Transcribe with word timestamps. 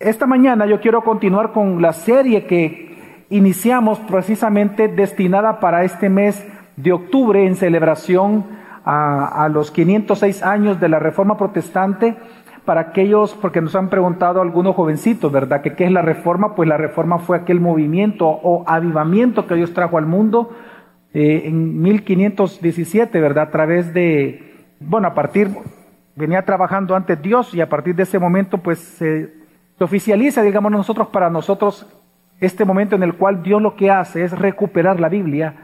Esta 0.00 0.26
mañana 0.26 0.64
yo 0.66 0.80
quiero 0.80 1.02
continuar 1.02 1.50
con 1.50 1.82
la 1.82 1.92
serie 1.92 2.46
que 2.46 3.24
iniciamos 3.30 3.98
precisamente 3.98 4.86
destinada 4.86 5.58
para 5.58 5.82
este 5.82 6.08
mes 6.08 6.46
de 6.76 6.92
octubre 6.92 7.44
en 7.44 7.56
celebración 7.56 8.44
a, 8.84 9.48
los 9.52 9.72
506 9.72 10.44
años 10.44 10.78
de 10.78 10.88
la 10.88 11.00
Reforma 11.00 11.36
Protestante 11.36 12.16
para 12.64 12.80
aquellos, 12.80 13.34
porque 13.34 13.60
nos 13.60 13.74
han 13.74 13.90
preguntado 13.90 14.40
algunos 14.40 14.76
jovencitos, 14.76 15.32
¿verdad? 15.32 15.62
¿Que 15.62 15.74
¿Qué 15.74 15.84
es 15.84 15.90
la 15.90 16.02
reforma? 16.02 16.54
Pues 16.54 16.68
la 16.68 16.76
reforma 16.76 17.18
fue 17.18 17.36
aquel 17.36 17.60
movimiento 17.60 18.28
o 18.28 18.62
avivamiento 18.68 19.48
que 19.48 19.56
Dios 19.56 19.74
trajo 19.74 19.98
al 19.98 20.06
mundo 20.06 20.50
eh, 21.12 21.42
en 21.46 21.82
1517, 21.82 23.20
¿verdad? 23.20 23.48
A 23.48 23.50
través 23.50 23.92
de, 23.92 24.68
bueno, 24.78 25.08
a 25.08 25.14
partir, 25.14 25.50
venía 26.14 26.42
trabajando 26.42 26.94
antes 26.94 27.20
Dios 27.20 27.52
y 27.52 27.60
a 27.60 27.68
partir 27.68 27.96
de 27.96 28.04
ese 28.04 28.18
momento 28.18 28.58
pues 28.58 28.78
se, 28.78 29.37
se 29.78 29.84
oficializa, 29.84 30.42
digamos 30.42 30.72
nosotros, 30.72 31.08
para 31.08 31.30
nosotros 31.30 31.86
este 32.40 32.64
momento 32.64 32.96
en 32.96 33.02
el 33.04 33.14
cual 33.14 33.42
Dios 33.42 33.62
lo 33.62 33.76
que 33.76 33.90
hace 33.90 34.24
es 34.24 34.36
recuperar 34.36 35.00
la 35.00 35.08
Biblia 35.08 35.54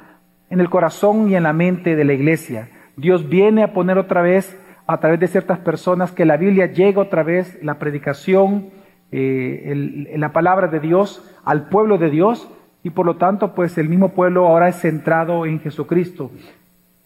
en 0.50 0.60
el 0.60 0.70
corazón 0.70 1.30
y 1.30 1.36
en 1.36 1.42
la 1.42 1.52
mente 1.52 1.96
de 1.96 2.04
la 2.04 2.12
iglesia. 2.12 2.68
Dios 2.96 3.28
viene 3.28 3.64
a 3.64 3.72
poner 3.72 3.98
otra 3.98 4.22
vez 4.22 4.60
a 4.86 4.98
través 4.98 5.18
de 5.18 5.28
ciertas 5.28 5.58
personas 5.58 6.12
que 6.12 6.24
la 6.24 6.36
Biblia 6.36 6.66
llegue 6.66 6.98
otra 6.98 7.22
vez, 7.22 7.58
la 7.62 7.78
predicación, 7.78 8.70
eh, 9.10 10.14
la 10.16 10.32
palabra 10.32 10.68
de 10.68 10.80
Dios 10.80 11.28
al 11.44 11.68
pueblo 11.68 11.98
de 11.98 12.10
Dios 12.10 12.48
y 12.82 12.90
por 12.90 13.06
lo 13.06 13.16
tanto 13.16 13.54
pues 13.54 13.78
el 13.78 13.88
mismo 13.88 14.10
pueblo 14.10 14.46
ahora 14.46 14.68
es 14.68 14.76
centrado 14.76 15.46
en 15.46 15.60
Jesucristo. 15.60 16.30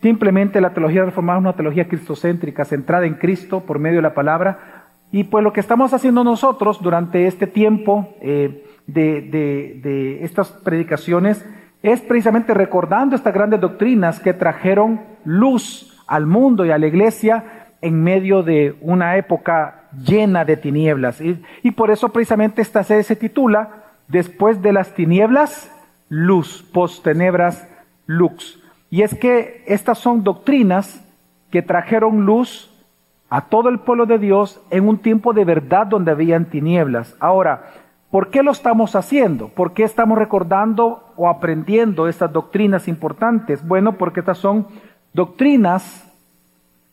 Simplemente 0.01 0.61
la 0.61 0.75
teología 0.75 1.05
reformada 1.05 1.39
es 1.39 1.43
una 1.43 1.53
teología 1.55 1.89
cristocéntrica, 1.89 2.65
centrada 2.65 3.07
en 3.07 3.15
Cristo 3.15 3.61
por 3.61 3.79
medio 3.79 3.97
de 3.97 4.03
la 4.03 4.15
palabra. 4.15 4.78
Y 5.11 5.25
pues 5.25 5.43
lo 5.43 5.53
que 5.53 5.61
estamos 5.61 5.95
haciendo 5.95 6.23
nosotros 6.23 6.83
durante 6.83 7.27
este 7.27 7.47
tiempo 7.47 8.15
eh, 8.21 8.65
de, 8.87 10.19
estas 10.23 10.49
predicaciones 10.49 11.45
es 11.83 12.01
precisamente 12.01 12.53
recordando 12.55 13.17
estas 13.17 13.33
grandes 13.33 13.61
doctrinas 13.61 14.21
que 14.21 14.35
trajeron 14.35 15.01
luz 15.25 16.03
al 16.07 16.27
mundo 16.27 16.67
y 16.67 16.71
a 16.71 16.79
la 16.79 16.87
iglesia 16.87 17.45
en 17.81 18.03
medio 18.03 18.43
de 18.43 18.77
una 18.81 19.17
época 19.17 19.89
llena 20.05 20.45
de 20.45 20.57
tinieblas. 20.57 21.21
Y, 21.21 21.71
por 21.71 21.91
eso 21.91 22.11
precisamente 22.11 22.61
esta 22.61 22.83
serie 22.83 23.05
se 23.05 23.17
titula 23.17 23.85
Después 24.09 24.63
de 24.63 24.73
las 24.73 24.95
tinieblas, 24.95 25.71
luz, 26.09 26.63
post 26.73 27.05
tenebras, 27.05 27.69
lux. 28.07 28.59
Y 28.89 29.03
es 29.03 29.15
que 29.15 29.63
estas 29.67 29.99
son 29.99 30.25
doctrinas 30.25 31.05
que 31.51 31.61
trajeron 31.61 32.25
luz 32.25 32.71
a 33.31 33.43
todo 33.43 33.69
el 33.69 33.81
pueblo 33.81 34.07
de 34.07 34.19
Dios 34.19 34.61
en 34.71 34.89
un 34.89 34.99
tiempo 34.99 35.33
de 35.33 35.45
verdad 35.45 35.87
donde 35.87 36.13
habían 36.13 36.47
tinieblas. 36.47 37.15
Ahora, 37.21 37.71
¿por 38.11 38.31
qué 38.31 38.43
lo 38.43 38.51
estamos 38.51 38.97
haciendo? 38.97 39.49
¿Por 39.49 39.75
qué 39.75 39.85
estamos 39.85 40.19
recordando 40.19 41.05
o 41.17 41.29
aprendiendo 41.29 42.09
estas 42.09 42.33
doctrinas 42.33 42.89
importantes? 42.89 43.67
Bueno, 43.67 43.93
porque 43.93 44.21
estas 44.21 44.39
son 44.39 44.67
doctrinas 45.13 46.05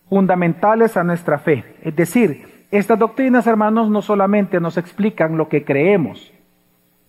fundamentales 0.09 0.97
a 0.97 1.03
nuestra 1.03 1.39
fe. 1.39 1.77
Es 1.81 1.95
decir, 1.95 2.67
estas 2.71 2.99
doctrinas, 2.99 3.47
hermanos, 3.47 3.89
no 3.89 4.01
solamente 4.01 4.59
nos 4.59 4.77
explican 4.77 5.37
lo 5.37 5.47
que 5.47 5.63
creemos, 5.63 6.31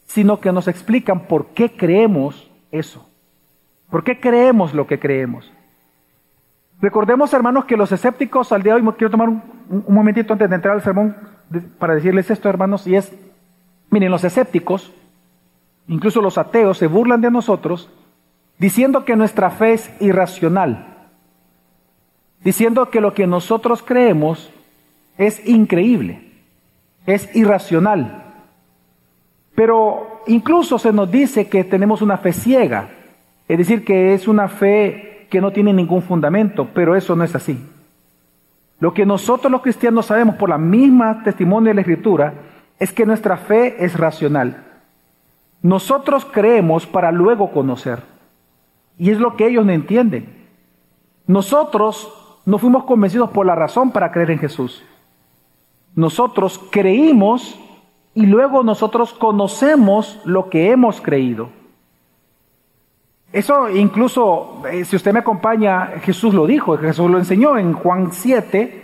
sino 0.05 0.39
que 0.39 0.53
nos 0.53 0.69
explican 0.69 1.21
por 1.27 1.49
qué 1.49 1.73
creemos 1.73 2.51
eso. 2.71 3.09
¿Por 3.91 4.05
qué 4.05 4.21
creemos 4.21 4.75
lo 4.75 4.87
que 4.87 4.99
creemos? 4.99 5.53
Recordemos, 6.81 7.33
hermanos, 7.33 7.65
que 7.65 7.77
los 7.77 7.91
escépticos 7.93 8.53
al 8.53 8.63
día 8.63 8.75
de 8.75 8.83
hoy, 8.83 8.95
quiero 8.97 9.11
tomar 9.11 9.29
un, 9.29 9.43
momentito 9.89 10.33
antes 10.33 10.49
de 10.49 10.57
entrar 10.57 10.75
al 10.75 10.83
sermón 10.83 11.17
para 11.79 11.95
decirles 11.95 12.31
esto, 12.31 12.49
hermanos, 12.49 12.87
y 12.87 12.97
es, 12.97 13.13
miren, 13.91 14.11
los 14.11 14.25
escépticos, 14.25 14.93
incluso 15.89 16.21
los 16.21 16.39
ateos, 16.39 16.79
se 16.79 16.87
burlan 16.87 17.21
de 17.21 17.31
nosotros 17.31 17.91
diciendo 18.59 19.05
que 19.05 19.17
nuestra 19.17 19.51
fe 19.51 19.75
es 19.75 19.91
irracional 20.01 20.97
diciendo 22.47 22.91
que 22.91 23.01
lo 23.01 23.13
que 23.13 23.27
nosotros 23.27 23.83
creemos 23.83 24.53
es 25.19 25.45
increíble, 25.49 26.21
es 27.05 27.35
irracional. 27.35 28.23
Pero 29.57 30.23
incluso 30.29 30.79
se 30.79 30.93
nos 30.93 31.11
dice 31.11 31.49
que 31.49 31.65
tenemos 31.65 32.03
una 32.03 32.19
fe 32.19 32.33
ciega, 32.33 32.89
es 33.49 33.59
decir, 33.59 33.85
que 33.85 34.15
es 34.15 34.29
una 34.29 34.47
fe 34.47 35.16
que 35.31 35.41
no 35.41 35.53
tiene 35.53 35.73
ningún 35.73 36.03
fundamento, 36.03 36.69
pero 36.75 36.97
eso 36.97 37.17
no 37.17 37.25
es 37.25 37.35
así. 37.35 37.59
Lo 38.79 38.93
que 38.93 39.07
nosotros 39.07 39.51
los 39.51 39.63
cristianos 39.63 40.07
sabemos 40.07 40.37
por 40.37 40.49
la 40.49 40.59
misma 40.59 41.23
testimonio 41.23 41.69
de 41.69 41.75
la 41.75 41.81
Escritura 41.81 42.35
es 42.79 42.93
que 42.93 43.07
nuestra 43.07 43.37
fe 43.37 43.85
es 43.85 43.97
racional. 43.97 44.65
Nosotros 45.63 46.27
creemos 46.27 46.87
para 46.87 47.11
luego 47.11 47.51
conocer. 47.51 48.01
Y 48.99 49.11
es 49.11 49.19
lo 49.19 49.37
que 49.37 49.47
ellos 49.47 49.65
no 49.65 49.73
entienden. 49.73 50.47
Nosotros 51.27 52.41
no 52.45 52.59
fuimos 52.59 52.85
convencidos 52.85 53.31
por 53.31 53.47
la 53.47 53.55
razón 53.55 53.91
para 53.91 54.13
creer 54.13 54.31
en 54.31 54.39
Jesús. 54.39 54.85
Nosotros 55.95 56.61
creímos 56.71 57.59
y 58.15 58.27
luego 58.27 58.63
nosotros 58.63 59.13
conocemos 59.13 60.21
lo 60.25 60.51
que 60.51 60.71
hemos 60.71 61.01
creído. 61.01 61.49
Eso 63.33 63.69
incluso, 63.69 64.63
eh, 64.71 64.85
si 64.85 64.97
usted 64.97 65.13
me 65.13 65.19
acompaña, 65.19 65.87
Jesús 66.03 66.33
lo 66.33 66.47
dijo, 66.47 66.79
Jesús 66.79 67.11
lo 67.11 67.19
enseñó 67.19 67.59
en 67.59 67.73
Juan 67.73 68.13
7, 68.13 68.83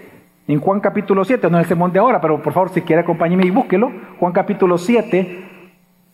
en 0.48 0.60
Juan 0.60 0.80
capítulo 0.80 1.24
7, 1.24 1.48
no 1.48 1.58
es 1.58 1.64
el 1.64 1.68
sermón 1.68 1.92
de 1.92 2.00
ahora, 2.00 2.20
pero 2.20 2.42
por 2.42 2.52
favor 2.52 2.70
si 2.70 2.82
quiere 2.82 3.02
acompáñeme 3.02 3.46
y 3.46 3.50
búsquelo, 3.50 3.92
Juan 4.18 4.32
capítulo 4.32 4.76
7, 4.78 5.44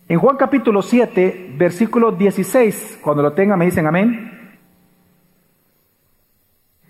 en 0.09 0.19
Juan 0.19 0.37
capítulo 0.37 0.83
7, 0.83 1.55
versículo 1.57 2.13
16, 2.13 3.01
cuando 3.03 3.23
lo 3.23 3.33
tenga 3.33 3.57
me 3.57 3.65
dicen 3.65 3.87
amén. 3.87 4.59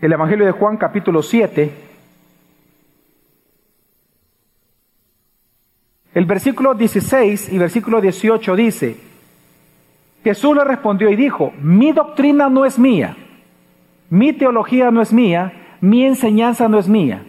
El 0.00 0.12
Evangelio 0.12 0.46
de 0.46 0.52
Juan 0.52 0.76
capítulo 0.76 1.22
7, 1.22 1.72
el 6.14 6.24
versículo 6.26 6.74
16 6.74 7.52
y 7.52 7.58
versículo 7.58 8.00
18 8.00 8.56
dice, 8.56 9.07
Jesús 10.24 10.56
le 10.56 10.64
respondió 10.64 11.10
y 11.10 11.16
dijo, 11.16 11.52
mi 11.60 11.92
doctrina 11.92 12.48
no 12.48 12.64
es 12.64 12.78
mía, 12.78 13.16
mi 14.10 14.32
teología 14.32 14.90
no 14.90 15.00
es 15.00 15.12
mía, 15.12 15.76
mi 15.80 16.04
enseñanza 16.04 16.68
no 16.68 16.78
es 16.78 16.88
mía. 16.88 17.24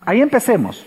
Ahí 0.00 0.20
empecemos. 0.20 0.86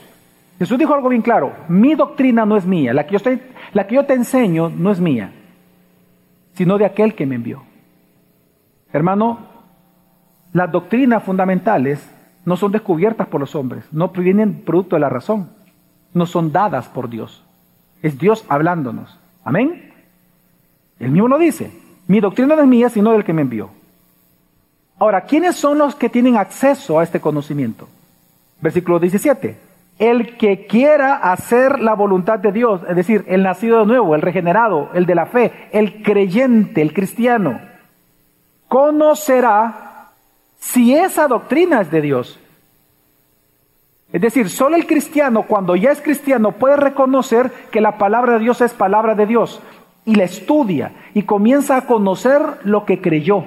Jesús 0.60 0.78
dijo 0.78 0.94
algo 0.94 1.10
bien 1.10 1.22
claro, 1.22 1.54
mi 1.68 1.96
doctrina 1.96 2.46
no 2.46 2.56
es 2.56 2.66
mía, 2.66 2.94
la 2.94 3.06
que 3.06 3.18
yo, 3.18 3.32
la 3.74 3.88
que 3.88 3.96
yo 3.96 4.06
te 4.06 4.14
enseño 4.14 4.70
no 4.70 4.92
es 4.92 5.00
mía, 5.00 5.32
sino 6.54 6.78
de 6.78 6.86
aquel 6.86 7.16
que 7.16 7.26
me 7.26 7.36
envió. 7.36 7.64
Hermano, 8.92 9.40
las 10.54 10.72
doctrinas 10.72 11.24
fundamentales 11.24 12.08
no 12.46 12.56
son 12.56 12.72
descubiertas 12.72 13.28
por 13.28 13.42
los 13.42 13.56
hombres, 13.56 13.86
no 13.92 14.12
provienen 14.12 14.62
producto 14.62 14.96
de 14.96 15.00
la 15.00 15.10
razón, 15.10 15.50
no 16.14 16.26
son 16.26 16.52
dadas 16.52 16.88
por 16.88 17.10
Dios. 17.10 17.44
Es 18.04 18.20
Dios 18.20 18.46
hablándonos. 18.48 19.18
Amén. 19.44 19.92
Él 21.00 21.10
mismo 21.10 21.28
lo 21.28 21.40
dice. 21.40 21.72
Mi 22.08 22.20
doctrina 22.20 22.56
no 22.56 22.62
es 22.62 22.68
mía, 22.68 22.90
sino 22.90 23.14
del 23.14 23.24
que 23.24 23.34
me 23.34 23.42
envió. 23.42 23.72
Ahora, 25.00 25.22
¿quiénes 25.22 25.56
son 25.56 25.80
los 25.80 25.96
que 25.96 26.10
tienen 26.10 26.38
acceso 26.38 27.00
a 27.00 27.04
este 27.04 27.20
conocimiento? 27.20 27.90
Versículo 28.62 29.00
17. 29.00 29.58
El 29.98 30.38
que 30.38 30.68
quiera 30.68 31.16
hacer 31.16 31.80
la 31.80 31.96
voluntad 31.96 32.38
de 32.38 32.52
Dios, 32.52 32.82
es 32.88 32.96
decir, 32.96 33.26
el 33.28 33.42
nacido 33.42 33.80
de 33.80 33.88
nuevo, 33.88 34.14
el 34.14 34.22
regenerado, 34.22 34.92
el 34.94 35.08
de 35.08 35.16
la 35.16 35.26
fe, 35.26 35.52
el 35.72 36.04
creyente, 36.04 36.84
el 36.84 36.94
cristiano 36.94 37.74
conocerá 38.74 40.10
si 40.58 40.96
esa 40.96 41.28
doctrina 41.28 41.82
es 41.82 41.92
de 41.92 42.02
Dios. 42.02 42.40
Es 44.14 44.22
decir, 44.22 44.50
solo 44.50 44.78
el 44.78 44.88
cristiano, 44.88 45.44
cuando 45.44 45.76
ya 45.76 45.92
es 45.92 46.02
cristiano, 46.02 46.54
puede 46.54 46.78
reconocer 46.78 47.52
que 47.70 47.82
la 47.82 47.98
palabra 47.98 48.34
de 48.34 48.40
Dios 48.40 48.62
es 48.62 48.74
palabra 48.74 49.16
de 49.16 49.26
Dios 49.26 49.62
y 50.06 50.16
la 50.16 50.24
estudia 50.24 50.94
y 51.14 51.24
comienza 51.24 51.76
a 51.76 51.86
conocer 51.86 52.42
lo 52.64 52.86
que 52.86 53.02
creyó. 53.02 53.44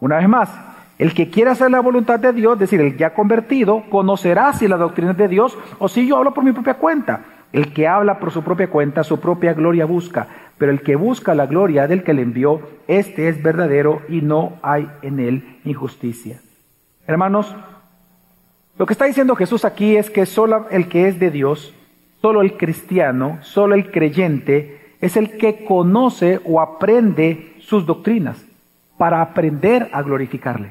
Una 0.00 0.18
vez 0.18 0.28
más, 0.28 0.50
el 0.98 1.14
que 1.14 1.30
quiera 1.30 1.52
hacer 1.52 1.70
la 1.70 1.80
voluntad 1.80 2.18
de 2.18 2.34
Dios, 2.34 2.54
es 2.54 2.60
decir, 2.60 2.80
el 2.82 2.98
ya 2.98 3.14
convertido, 3.14 3.84
conocerá 3.88 4.52
si 4.52 4.68
la 4.68 4.76
doctrina 4.76 5.12
es 5.12 5.16
de 5.16 5.28
Dios 5.28 5.56
o 5.78 5.88
si 5.88 6.06
yo 6.06 6.18
hablo 6.18 6.34
por 6.34 6.44
mi 6.44 6.52
propia 6.52 6.74
cuenta. 6.74 7.24
El 7.50 7.72
que 7.72 7.88
habla 7.88 8.18
por 8.18 8.30
su 8.30 8.42
propia 8.42 8.68
cuenta, 8.68 9.02
su 9.02 9.18
propia 9.20 9.54
gloria 9.54 9.86
busca 9.86 10.28
pero 10.58 10.72
el 10.72 10.82
que 10.82 10.96
busca 10.96 11.34
la 11.34 11.46
gloria 11.46 11.86
del 11.86 12.02
que 12.02 12.12
le 12.12 12.22
envió, 12.22 12.60
este 12.88 13.28
es 13.28 13.42
verdadero 13.42 14.02
y 14.08 14.20
no 14.20 14.58
hay 14.62 14.90
en 15.02 15.20
él 15.20 15.60
injusticia. 15.64 16.40
Hermanos, 17.06 17.54
lo 18.78 18.86
que 18.86 18.92
está 18.92 19.06
diciendo 19.06 19.34
Jesús 19.34 19.64
aquí 19.64 19.96
es 19.96 20.08
que 20.08 20.24
solo 20.24 20.66
el 20.70 20.88
que 20.88 21.08
es 21.08 21.18
de 21.18 21.32
Dios, 21.32 21.74
solo 22.22 22.42
el 22.42 22.56
cristiano, 22.56 23.38
solo 23.42 23.74
el 23.74 23.90
creyente, 23.90 24.94
es 25.00 25.16
el 25.16 25.36
que 25.36 25.64
conoce 25.64 26.40
o 26.44 26.60
aprende 26.60 27.56
sus 27.58 27.84
doctrinas 27.84 28.44
para 28.96 29.20
aprender 29.20 29.88
a 29.92 30.02
glorificarle. 30.02 30.70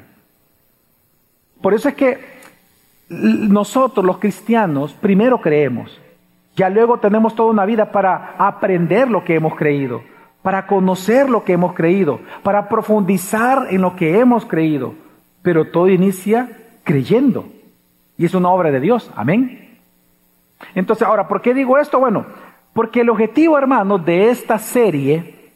Por 1.60 1.74
eso 1.74 1.90
es 1.90 1.94
que 1.94 2.18
nosotros 3.10 4.04
los 4.04 4.18
cristianos 4.18 4.94
primero 4.94 5.40
creemos, 5.42 6.00
ya 6.56 6.70
luego 6.70 6.98
tenemos 6.98 7.34
toda 7.34 7.50
una 7.50 7.66
vida 7.66 7.92
para 7.92 8.36
aprender 8.38 9.10
lo 9.10 9.22
que 9.22 9.34
hemos 9.34 9.54
creído, 9.54 10.02
para 10.42 10.66
conocer 10.66 11.28
lo 11.28 11.44
que 11.44 11.52
hemos 11.52 11.74
creído, 11.74 12.20
para 12.42 12.70
profundizar 12.70 13.66
en 13.70 13.82
lo 13.82 13.96
que 13.96 14.18
hemos 14.18 14.46
creído, 14.46 14.94
pero 15.42 15.66
todo 15.66 15.88
inicia 15.88 16.48
creyendo 16.84 17.44
y 18.18 18.26
es 18.26 18.34
una 18.34 18.50
obra 18.50 18.70
de 18.70 18.80
Dios, 18.80 19.10
amén. 19.16 19.78
Entonces, 20.74 21.06
ahora, 21.06 21.26
¿por 21.28 21.40
qué 21.40 21.54
digo 21.54 21.78
esto? 21.78 21.98
Bueno, 21.98 22.26
porque 22.74 23.00
el 23.00 23.08
objetivo, 23.08 23.56
hermanos, 23.56 24.04
de 24.04 24.28
esta 24.28 24.58
serie, 24.58 25.52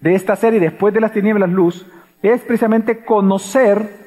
de 0.00 0.14
esta 0.14 0.36
serie 0.36 0.60
después 0.60 0.94
de 0.94 1.00
las 1.00 1.12
tinieblas 1.12 1.50
luz, 1.50 1.86
es 2.22 2.40
precisamente 2.40 3.04
conocer 3.04 4.04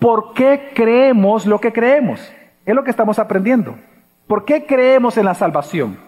¿Por 0.00 0.32
qué 0.32 0.72
creemos 0.74 1.44
lo 1.44 1.60
que 1.60 1.74
creemos? 1.74 2.20
Es 2.64 2.74
lo 2.74 2.82
que 2.82 2.90
estamos 2.90 3.18
aprendiendo. 3.18 3.76
¿Por 4.26 4.46
qué 4.46 4.64
creemos 4.64 5.18
en 5.18 5.26
la 5.26 5.34
salvación? 5.34 5.98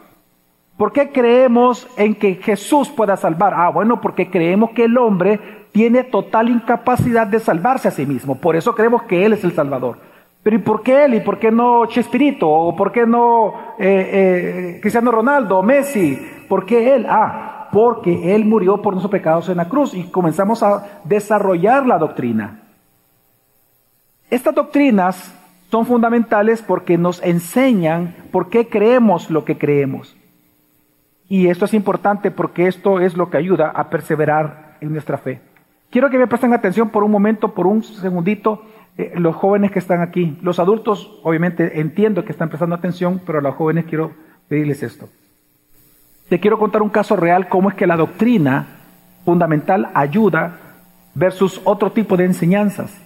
¿Por 0.79 0.93
qué 0.93 1.11
creemos 1.13 1.87
en 1.99 2.15
que 2.15 2.37
Jesús 2.37 2.89
pueda 2.89 3.19
salvar? 3.19 3.53
Ah, 3.55 3.69
bueno, 3.69 4.01
porque 4.01 4.31
creemos 4.31 4.71
que 4.71 4.85
el 4.85 4.97
hombre 4.97 5.67
tiene 5.73 6.05
total 6.05 6.49
incapacidad 6.49 7.27
de 7.27 7.39
salvarse 7.39 7.89
a 7.89 7.91
sí 7.91 8.07
mismo. 8.07 8.37
Por 8.37 8.57
eso 8.57 8.75
creemos 8.75 9.03
que 9.03 9.27
Él 9.27 9.35
es 9.35 9.45
el 9.45 9.53
Salvador. 9.53 9.99
Pero 10.43 10.57
¿y 10.57 10.59
por 10.59 10.83
qué 10.83 11.05
Él? 11.05 11.15
¿Y 11.15 11.21
por 11.21 11.39
qué 11.39 11.51
no 11.51 11.87
Chespirito? 11.87 12.49
¿O 12.49 12.75
por 12.75 12.91
qué 12.91 13.07
no 13.07 13.75
eh, 13.79 14.75
eh, 14.77 14.79
Cristiano 14.81 15.11
Ronaldo 15.11 15.63
Messi? 15.63 16.19
¿Por 16.49 16.67
qué 16.67 16.95
Él? 16.95 17.07
Ah, 17.09 17.69
porque 17.73 18.35
Él 18.35 18.45
murió 18.45 18.83
por 18.83 18.93
nuestros 18.93 19.13
pecados 19.13 19.49
en 19.49 19.57
la 19.57 19.69
cruz 19.69 19.95
y 19.95 20.05
comenzamos 20.05 20.63
a 20.63 21.01
desarrollar 21.05 21.87
la 21.87 21.99
doctrina. 21.99 22.61
Estas 24.31 24.55
doctrinas 24.55 25.35
son 25.71 25.87
fundamentales 25.87 26.61
porque 26.61 26.99
nos 26.99 27.23
enseñan 27.23 28.15
por 28.31 28.51
qué 28.51 28.69
creemos 28.69 29.31
lo 29.31 29.45
que 29.45 29.57
creemos. 29.57 30.17
Y 31.29 31.47
esto 31.47 31.65
es 31.65 31.73
importante 31.73 32.31
porque 32.31 32.67
esto 32.67 33.01
es 33.01 33.17
lo 33.17 33.31
que 33.31 33.39
ayuda 33.39 33.71
a 33.71 33.89
perseverar 33.89 34.77
en 34.81 34.93
nuestra 34.93 35.17
fe. 35.17 35.41
Quiero 35.89 36.11
que 36.11 36.19
me 36.19 36.27
presten 36.27 36.53
atención 36.53 36.91
por 36.91 37.05
un 37.05 37.11
momento, 37.11 37.55
por 37.55 37.67
un 37.67 37.83
segundito, 37.83 38.63
eh, 38.97 39.13
los 39.17 39.35
jóvenes 39.37 39.71
que 39.71 39.79
están 39.79 40.01
aquí. 40.01 40.39
Los 40.43 40.59
adultos, 40.59 41.19
obviamente, 41.23 41.81
entiendo 41.81 42.25
que 42.25 42.33
están 42.33 42.49
prestando 42.49 42.77
atención, 42.77 43.21
pero 43.25 43.39
a 43.39 43.43
los 43.43 43.55
jóvenes 43.55 43.87
quiero 43.87 44.13
pedirles 44.49 44.83
esto. 44.83 45.09
Te 46.29 46.41
quiero 46.41 46.59
contar 46.59 46.83
un 46.83 46.91
caso 46.91 47.17
real, 47.17 47.49
cómo 47.49 47.69
es 47.69 47.75
que 47.75 47.87
la 47.87 47.97
doctrina 47.97 48.67
fundamental 49.25 49.91
ayuda 49.95 50.59
versus 51.15 51.61
otro 51.65 51.93
tipo 51.93 52.17
de 52.17 52.25
enseñanzas 52.25 52.97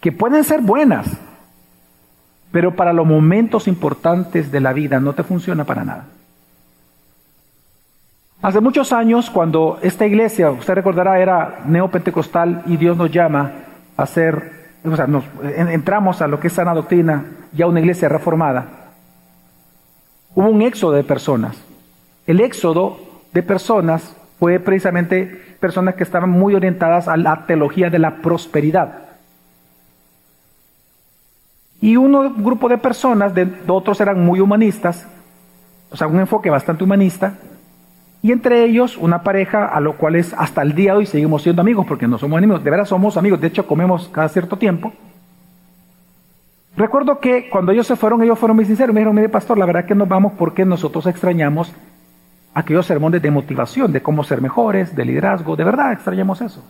que 0.00 0.12
pueden 0.12 0.44
ser 0.44 0.60
buenas, 0.60 1.08
pero 2.52 2.76
para 2.76 2.92
los 2.92 3.06
momentos 3.06 3.66
importantes 3.66 4.52
de 4.52 4.60
la 4.60 4.72
vida 4.72 5.00
no 5.00 5.14
te 5.14 5.24
funciona 5.24 5.64
para 5.64 5.84
nada. 5.84 6.06
Hace 8.42 8.60
muchos 8.60 8.92
años, 8.92 9.30
cuando 9.30 9.78
esta 9.82 10.06
iglesia, 10.06 10.50
usted 10.50 10.74
recordará, 10.74 11.18
era 11.18 11.62
neopentecostal 11.66 12.62
y 12.66 12.76
Dios 12.76 12.96
nos 12.96 13.10
llama 13.10 13.52
a 13.96 14.06
ser, 14.06 14.65
nos, 14.84 15.24
entramos 15.56 16.22
a 16.22 16.26
lo 16.26 16.40
que 16.40 16.48
es 16.48 16.52
sana 16.52 16.74
doctrina, 16.74 17.24
ya 17.52 17.66
una 17.66 17.80
iglesia 17.80 18.08
reformada, 18.08 18.92
hubo 20.34 20.48
un 20.48 20.62
éxodo 20.62 20.92
de 20.92 21.04
personas. 21.04 21.56
El 22.26 22.40
éxodo 22.40 22.98
de 23.32 23.42
personas 23.42 24.16
fue 24.38 24.60
precisamente 24.60 25.56
personas 25.60 25.94
que 25.94 26.02
estaban 26.02 26.30
muy 26.30 26.54
orientadas 26.54 27.08
a 27.08 27.16
la 27.16 27.46
teología 27.46 27.90
de 27.90 27.98
la 27.98 28.16
prosperidad. 28.16 29.06
Y 31.80 31.96
un 31.96 32.42
grupo 32.42 32.68
de 32.68 32.78
personas, 32.78 33.34
de, 33.34 33.48
otros 33.68 34.00
eran 34.00 34.24
muy 34.24 34.40
humanistas, 34.40 35.06
o 35.90 35.96
sea, 35.96 36.06
un 36.06 36.18
enfoque 36.18 36.50
bastante 36.50 36.84
humanista, 36.84 37.34
y 38.26 38.32
entre 38.32 38.64
ellos 38.64 38.96
una 38.96 39.22
pareja 39.22 39.66
a 39.66 39.78
lo 39.78 39.96
cual 39.96 40.16
es 40.16 40.34
hasta 40.34 40.60
el 40.60 40.74
día 40.74 40.90
de 40.90 40.98
hoy 40.98 41.06
seguimos 41.06 41.44
siendo 41.44 41.62
amigos, 41.62 41.86
porque 41.86 42.08
no 42.08 42.18
somos 42.18 42.38
enemigos, 42.38 42.64
de 42.64 42.70
verdad 42.70 42.84
somos 42.84 43.16
amigos, 43.16 43.40
de 43.40 43.46
hecho 43.46 43.68
comemos 43.68 44.08
cada 44.08 44.28
cierto 44.28 44.56
tiempo. 44.58 44.92
Recuerdo 46.76 47.20
que 47.20 47.48
cuando 47.48 47.70
ellos 47.70 47.86
se 47.86 47.94
fueron, 47.94 48.20
ellos 48.24 48.36
fueron 48.36 48.56
muy 48.56 48.64
sinceros, 48.64 48.92
me 48.92 48.98
dijeron, 48.98 49.14
mire 49.14 49.28
pastor, 49.28 49.56
la 49.56 49.64
verdad 49.64 49.84
que 49.84 49.94
nos 49.94 50.08
vamos 50.08 50.32
porque 50.36 50.64
nosotros 50.64 51.06
extrañamos 51.06 51.72
aquellos 52.52 52.84
sermones 52.84 53.22
de 53.22 53.30
motivación, 53.30 53.92
de 53.92 54.02
cómo 54.02 54.24
ser 54.24 54.42
mejores, 54.42 54.96
de 54.96 55.04
liderazgo, 55.04 55.54
de 55.54 55.62
verdad 55.62 55.92
extrañamos 55.92 56.40
eso. 56.40 56.64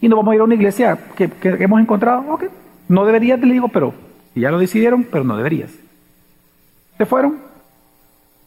Y 0.00 0.08
nos 0.08 0.16
vamos 0.16 0.32
a 0.32 0.34
ir 0.36 0.40
a 0.40 0.44
una 0.44 0.54
iglesia 0.54 0.98
que, 1.14 1.28
que 1.28 1.62
hemos 1.62 1.78
encontrado, 1.78 2.24
ok, 2.32 2.44
no 2.88 3.04
deberías, 3.04 3.38
le 3.38 3.52
digo, 3.52 3.68
pero 3.68 3.92
ya 4.34 4.50
lo 4.50 4.58
decidieron, 4.58 5.04
pero 5.04 5.24
no 5.24 5.36
deberías. 5.36 5.72
Se 6.96 7.04
fueron, 7.04 7.52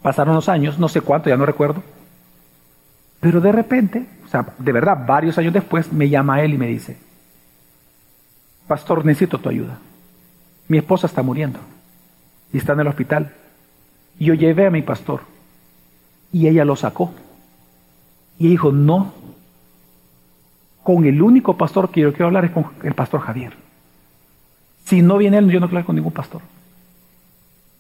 pasaron 0.02 0.36
los 0.36 0.50
años, 0.50 0.80
no 0.80 0.90
sé 0.90 1.02
cuánto, 1.02 1.30
ya 1.30 1.38
no 1.38 1.46
recuerdo. 1.46 1.84
Pero 3.20 3.42
de 3.42 3.52
repente, 3.52 4.06
o 4.26 4.28
sea, 4.28 4.54
de 4.58 4.72
verdad, 4.72 5.06
varios 5.06 5.38
años 5.38 5.54
después, 5.54 5.92
me 5.92 6.10
llama 6.10 6.42
él 6.42 6.54
y 6.54 6.58
me 6.58 6.68
dice, 6.68 6.98
Pastor, 8.68 9.06
necesito 9.06 9.40
tu 9.40 9.50
ayuda. 9.50 9.80
Mi 10.68 10.78
esposa 10.78 11.08
está 11.08 11.24
muriendo 11.24 11.60
y 12.52 12.58
está 12.58 12.74
en 12.74 12.82
el 12.82 12.88
hospital. 12.88 13.34
Yo 14.20 14.34
llevé 14.34 14.68
a 14.68 14.72
mi 14.72 14.82
pastor 14.82 15.22
y 16.34 16.48
ella 16.48 16.66
lo 16.66 16.76
sacó. 16.76 17.14
Y 18.38 18.50
dijo, 18.50 18.72
no, 18.72 19.14
con 20.84 21.06
el 21.06 21.22
único 21.22 21.58
pastor 21.58 21.90
que 21.90 22.02
yo 22.02 22.12
quiero 22.12 22.26
hablar 22.26 22.46
es 22.46 22.52
con 22.52 22.66
el 22.84 22.94
pastor 22.94 23.22
Javier. 23.22 23.54
Si 24.84 25.02
no 25.02 25.18
viene 25.18 25.38
él, 25.38 25.50
yo 25.50 25.60
no 25.60 25.70
quiero 25.70 25.86
con 25.86 25.96
ningún 25.96 26.14
pastor. 26.14 26.42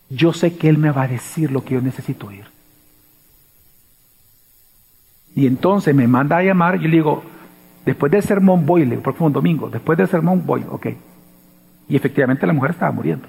Yo 0.09 0.33
sé 0.33 0.57
que 0.57 0.69
él 0.69 0.77
me 0.77 0.91
va 0.91 1.03
a 1.03 1.07
decir 1.07 1.51
lo 1.51 1.63
que 1.63 1.73
yo 1.75 1.81
necesito 1.81 2.27
oír. 2.27 2.45
Y 5.35 5.45
entonces 5.45 5.93
me 5.93 6.07
manda 6.07 6.37
a 6.37 6.43
llamar, 6.43 6.79
yo 6.79 6.87
le 6.87 6.95
digo, 6.95 7.23
después 7.85 8.11
del 8.11 8.23
sermón 8.23 8.65
voy, 8.65 8.85
le 8.85 8.97
digo, 8.97 9.15
un 9.19 9.33
domingo, 9.33 9.69
después 9.69 9.97
del 9.97 10.07
sermón 10.07 10.43
voy, 10.45 10.65
ok. 10.67 10.87
Y 11.89 11.95
efectivamente 11.95 12.47
la 12.47 12.53
mujer 12.53 12.71
estaba 12.71 12.91
muriendo. 12.91 13.27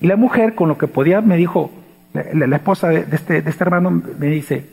Y 0.00 0.06
la 0.06 0.16
mujer, 0.16 0.54
con 0.54 0.68
lo 0.68 0.78
que 0.78 0.86
podía, 0.86 1.20
me 1.20 1.36
dijo, 1.36 1.70
la, 2.12 2.56
esposa 2.56 2.88
de, 2.88 3.06
este, 3.14 3.42
de 3.42 3.50
este 3.50 3.64
hermano 3.64 3.90
me 3.90 4.26
dice, 4.28 4.66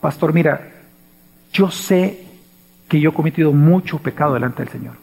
pastor, 0.00 0.32
mira, 0.32 0.60
yo 1.52 1.70
sé 1.70 2.24
que 2.88 3.00
yo 3.00 3.10
he 3.10 3.14
cometido 3.14 3.52
mucho 3.52 3.98
pecado 3.98 4.34
delante 4.34 4.62
del 4.62 4.72
Señor. 4.72 4.94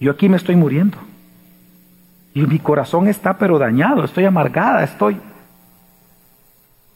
Yo 0.00 0.10
aquí 0.12 0.28
me 0.28 0.36
estoy 0.36 0.56
muriendo. 0.56 0.98
Y 2.34 2.42
mi 2.42 2.58
corazón 2.58 3.08
está 3.08 3.36
pero 3.38 3.58
dañado, 3.58 4.04
estoy 4.04 4.24
amargada, 4.24 4.84
estoy... 4.84 5.20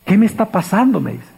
¿Qué 0.04 0.18
me 0.18 0.26
está 0.26 0.47
pasando? 0.47 1.00
Me 1.00 1.12
dice. 1.12 1.33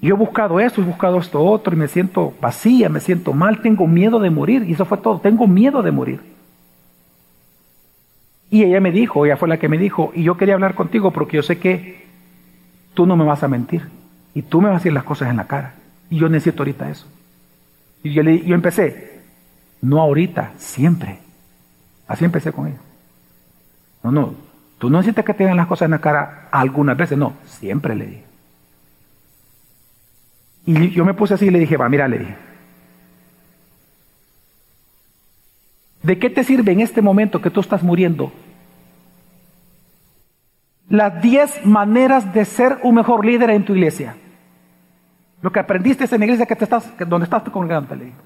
Yo 0.00 0.14
he 0.14 0.18
buscado 0.18 0.60
esto, 0.60 0.82
he 0.82 0.84
buscado 0.84 1.18
esto 1.18 1.42
otro 1.42 1.74
y 1.74 1.78
me 1.78 1.88
siento 1.88 2.34
vacía, 2.40 2.88
me 2.88 3.00
siento 3.00 3.32
mal, 3.32 3.62
tengo 3.62 3.86
miedo 3.86 4.18
de 4.20 4.30
morir. 4.30 4.64
Y 4.68 4.72
eso 4.72 4.84
fue 4.84 4.98
todo, 4.98 5.18
tengo 5.20 5.46
miedo 5.46 5.82
de 5.82 5.90
morir. 5.92 6.20
Y 8.50 8.62
ella 8.62 8.80
me 8.80 8.92
dijo, 8.92 9.24
ella 9.24 9.36
fue 9.36 9.48
la 9.48 9.58
que 9.58 9.68
me 9.68 9.78
dijo, 9.78 10.12
y 10.14 10.22
yo 10.22 10.36
quería 10.36 10.54
hablar 10.54 10.74
contigo 10.74 11.10
porque 11.10 11.36
yo 11.36 11.42
sé 11.42 11.58
que 11.58 12.04
tú 12.92 13.06
no 13.06 13.16
me 13.16 13.24
vas 13.24 13.42
a 13.42 13.48
mentir. 13.48 13.88
Y 14.34 14.42
tú 14.42 14.60
me 14.60 14.68
vas 14.68 14.76
a 14.76 14.78
decir 14.80 14.92
las 14.92 15.04
cosas 15.04 15.30
en 15.30 15.36
la 15.36 15.46
cara. 15.46 15.74
Y 16.10 16.18
yo 16.18 16.28
necesito 16.28 16.62
ahorita 16.62 16.90
eso. 16.90 17.06
Y 18.02 18.12
yo, 18.12 18.22
le, 18.22 18.44
yo 18.44 18.54
empecé, 18.54 19.22
no 19.80 20.00
ahorita, 20.00 20.52
siempre. 20.58 21.18
Así 22.06 22.24
empecé 22.24 22.52
con 22.52 22.66
ella. 22.66 22.80
No, 24.02 24.12
no, 24.12 24.34
tú 24.78 24.90
no 24.90 24.98
necesitas 24.98 25.24
que 25.24 25.34
te 25.34 25.44
den 25.44 25.56
las 25.56 25.66
cosas 25.66 25.86
en 25.86 25.92
la 25.92 26.00
cara 26.00 26.48
algunas 26.50 26.96
veces, 26.96 27.16
no, 27.16 27.34
siempre 27.46 27.94
le 27.94 28.06
dije. 28.06 28.24
Y 30.66 30.90
yo 30.90 31.04
me 31.04 31.14
puse 31.14 31.34
así 31.34 31.46
y 31.46 31.50
le 31.50 31.58
dije, 31.58 31.76
va, 31.76 31.88
mira, 31.88 32.08
le 32.08 32.18
dije. 32.18 32.36
¿De 36.02 36.18
qué 36.18 36.28
te 36.28 36.44
sirve 36.44 36.72
en 36.72 36.80
este 36.80 37.00
momento 37.00 37.40
que 37.40 37.50
tú 37.50 37.60
estás 37.60 37.82
muriendo? 37.82 38.32
Las 40.88 41.22
10 41.22 41.64
maneras 41.64 42.32
de 42.34 42.44
ser 42.44 42.78
un 42.82 42.96
mejor 42.96 43.24
líder 43.24 43.50
en 43.50 43.64
tu 43.64 43.74
iglesia. 43.74 44.16
Lo 45.40 45.50
que 45.50 45.60
aprendiste 45.60 46.04
en 46.04 46.18
la 46.18 46.24
iglesia 46.26 46.46
que 46.46 46.56
te 46.56 46.64
estás, 46.64 46.92
donde 47.06 47.24
estás 47.24 47.42
congregando, 47.44 47.94
le 47.94 48.04
dije. 48.06 48.16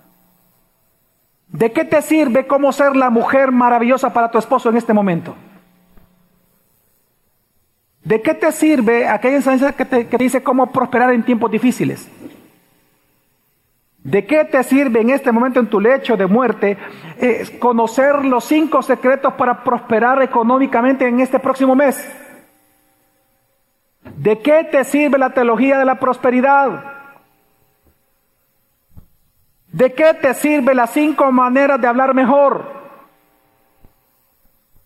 ¿De 1.49 1.73
qué 1.73 1.85
te 1.85 2.02
sirve 2.02 2.47
cómo 2.47 2.73
ser 2.73 2.95
la 2.95 3.11
mujer 3.11 3.52
maravillosa 3.52 4.12
para 4.12 4.31
tu 4.31 4.38
esposo 4.38 4.69
en 4.69 4.76
este 4.76 4.93
momento? 4.93 5.35
¿De 8.05 8.23
qué 8.23 8.35
te 8.35 8.52
sirve 8.52 9.07
aquella 9.07 9.37
enseñanza 9.37 9.73
que 9.73 9.85
te, 9.85 10.05
dice 10.19 10.43
cómo 10.43 10.71
prosperar 10.73 11.12
en 11.12 11.23
tiempos 11.23 11.50
difíciles? 11.50 12.11
¿De 14.02 14.25
qué 14.25 14.45
te 14.45 14.62
sirve 14.62 15.00
en 15.00 15.11
este 15.11 15.33
momento 15.33 15.61
en 15.61 15.69
tu 15.69 15.81
lecho 15.81 16.17
de 16.17 16.26
muerte 16.26 16.78
eh, 17.19 17.59
conocer 17.59 18.25
los 18.25 18.45
cinco 18.45 18.81
secretos 18.83 19.35
para 19.35 19.62
prosperar 19.64 20.23
económicamente 20.23 21.07
en 21.07 21.21
este 21.21 21.38
próximo 21.38 21.75
mes? 21.75 22.11
¿De 24.17 24.38
qué 24.38 24.64
te 24.64 24.85
sirve 24.85 25.19
la 25.19 25.31
teología 25.31 25.78
de 25.78 25.85
la 25.85 25.99
prosperidad? 25.99 26.98
¿De 29.72 29.92
qué 29.92 30.14
te 30.14 30.34
sirve 30.34 30.75
las 30.75 30.90
cinco 30.90 31.30
maneras 31.30 31.80
de 31.80 31.87
hablar 31.87 32.14
mejor? 32.14 32.78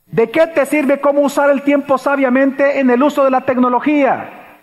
¿De 0.06 0.30
qué 0.30 0.46
te 0.48 0.66
sirve 0.66 1.00
cómo 1.00 1.22
usar 1.22 1.50
el 1.50 1.62
tiempo 1.62 1.96
sabiamente 1.96 2.80
en 2.80 2.90
el 2.90 3.02
uso 3.02 3.24
de 3.24 3.30
la 3.30 3.42
tecnología? 3.42 4.58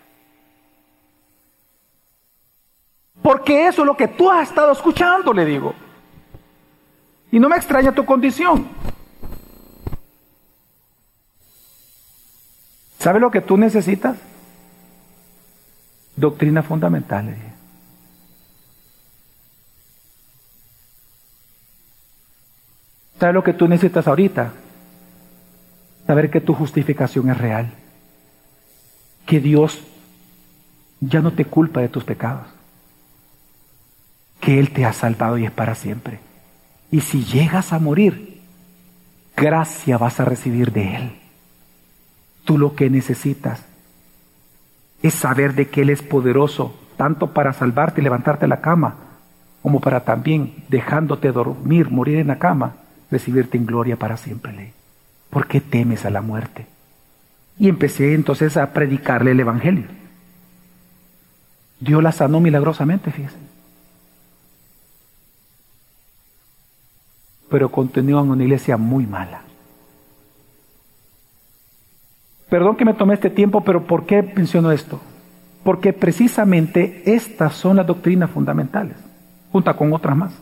Porque 3.22 3.66
eso 3.66 3.82
es 3.82 3.86
lo 3.86 3.96
que 3.96 4.08
tú 4.08 4.30
has 4.30 4.48
estado 4.48 4.72
escuchando, 4.72 5.32
le 5.32 5.44
digo. 5.44 5.74
Y 7.32 7.40
no 7.40 7.48
me 7.48 7.56
extraña 7.56 7.92
tu 7.92 8.04
condición. 8.04 8.66
¿Sabe 12.98 13.18
lo 13.18 13.30
que 13.30 13.40
tú 13.40 13.56
necesitas? 13.56 14.16
Doctrina 16.16 16.62
fundamental. 16.62 17.26
Le 17.26 17.49
¿Sabe 23.20 23.34
lo 23.34 23.44
que 23.44 23.52
tú 23.52 23.68
necesitas 23.68 24.08
ahorita? 24.08 24.52
saber 26.10 26.28
que 26.28 26.40
tu 26.40 26.54
justificación 26.54 27.30
es 27.30 27.38
real, 27.38 27.70
que 29.26 29.38
Dios 29.38 29.80
ya 30.98 31.20
no 31.20 31.30
te 31.30 31.44
culpa 31.44 31.80
de 31.80 31.88
tus 31.88 32.02
pecados, 32.02 32.48
que 34.40 34.58
Él 34.58 34.72
te 34.72 34.84
ha 34.84 34.92
salvado 34.92 35.38
y 35.38 35.44
es 35.44 35.52
para 35.52 35.76
siempre. 35.76 36.18
Y 36.90 37.02
si 37.02 37.24
llegas 37.24 37.72
a 37.72 37.78
morir, 37.78 38.40
gracia 39.36 39.98
vas 39.98 40.18
a 40.18 40.24
recibir 40.24 40.72
de 40.72 40.96
Él. 40.96 41.12
Tú 42.44 42.58
lo 42.58 42.74
que 42.74 42.90
necesitas 42.90 43.64
es 45.04 45.14
saber 45.14 45.54
de 45.54 45.68
que 45.68 45.82
Él 45.82 45.90
es 45.90 46.02
poderoso, 46.02 46.74
tanto 46.96 47.32
para 47.32 47.52
salvarte 47.52 48.00
y 48.00 48.02
levantarte 48.02 48.46
de 48.46 48.48
la 48.48 48.60
cama, 48.60 48.96
como 49.62 49.78
para 49.78 50.00
también, 50.00 50.64
dejándote 50.68 51.30
dormir, 51.30 51.88
morir 51.88 52.18
en 52.18 52.26
la 52.26 52.40
cama, 52.40 52.74
recibirte 53.10 53.56
en 53.58 53.66
gloria 53.66 53.96
para 53.96 54.16
siempre. 54.16 54.72
¿por 55.30 55.46
qué 55.46 55.60
temes 55.60 56.04
a 56.04 56.10
la 56.10 56.20
muerte? 56.20 56.66
Y 57.58 57.68
empecé 57.68 58.14
entonces 58.14 58.56
a 58.56 58.72
predicarle 58.72 59.30
el 59.30 59.40
Evangelio. 59.40 59.84
Dios 61.78 62.02
la 62.02 62.12
sanó 62.12 62.40
milagrosamente, 62.40 63.10
fíjense. 63.10 63.36
Pero 67.48 67.70
continúa 67.70 68.22
en 68.22 68.30
una 68.30 68.42
iglesia 68.42 68.76
muy 68.76 69.06
mala. 69.06 69.42
Perdón 72.48 72.76
que 72.76 72.84
me 72.84 72.94
tomé 72.94 73.14
este 73.14 73.30
tiempo, 73.30 73.62
pero 73.62 73.86
¿por 73.86 74.06
qué 74.06 74.22
menciono 74.22 74.72
esto? 74.72 75.00
Porque 75.62 75.92
precisamente 75.92 77.02
estas 77.06 77.54
son 77.54 77.76
las 77.76 77.86
doctrinas 77.86 78.30
fundamentales, 78.30 78.96
junto 79.52 79.74
con 79.76 79.92
otras 79.92 80.16
más. 80.16 80.32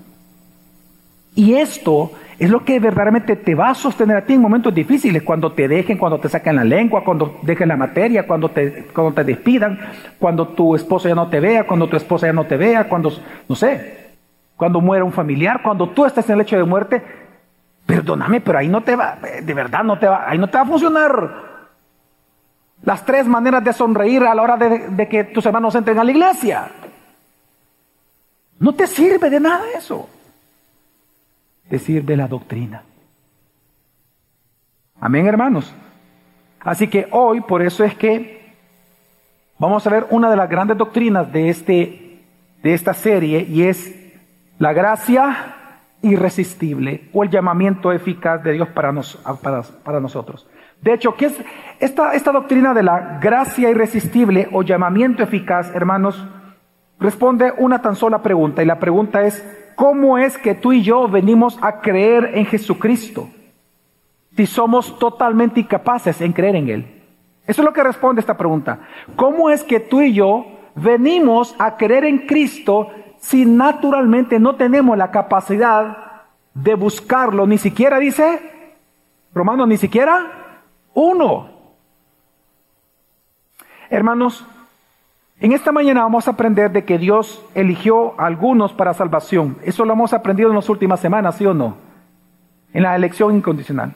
Y 1.39 1.55
esto 1.55 2.11
es 2.37 2.51
lo 2.51 2.65
que 2.65 2.81
verdaderamente 2.81 3.37
te 3.37 3.55
va 3.55 3.71
a 3.71 3.75
sostener 3.77 4.17
a 4.17 4.27
ti 4.27 4.33
en 4.33 4.41
momentos 4.41 4.75
difíciles, 4.75 5.23
cuando 5.23 5.53
te 5.53 5.69
dejen, 5.69 5.97
cuando 5.97 6.19
te 6.19 6.29
saquen 6.29 6.57
la 6.57 6.65
lengua, 6.65 7.05
cuando 7.05 7.39
dejen 7.43 7.69
la 7.69 7.77
materia, 7.77 8.27
cuando 8.27 8.49
te, 8.49 8.87
cuando 8.93 9.15
te 9.15 9.23
despidan, 9.23 9.79
cuando 10.19 10.49
tu 10.49 10.75
esposo 10.75 11.09
ya 11.09 11.15
no 11.15 11.29
te 11.29 11.39
vea, 11.39 11.65
cuando 11.65 11.89
tu 11.89 11.97
esposa 11.97 12.27
ya 12.27 12.33
no 12.33 12.45
te 12.45 12.57
vea, 12.57 12.89
cuando, 12.89 13.13
no 13.49 13.55
sé, 13.55 14.17
cuando 14.57 14.81
muera 14.81 15.05
un 15.05 15.13
familiar, 15.13 15.63
cuando 15.63 15.91
tú 15.91 16.05
estás 16.05 16.29
en 16.29 16.35
el 16.35 16.41
hecho 16.41 16.57
de 16.57 16.65
muerte, 16.65 17.05
perdóname, 17.87 18.41
pero 18.41 18.59
ahí 18.59 18.67
no 18.67 18.83
te 18.83 18.97
va, 18.97 19.17
de 19.41 19.55
verdad 19.55 19.85
no 19.85 19.97
te 19.97 20.09
va, 20.09 20.29
ahí 20.29 20.39
no 20.39 20.49
te 20.49 20.57
va 20.57 20.65
a 20.65 20.67
funcionar 20.67 21.35
las 22.83 23.05
tres 23.05 23.29
maneras 23.29 23.63
de 23.63 23.73
sonreír 23.73 24.25
a 24.25 24.35
la 24.35 24.43
hora 24.43 24.57
de, 24.57 24.89
de 24.89 25.09
que 25.09 25.23
tus 25.23 25.47
hermanos 25.47 25.73
entren 25.77 26.01
a 26.01 26.03
la 26.03 26.11
iglesia. 26.11 26.69
No 28.59 28.75
te 28.75 28.89
sirve 28.89 29.31
de 29.31 29.39
nada 29.39 29.63
eso 29.77 30.09
decir 31.71 32.05
de 32.05 32.17
la 32.17 32.29
doctrina. 32.29 32.83
Amén, 35.01 35.27
hermanos. 35.27 35.75
Así 36.61 36.89
que 36.89 37.07
hoy, 37.11 37.41
por 37.41 37.63
eso 37.63 37.85
es 37.85 37.95
que 37.95 38.53
vamos 39.59 39.87
a 39.87 39.91
ver 39.91 40.07
una 40.11 40.31
de 40.31 40.37
las 40.37 40.49
grandes 40.49 40.77
doctrinas 40.77 41.33
de, 41.33 41.49
este, 41.49 42.21
de 42.63 42.75
esta 42.75 42.95
serie 42.95 43.47
y 43.49 43.63
es 43.63 43.95
la 44.59 44.73
gracia 44.73 45.55
irresistible 46.03 47.09
o 47.13 47.25
el 47.25 47.31
llamamiento 47.31 47.93
eficaz 47.93 48.43
de 48.43 48.53
Dios 48.53 48.69
para, 48.69 48.93
nos, 48.93 49.17
para, 49.43 49.63
para 49.63 50.01
nosotros. 50.01 50.49
De 50.81 50.95
hecho, 50.95 51.15
¿qué 51.17 51.27
es 51.27 51.37
esta, 51.81 52.13
esta 52.15 52.33
doctrina 52.33 52.73
de 52.75 52.83
la 52.83 53.19
gracia 53.21 53.71
irresistible 53.71 54.49
o 54.53 54.63
llamamiento 54.63 55.23
eficaz, 55.23 55.75
hermanos? 55.75 56.25
Responde 57.01 57.53
una 57.59 57.81
tan 57.81 57.97
sola 57.97 58.23
pregunta 58.23 58.63
y 58.63 58.67
la 58.67 58.79
pregunta 58.79 59.23
es, 59.23 59.45
¿Cómo 59.79 60.19
es 60.19 60.37
que 60.37 60.57
tú 60.57 60.73
y 60.73 60.83
yo 60.83 61.07
venimos 61.07 61.57
a 61.63 61.81
creer 61.81 62.33
en 62.35 62.47
Jesucristo 62.47 63.29
si 64.35 64.45
somos 64.45 64.99
totalmente 64.99 65.61
incapaces 65.61 66.21
en 66.21 66.33
creer 66.33 66.57
en 66.57 66.69
Él? 66.69 67.03
Eso 67.47 67.63
es 67.63 67.65
lo 67.65 67.73
que 67.73 67.85
responde 67.85 68.21
esta 68.21 68.37
pregunta. 68.37 68.81
¿Cómo 69.15 69.51
es 69.51 69.63
que 69.63 69.79
tú 69.79 70.01
y 70.01 70.15
yo 70.15 70.47
venimos 70.75 71.55
a 71.61 71.77
creer 71.77 72.07
en 72.07 72.27
Cristo 72.27 72.91
si 73.21 73.47
naturalmente 73.47 74.41
no 74.41 74.57
tenemos 74.57 74.99
la 74.99 75.13
capacidad 75.13 76.25
de 76.55 76.75
buscarlo? 76.75 77.47
Ni 77.47 77.59
siquiera 77.59 78.01
dice, 78.01 78.75
Romano, 79.33 79.65
ni 79.65 79.77
siquiera 79.77 80.65
uno. 80.93 81.51
Hermanos, 83.89 84.45
en 85.41 85.53
esta 85.53 85.71
mañana 85.71 86.03
vamos 86.03 86.27
a 86.27 86.33
aprender 86.33 86.73
de 86.73 86.85
que 86.85 86.99
Dios 86.99 87.45
eligió 87.55 88.21
a 88.21 88.27
algunos 88.27 88.73
para 88.73 88.95
salvación. 88.95 89.57
Eso 89.63 89.85
lo 89.85 89.93
hemos 89.93 90.13
aprendido 90.13 90.49
en 90.49 90.57
las 90.57 90.69
últimas 90.69 90.99
semanas, 90.99 91.37
¿sí 91.37 91.47
o 91.47 91.55
no? 91.55 91.77
En 92.73 92.83
la 92.83 92.97
elección 92.97 93.37
incondicional. 93.37 93.95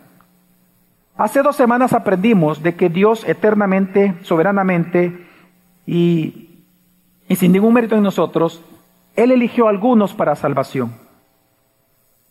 Hace 1.17 1.43
dos 1.43 1.57
semanas 1.57 1.93
aprendimos 1.93 2.63
de 2.63 2.75
que 2.75 2.89
Dios 2.89 3.29
eternamente, 3.29 4.15
soberanamente 4.23 5.27
y, 5.85 6.65
y 7.29 7.37
sin 7.37 7.53
ningún 7.53 7.75
mérito 7.75 7.97
en 7.97 8.03
nosotros, 8.03 8.63
Él 9.17 9.33
eligió 9.33 9.67
a 9.67 9.71
algunos 9.71 10.15
para 10.15 10.37
salvación. 10.37 10.93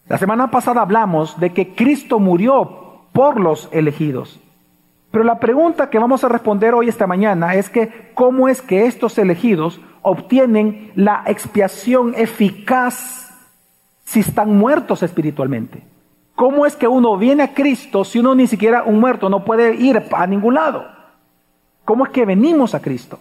La 0.08 0.18
semana 0.18 0.52
pasada 0.52 0.82
hablamos 0.82 1.40
de 1.40 1.52
que 1.52 1.76
Cristo 1.76 2.20
murió 2.20 3.08
por 3.12 3.40
los 3.40 3.70
elegidos. 3.72 4.40
Pero 5.12 5.26
la 5.26 5.40
pregunta 5.40 5.90
que 5.90 6.00
vamos 6.00 6.24
a 6.24 6.30
responder 6.30 6.74
hoy 6.74 6.88
esta 6.88 7.06
mañana 7.06 7.56
es 7.56 7.70
que 7.70 8.12
cómo 8.14 8.48
es 8.48 8.62
que 8.62 8.86
estos 8.86 9.18
elegidos 9.18 9.82
obtienen 10.02 10.92
la 10.96 11.24
expiación 11.28 12.14
eficaz 12.16 13.30
si 14.06 14.22
están 14.22 14.58
muertos 14.58 15.04
espiritualmente. 15.04 15.84
¿Cómo 16.36 16.66
es 16.66 16.76
que 16.76 16.88
uno 16.88 17.18
viene 17.18 17.44
a 17.44 17.54
Cristo 17.54 18.04
si 18.04 18.20
uno 18.20 18.34
ni 18.34 18.48
siquiera 18.48 18.84
un 18.84 19.00
muerto 19.00 19.30
no 19.30 19.44
puede 19.44 19.76
ir 19.76 20.02
a 20.12 20.28
ningún 20.28 20.56
lado? 20.56 20.86
¿Cómo 21.86 22.06
es 22.06 22.12
que 22.12 22.26
venimos 22.26 22.74
a 22.74 22.82
Cristo? 22.82 23.20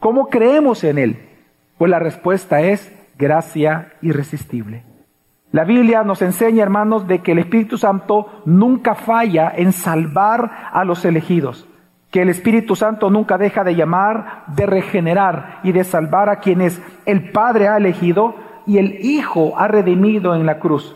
¿Cómo 0.00 0.28
creemos 0.28 0.82
en 0.84 0.98
Él? 0.98 1.28
Pues 1.78 1.90
la 1.90 1.98
respuesta 1.98 2.60
es 2.60 2.92
gracia 3.16 3.92
irresistible. 4.02 4.82
La 5.56 5.64
Biblia 5.64 6.04
nos 6.04 6.20
enseña, 6.20 6.62
hermanos, 6.62 7.08
de 7.08 7.20
que 7.22 7.32
el 7.32 7.38
Espíritu 7.38 7.78
Santo 7.78 8.42
nunca 8.44 8.94
falla 8.94 9.50
en 9.56 9.72
salvar 9.72 10.68
a 10.70 10.84
los 10.84 11.02
elegidos, 11.06 11.66
que 12.10 12.20
el 12.20 12.28
Espíritu 12.28 12.76
Santo 12.76 13.08
nunca 13.08 13.38
deja 13.38 13.64
de 13.64 13.74
llamar, 13.74 14.44
de 14.48 14.66
regenerar 14.66 15.60
y 15.62 15.72
de 15.72 15.82
salvar 15.82 16.28
a 16.28 16.40
quienes 16.40 16.78
el 17.06 17.32
Padre 17.32 17.68
ha 17.68 17.78
elegido 17.78 18.34
y 18.66 18.76
el 18.76 19.02
Hijo 19.02 19.54
ha 19.58 19.66
redimido 19.66 20.34
en 20.34 20.44
la 20.44 20.58
cruz. 20.58 20.94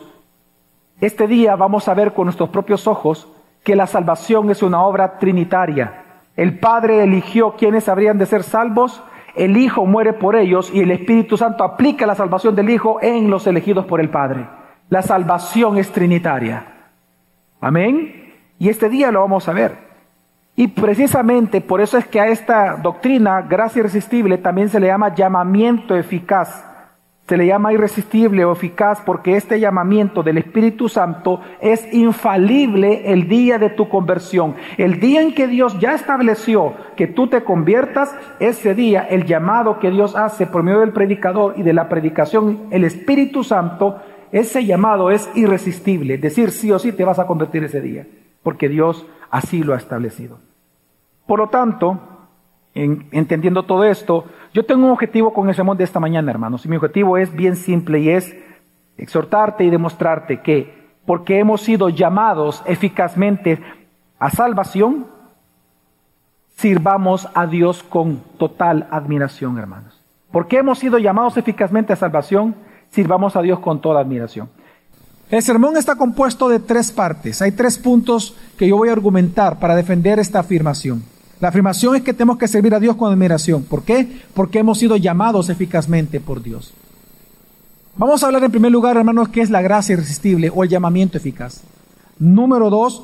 Este 1.01 1.27
día 1.27 1.57
vamos 1.57 1.89
a 1.89 1.95
ver 1.95 2.13
con 2.13 2.27
nuestros 2.27 2.51
propios 2.51 2.87
ojos 2.87 3.29
que 3.65 3.75
la 3.75 3.87
salvación 3.87 4.51
es 4.51 4.63
una 4.63 4.83
obra 4.83 5.17
trinitaria. 5.17 6.03
El 6.37 6.59
Padre 6.59 7.03
eligió 7.03 7.53
quienes 7.53 7.89
habrían 7.89 8.19
de 8.19 8.27
ser 8.27 8.43
salvos 8.43 9.03
el 9.35 9.57
Hijo 9.57 9.87
muere 9.87 10.13
por 10.13 10.37
ellos 10.37 10.71
y 10.73 10.81
el 10.81 10.91
Espíritu 10.91 11.37
Santo 11.37 11.65
aplica 11.65 12.07
la 12.07 12.15
salvación 12.15 12.55
del 12.55 12.71
Hijo 12.71 12.99
en 13.03 13.31
los 13.31 13.47
elegidos 13.47 13.87
por 13.87 14.01
el 14.01 14.09
Padre. 14.09 14.47
La 14.89 15.03
salvación 15.03 15.79
es 15.79 15.91
trinitaria. 15.93 16.65
Amén. 17.61 18.35
Y 18.59 18.69
este 18.69 18.89
día 18.89 19.11
lo 19.11 19.21
vamos 19.21 19.49
a 19.49 19.53
ver. 19.53 19.91
Y 20.57 20.69
precisamente 20.69 21.61
por 21.61 21.81
eso 21.81 21.97
es 21.97 22.07
que 22.07 22.21
a 22.21 22.27
esta 22.27 22.77
doctrina, 22.77 23.43
gracia 23.43 23.81
irresistible, 23.81 24.39
también 24.39 24.69
se 24.69 24.81
le 24.81 24.89
llama 24.89 25.15
llamamiento 25.15 25.97
eficaz 25.97 26.70
se 27.29 27.37
le 27.37 27.47
llama 27.47 27.73
irresistible 27.73 28.45
o 28.45 28.53
eficaz 28.53 29.03
porque 29.07 29.37
este 29.37 29.61
llamamiento 29.61 30.25
del 30.25 30.39
Espíritu 30.39 30.89
Santo 30.89 31.41
es 31.61 31.87
infalible 31.95 33.13
el 33.13 33.29
día 33.29 33.59
de 33.59 33.71
tu 33.71 33.89
conversión. 33.89 34.57
El 34.79 34.99
día 34.99 35.23
en 35.23 35.33
que 35.33 35.47
Dios 35.47 35.79
ya 35.79 35.95
estableció 35.95 36.75
que 36.97 37.07
tú 37.07 37.29
te 37.29 37.45
conviertas, 37.45 38.13
ese 38.41 38.75
día 38.75 39.03
el 39.03 39.27
llamado 39.27 39.79
que 39.79 39.93
Dios 39.93 40.17
hace 40.17 40.47
por 40.49 40.65
medio 40.65 40.81
del 40.81 40.93
predicador 40.93 41.55
y 41.57 41.63
de 41.63 41.73
la 41.73 41.89
predicación, 41.89 42.63
el 42.73 42.83
Espíritu 42.83 43.45
Santo, 43.45 44.01
ese 44.33 44.67
llamado 44.67 45.13
es 45.13 45.31
irresistible. 45.37 46.15
Es 46.15 46.21
decir, 46.21 46.51
sí 46.51 46.73
o 46.73 46.81
sí 46.81 46.91
te 46.91 47.05
vas 47.05 47.21
a 47.21 47.29
convertir 47.29 47.63
ese 47.63 47.81
día, 47.81 48.09
porque 48.43 48.69
Dios 48.69 49.07
así 49.31 49.63
lo 49.63 49.75
ha 49.75 49.77
establecido. 49.77 50.39
Por 51.27 51.39
lo 51.39 51.49
tanto, 51.49 52.10
entendiendo 52.75 53.65
todo 53.65 53.85
esto, 53.85 54.25
yo 54.53 54.65
tengo 54.65 54.85
un 54.85 54.93
objetivo 54.93 55.33
con 55.33 55.49
el 55.49 55.55
sermón 55.55 55.77
de 55.77 55.85
esta 55.85 56.01
mañana, 56.01 56.31
hermanos, 56.31 56.65
y 56.65 56.69
mi 56.69 56.77
objetivo 56.77 57.19
es 57.19 57.33
bien 57.35 57.57
simple 57.57 58.01
y 58.01 58.11
es 58.11 58.35
exhortarte 58.97 59.65
y 59.65 59.71
demostrarte 59.71 60.41
que 60.41 60.81
porque 61.07 61.39
hemos 61.39 61.63
sido 61.63 61.89
llamados 61.89 62.63
eficazmente 62.67 63.61
a 64.19 64.31
salvación, 64.31 65.07
sirvamos 66.57 67.29
a 67.35 67.47
Dios 67.47 67.83
con 67.83 68.21
total 68.39 68.87
admiración, 68.91 69.59
hermanos. 69.59 70.01
Porque 70.31 70.59
hemos 70.59 70.79
sido 70.79 70.99
llamados 70.99 71.37
eficazmente 71.37 71.93
a 71.93 71.97
salvación, 71.97 72.55
sirvamos 72.91 73.35
a 73.35 73.43
Dios 73.43 73.59
con 73.61 73.81
toda 73.81 74.01
admiración. 74.01 74.51
El 75.31 75.43
sermón 75.43 75.77
está 75.77 75.97
compuesto 75.97 76.49
de 76.49 76.61
tres 76.61 76.93
partes. 76.93 77.41
Hay 77.41 77.53
tres 77.53 77.79
puntos 77.79 78.37
que 78.59 78.69
yo 78.69 78.77
voy 78.77 78.89
a 78.89 78.93
argumentar 78.93 79.59
para 79.59 79.77
defender 79.77 80.19
esta 80.19 80.41
afirmación. 80.41 81.03
La 81.41 81.49
afirmación 81.49 81.97
es 81.97 82.03
que 82.03 82.13
tenemos 82.13 82.37
que 82.37 82.49
servir 82.49 82.75
a 82.75 82.81
Dios 82.81 82.97
con 82.97 83.11
admiración. 83.11 83.63
¿Por 83.63 83.83
qué? 83.83 84.21
Porque 84.35 84.59
hemos 84.59 84.79
sido 84.79 84.97
llamados 84.97 85.49
eficazmente 85.49 86.21
por 86.21 86.43
Dios. 86.43 86.73
Vamos 87.97 88.23
a 88.23 88.27
hablar 88.27 88.45
en 88.45 88.51
primer 88.51 88.71
lugar, 88.71 88.97
hermanos, 88.97 89.31
qué 89.31 89.41
es 89.41 89.51
la 89.51 89.63
gracia 89.63 89.95
irresistible 89.95 90.51
o 90.55 90.63
el 90.63 90.71
llamamiento 90.71 91.17
eficaz. 91.17 91.63
Número 92.19 92.69
dos, 92.69 93.03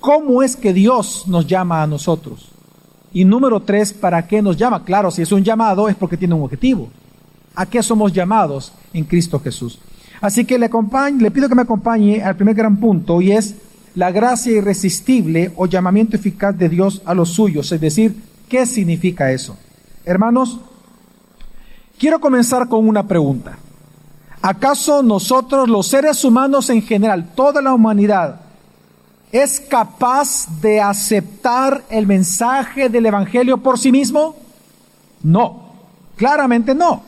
cómo 0.00 0.42
es 0.42 0.54
que 0.54 0.74
Dios 0.74 1.24
nos 1.26 1.46
llama 1.46 1.82
a 1.82 1.86
nosotros. 1.86 2.50
Y 3.12 3.24
número 3.24 3.60
tres, 3.60 3.94
¿para 3.94 4.26
qué 4.26 4.42
nos 4.42 4.58
llama? 4.58 4.84
Claro, 4.84 5.10
si 5.10 5.22
es 5.22 5.32
un 5.32 5.42
llamado 5.42 5.88
es 5.88 5.96
porque 5.96 6.18
tiene 6.18 6.34
un 6.34 6.42
objetivo. 6.42 6.88
¿A 7.54 7.64
qué 7.66 7.82
somos 7.82 8.12
llamados 8.12 8.72
en 8.92 9.04
Cristo 9.04 9.40
Jesús? 9.40 9.78
Así 10.20 10.44
que 10.44 10.58
le, 10.58 10.70
le 11.18 11.30
pido 11.30 11.48
que 11.48 11.54
me 11.54 11.62
acompañe 11.62 12.22
al 12.22 12.36
primer 12.36 12.54
gran 12.54 12.76
punto 12.78 13.22
y 13.22 13.32
es 13.32 13.54
la 13.98 14.12
gracia 14.12 14.52
irresistible 14.52 15.50
o 15.56 15.66
llamamiento 15.66 16.14
eficaz 16.14 16.56
de 16.56 16.68
Dios 16.68 17.02
a 17.04 17.14
los 17.14 17.30
suyos. 17.30 17.72
Es 17.72 17.80
decir, 17.80 18.14
¿qué 18.48 18.64
significa 18.64 19.32
eso? 19.32 19.56
Hermanos, 20.04 20.60
quiero 21.98 22.20
comenzar 22.20 22.68
con 22.68 22.86
una 22.86 23.08
pregunta. 23.08 23.58
¿Acaso 24.40 25.02
nosotros, 25.02 25.68
los 25.68 25.88
seres 25.88 26.24
humanos 26.24 26.70
en 26.70 26.80
general, 26.80 27.32
toda 27.34 27.60
la 27.60 27.74
humanidad, 27.74 28.40
es 29.32 29.58
capaz 29.58 30.46
de 30.60 30.80
aceptar 30.80 31.82
el 31.90 32.06
mensaje 32.06 32.88
del 32.88 33.06
Evangelio 33.06 33.58
por 33.58 33.80
sí 33.80 33.90
mismo? 33.90 34.36
No, 35.24 35.72
claramente 36.14 36.72
no. 36.72 37.02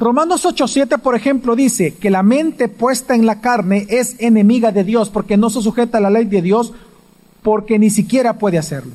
Romanos 0.00 0.46
8:7, 0.46 0.96
por 0.96 1.14
ejemplo, 1.14 1.54
dice 1.54 1.94
que 1.94 2.08
la 2.08 2.22
mente 2.22 2.68
puesta 2.68 3.14
en 3.14 3.26
la 3.26 3.42
carne 3.42 3.86
es 3.90 4.16
enemiga 4.18 4.72
de 4.72 4.82
Dios 4.82 5.10
porque 5.10 5.36
no 5.36 5.50
se 5.50 5.60
sujeta 5.60 5.98
a 5.98 6.00
la 6.00 6.08
ley 6.08 6.24
de 6.24 6.40
Dios 6.40 6.72
porque 7.42 7.78
ni 7.78 7.90
siquiera 7.90 8.38
puede 8.38 8.56
hacerlo. 8.56 8.94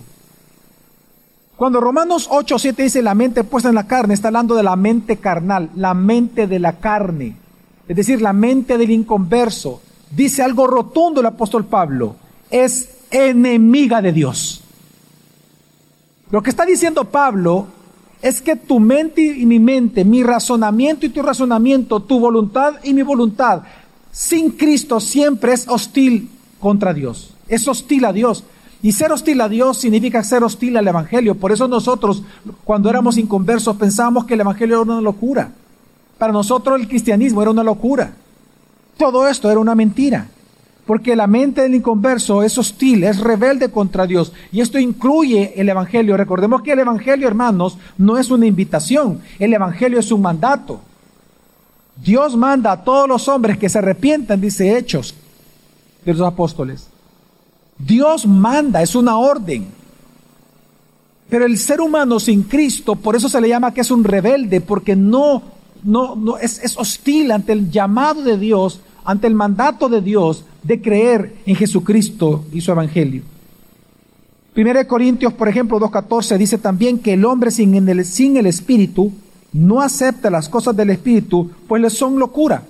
Cuando 1.57 1.79
Romanos 1.79 2.27
8:7 2.31 2.81
dice 2.81 3.03
la 3.03 3.13
mente 3.13 3.43
puesta 3.43 3.69
en 3.69 3.75
la 3.75 3.85
carne, 3.85 4.15
está 4.15 4.29
hablando 4.29 4.55
de 4.55 4.63
la 4.63 4.75
mente 4.75 5.17
carnal, 5.17 5.69
la 5.75 5.93
mente 5.93 6.47
de 6.47 6.57
la 6.57 6.79
carne, 6.79 7.37
es 7.87 7.95
decir, 7.95 8.19
la 8.19 8.33
mente 8.33 8.79
del 8.79 8.89
inconverso. 8.89 9.83
Dice 10.09 10.41
algo 10.41 10.65
rotundo 10.65 11.19
el 11.21 11.27
apóstol 11.27 11.65
Pablo, 11.65 12.15
es 12.49 12.89
enemiga 13.11 14.01
de 14.01 14.11
Dios. 14.11 14.63
Lo 16.31 16.41
que 16.41 16.49
está 16.49 16.65
diciendo 16.65 17.05
Pablo 17.05 17.67
es 18.25 18.41
que 18.41 18.55
tu 18.55 18.79
mente 18.79 19.21
y 19.21 19.45
mi 19.45 19.59
mente, 19.59 20.03
mi 20.03 20.23
razonamiento 20.23 21.05
y 21.05 21.09
tu 21.09 21.21
razonamiento, 21.21 21.99
tu 21.99 22.19
voluntad 22.19 22.73
y 22.81 22.91
mi 22.91 23.03
voluntad, 23.03 23.61
sin 24.11 24.49
Cristo 24.49 24.99
siempre 24.99 25.53
es 25.53 25.67
hostil 25.67 26.27
contra 26.59 26.91
Dios. 26.91 27.35
Es 27.47 27.67
hostil 27.67 28.03
a 28.03 28.11
Dios. 28.11 28.43
Y 28.81 28.93
ser 28.93 29.11
hostil 29.11 29.41
a 29.41 29.47
Dios 29.47 29.77
significa 29.77 30.23
ser 30.23 30.43
hostil 30.43 30.75
al 30.75 30.87
Evangelio. 30.87 31.35
Por 31.35 31.51
eso 31.51 31.67
nosotros, 31.67 32.23
cuando 32.63 32.89
éramos 32.89 33.19
inconversos, 33.19 33.77
pensábamos 33.77 34.25
que 34.25 34.33
el 34.33 34.41
Evangelio 34.41 34.81
era 34.81 34.93
una 34.93 35.01
locura. 35.01 35.51
Para 36.17 36.33
nosotros 36.33 36.79
el 36.79 36.87
cristianismo 36.87 37.43
era 37.43 37.51
una 37.51 37.63
locura. 37.63 38.15
Todo 38.97 39.27
esto 39.27 39.51
era 39.51 39.59
una 39.59 39.75
mentira. 39.75 40.29
Porque 40.85 41.15
la 41.15 41.25
mente 41.25 41.61
del 41.61 41.75
inconverso 41.75 42.43
es 42.43 42.57
hostil, 42.57 43.03
es 43.03 43.19
rebelde 43.19 43.71
contra 43.71 44.05
Dios. 44.05 44.33
Y 44.51 44.61
esto 44.61 44.77
incluye 44.77 45.53
el 45.55 45.67
Evangelio. 45.67 46.15
Recordemos 46.15 46.61
que 46.61 46.73
el 46.73 46.79
Evangelio, 46.79 47.27
hermanos, 47.27 47.77
no 47.97 48.17
es 48.17 48.29
una 48.29 48.45
invitación. 48.45 49.21
El 49.39 49.53
Evangelio 49.53 49.99
es 49.99 50.11
un 50.11 50.21
mandato. 50.21 50.79
Dios 51.95 52.35
manda 52.35 52.71
a 52.71 52.83
todos 52.83 53.07
los 53.07 53.27
hombres 53.27 53.57
que 53.57 53.69
se 53.69 53.79
arrepientan, 53.79 54.41
dice 54.41 54.77
Hechos 54.77 55.15
de 56.03 56.13
los 56.13 56.27
apóstoles. 56.27 56.87
Dios 57.77 58.27
manda, 58.27 58.81
es 58.81 58.95
una 58.95 59.17
orden. 59.17 59.67
Pero 61.29 61.45
el 61.45 61.57
ser 61.57 61.81
humano 61.81 62.19
sin 62.19 62.43
Cristo, 62.43 62.95
por 62.95 63.15
eso 63.15 63.27
se 63.27 63.41
le 63.41 63.49
llama 63.49 63.73
que 63.73 63.81
es 63.81 63.89
un 63.89 64.03
rebelde, 64.03 64.61
porque 64.61 64.95
no, 64.95 65.41
no, 65.83 66.15
no 66.15 66.37
es, 66.37 66.63
es 66.63 66.77
hostil 66.77 67.31
ante 67.31 67.53
el 67.53 67.71
llamado 67.71 68.21
de 68.21 68.37
Dios, 68.37 68.81
ante 69.03 69.25
el 69.27 69.33
mandato 69.33 69.89
de 69.89 70.01
Dios, 70.01 70.45
de 70.65 70.81
creer 70.81 71.35
en 71.45 71.55
Jesucristo 71.55 72.45
y 72.51 72.61
su 72.61 72.71
Evangelio. 72.71 73.21
Primera 74.53 74.79
de 74.79 74.87
Corintios, 74.87 75.33
por 75.33 75.47
ejemplo, 75.47 75.79
2.14 75.79 76.37
dice 76.37 76.57
también 76.57 76.99
que 76.99 77.13
el 77.13 77.25
hombre 77.25 77.51
sin 77.51 77.89
el, 77.89 78.05
sin 78.05 78.37
el 78.37 78.45
Espíritu 78.45 79.11
no 79.53 79.81
acepta 79.81 80.29
las 80.29 80.49
cosas 80.49 80.75
del 80.75 80.89
Espíritu, 80.89 81.51
pues 81.67 81.81
le 81.81 81.89
son 81.89 82.19
locura 82.19 82.63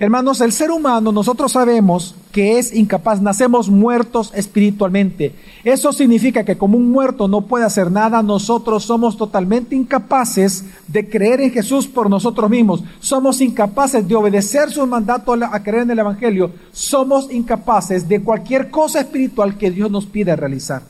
Hermanos, 0.00 0.40
el 0.40 0.52
ser 0.52 0.70
humano, 0.70 1.12
nosotros 1.12 1.52
sabemos 1.52 2.14
que 2.32 2.58
es 2.58 2.74
incapaz, 2.74 3.20
nacemos 3.20 3.68
muertos 3.68 4.32
espiritualmente. 4.34 5.34
Eso 5.64 5.92
significa 5.92 6.44
que 6.44 6.56
como 6.56 6.76
un 6.76 6.90
muerto 6.90 7.28
no 7.28 7.42
puede 7.42 7.64
hacer 7.64 7.90
nada, 7.90 8.22
nosotros 8.22 8.84
somos 8.84 9.16
totalmente 9.16 9.74
incapaces 9.74 10.64
de 10.88 11.08
creer 11.08 11.40
en 11.40 11.50
Jesús 11.50 11.86
por 11.86 12.08
nosotros 12.08 12.48
mismos. 12.48 12.82
Somos 13.00 13.40
incapaces 13.40 14.06
de 14.06 14.14
obedecer 14.14 14.70
su 14.70 14.86
mandato 14.86 15.32
a 15.32 15.62
creer 15.62 15.82
en 15.82 15.90
el 15.90 15.98
Evangelio. 15.98 16.52
Somos 16.72 17.30
incapaces 17.30 18.08
de 18.08 18.22
cualquier 18.22 18.70
cosa 18.70 19.00
espiritual 19.00 19.58
que 19.58 19.70
Dios 19.70 19.90
nos 19.90 20.06
pide 20.06 20.36
realizar. 20.36 20.82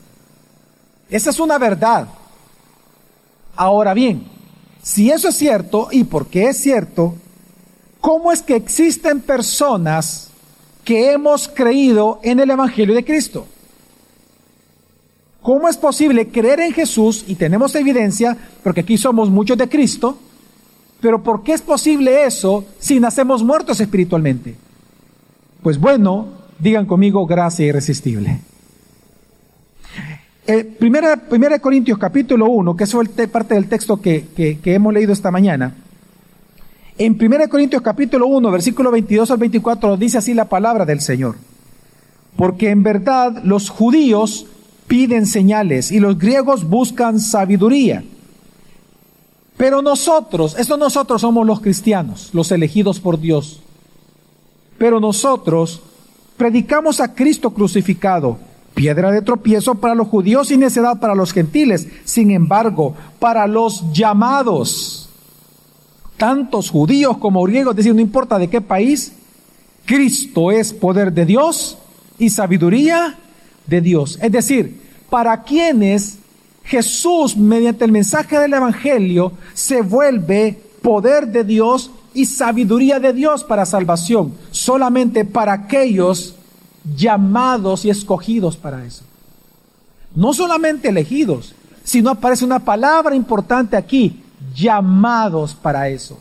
Esa 1.09 1.31
es 1.31 1.41
una 1.41 1.59
verdad. 1.59 2.09
Ahora 3.57 3.95
bien, 3.95 4.25
si 4.83 5.11
eso 5.11 5.29
es 5.29 5.37
cierto, 5.37 5.89
y 5.91 6.05
porque 6.05 6.45
es 6.49 6.59
cierto, 6.59 7.15
¿Cómo 8.01 8.33
es 8.33 8.43
que 8.43 8.57
existen 8.57 9.21
personas 9.21 10.30
que 10.85 11.13
hemos 11.13 11.49
creído 11.49 12.21
en 12.23 12.41
el 12.41 12.51
Evangelio 12.51 12.95
de 12.95 13.05
Cristo? 13.05 13.47
¿Cómo 15.43 15.69
es 15.69 15.77
posible 15.77 16.29
creer 16.29 16.61
en 16.61 16.73
Jesús 16.73 17.25
y 17.27 17.35
tenemos 17.35 17.75
evidencia, 17.75 18.37
porque 18.63 18.81
aquí 18.81 18.99
somos 18.99 19.31
muchos 19.31 19.57
de 19.57 19.69
Cristo, 19.69 20.19
pero 21.01 21.23
¿por 21.23 21.43
qué 21.43 21.55
es 21.55 21.63
posible 21.63 22.25
eso 22.25 22.65
si 22.79 23.01
nacemos 23.01 23.43
muertos 23.43 23.81
espiritualmente? 23.81 24.57
Pues 25.63 25.79
bueno, 25.79 26.29
digan 26.59 26.85
conmigo 26.85 27.27
gracia 27.27 27.67
irresistible. 27.67 28.41
Eh, 30.47 30.65
primera, 30.65 31.17
primera 31.17 31.59
Corintios 31.59 31.99
capítulo 31.99 32.47
1, 32.51 32.77
que 32.77 32.85
es 32.85 32.95
parte 33.33 33.55
del 33.55 33.69
texto 33.69 34.01
que, 34.01 34.27
que 34.35 34.75
hemos 34.75 34.93
leído 34.93 35.13
esta 35.13 35.31
mañana, 35.31 35.75
en 37.01 37.17
1 37.19 37.49
Corintios 37.49 37.81
capítulo 37.81 38.27
1, 38.27 38.51
versículo 38.51 38.91
22 38.91 39.31
al 39.31 39.39
24 39.39 39.97
dice 39.97 40.19
así 40.19 40.35
la 40.35 40.51
palabra 40.51 40.85
del 40.85 41.01
Señor. 41.01 41.37
Porque 42.37 42.69
en 42.69 42.83
verdad 42.83 43.43
los 43.43 43.71
judíos 43.71 44.45
piden 44.87 45.25
señales 45.25 45.93
y 45.93 45.99
los 45.99 46.19
griegos 46.19 46.69
buscan 46.69 47.19
sabiduría. 47.19 48.05
Pero 49.57 49.81
nosotros, 49.81 50.55
estos 50.59 50.79
nosotros 50.79 51.23
somos 51.23 51.47
los 51.47 51.63
cristianos, 51.63 52.29
los 52.35 52.53
elegidos 52.53 53.01
por 53.01 53.19
Dios. 53.19 53.63
Pero 54.77 55.01
nosotros 55.01 55.81
predicamos 56.37 57.01
a 57.01 57.15
Cristo 57.15 57.49
crucificado, 57.49 58.37
piedra 58.75 59.11
de 59.11 59.23
tropiezo 59.23 59.75
para 59.77 59.95
los 59.95 60.09
judíos 60.09 60.51
y 60.51 60.59
necedad 60.59 61.01
para 61.01 61.15
los 61.15 61.33
gentiles. 61.33 61.89
Sin 62.05 62.31
embargo, 62.31 62.95
para 63.19 63.47
los 63.47 63.91
llamados, 63.91 65.00
tantos 66.21 66.69
judíos 66.69 67.17
como 67.17 67.43
griegos, 67.45 67.73
es 67.73 67.77
decir, 67.79 67.95
no 67.95 68.03
importa 68.03 68.39
de 68.39 68.51
qué 68.51 68.61
país, 68.61 69.15
Cristo 69.87 70.51
es 70.51 70.75
poder 70.75 71.15
de 71.15 71.25
Dios 71.25 71.79
y 72.19 72.29
sabiduría 72.29 73.17
de 73.67 73.81
Dios. 73.81 74.19
Es 74.21 74.31
decir, 74.31 74.83
para 75.09 75.43
quienes 75.45 76.19
Jesús, 76.63 77.39
mediante 77.39 77.87
el 77.87 77.93
mensaje 77.93 78.39
del 78.39 78.53
Evangelio, 78.53 79.33
se 79.55 79.81
vuelve 79.81 80.63
poder 80.83 81.27
de 81.27 81.43
Dios 81.43 81.91
y 82.13 82.27
sabiduría 82.27 83.01
de 83.01 83.15
Dios 83.15 83.43
para 83.43 83.65
salvación, 83.65 84.35
solamente 84.51 85.25
para 85.25 85.55
aquellos 85.55 86.35
llamados 86.95 87.87
y 87.87 87.91
escogidos 87.91 88.59
para 88.59 88.85
eso. 88.85 89.05
No 90.15 90.35
solamente 90.35 90.91
elegidos, 90.91 91.55
sino 91.83 92.11
aparece 92.11 92.45
una 92.45 92.59
palabra 92.59 93.17
importante 93.17 93.75
aquí, 93.75 94.21
llamados 94.55 95.55
para 95.55 95.89
eso. 95.89 96.19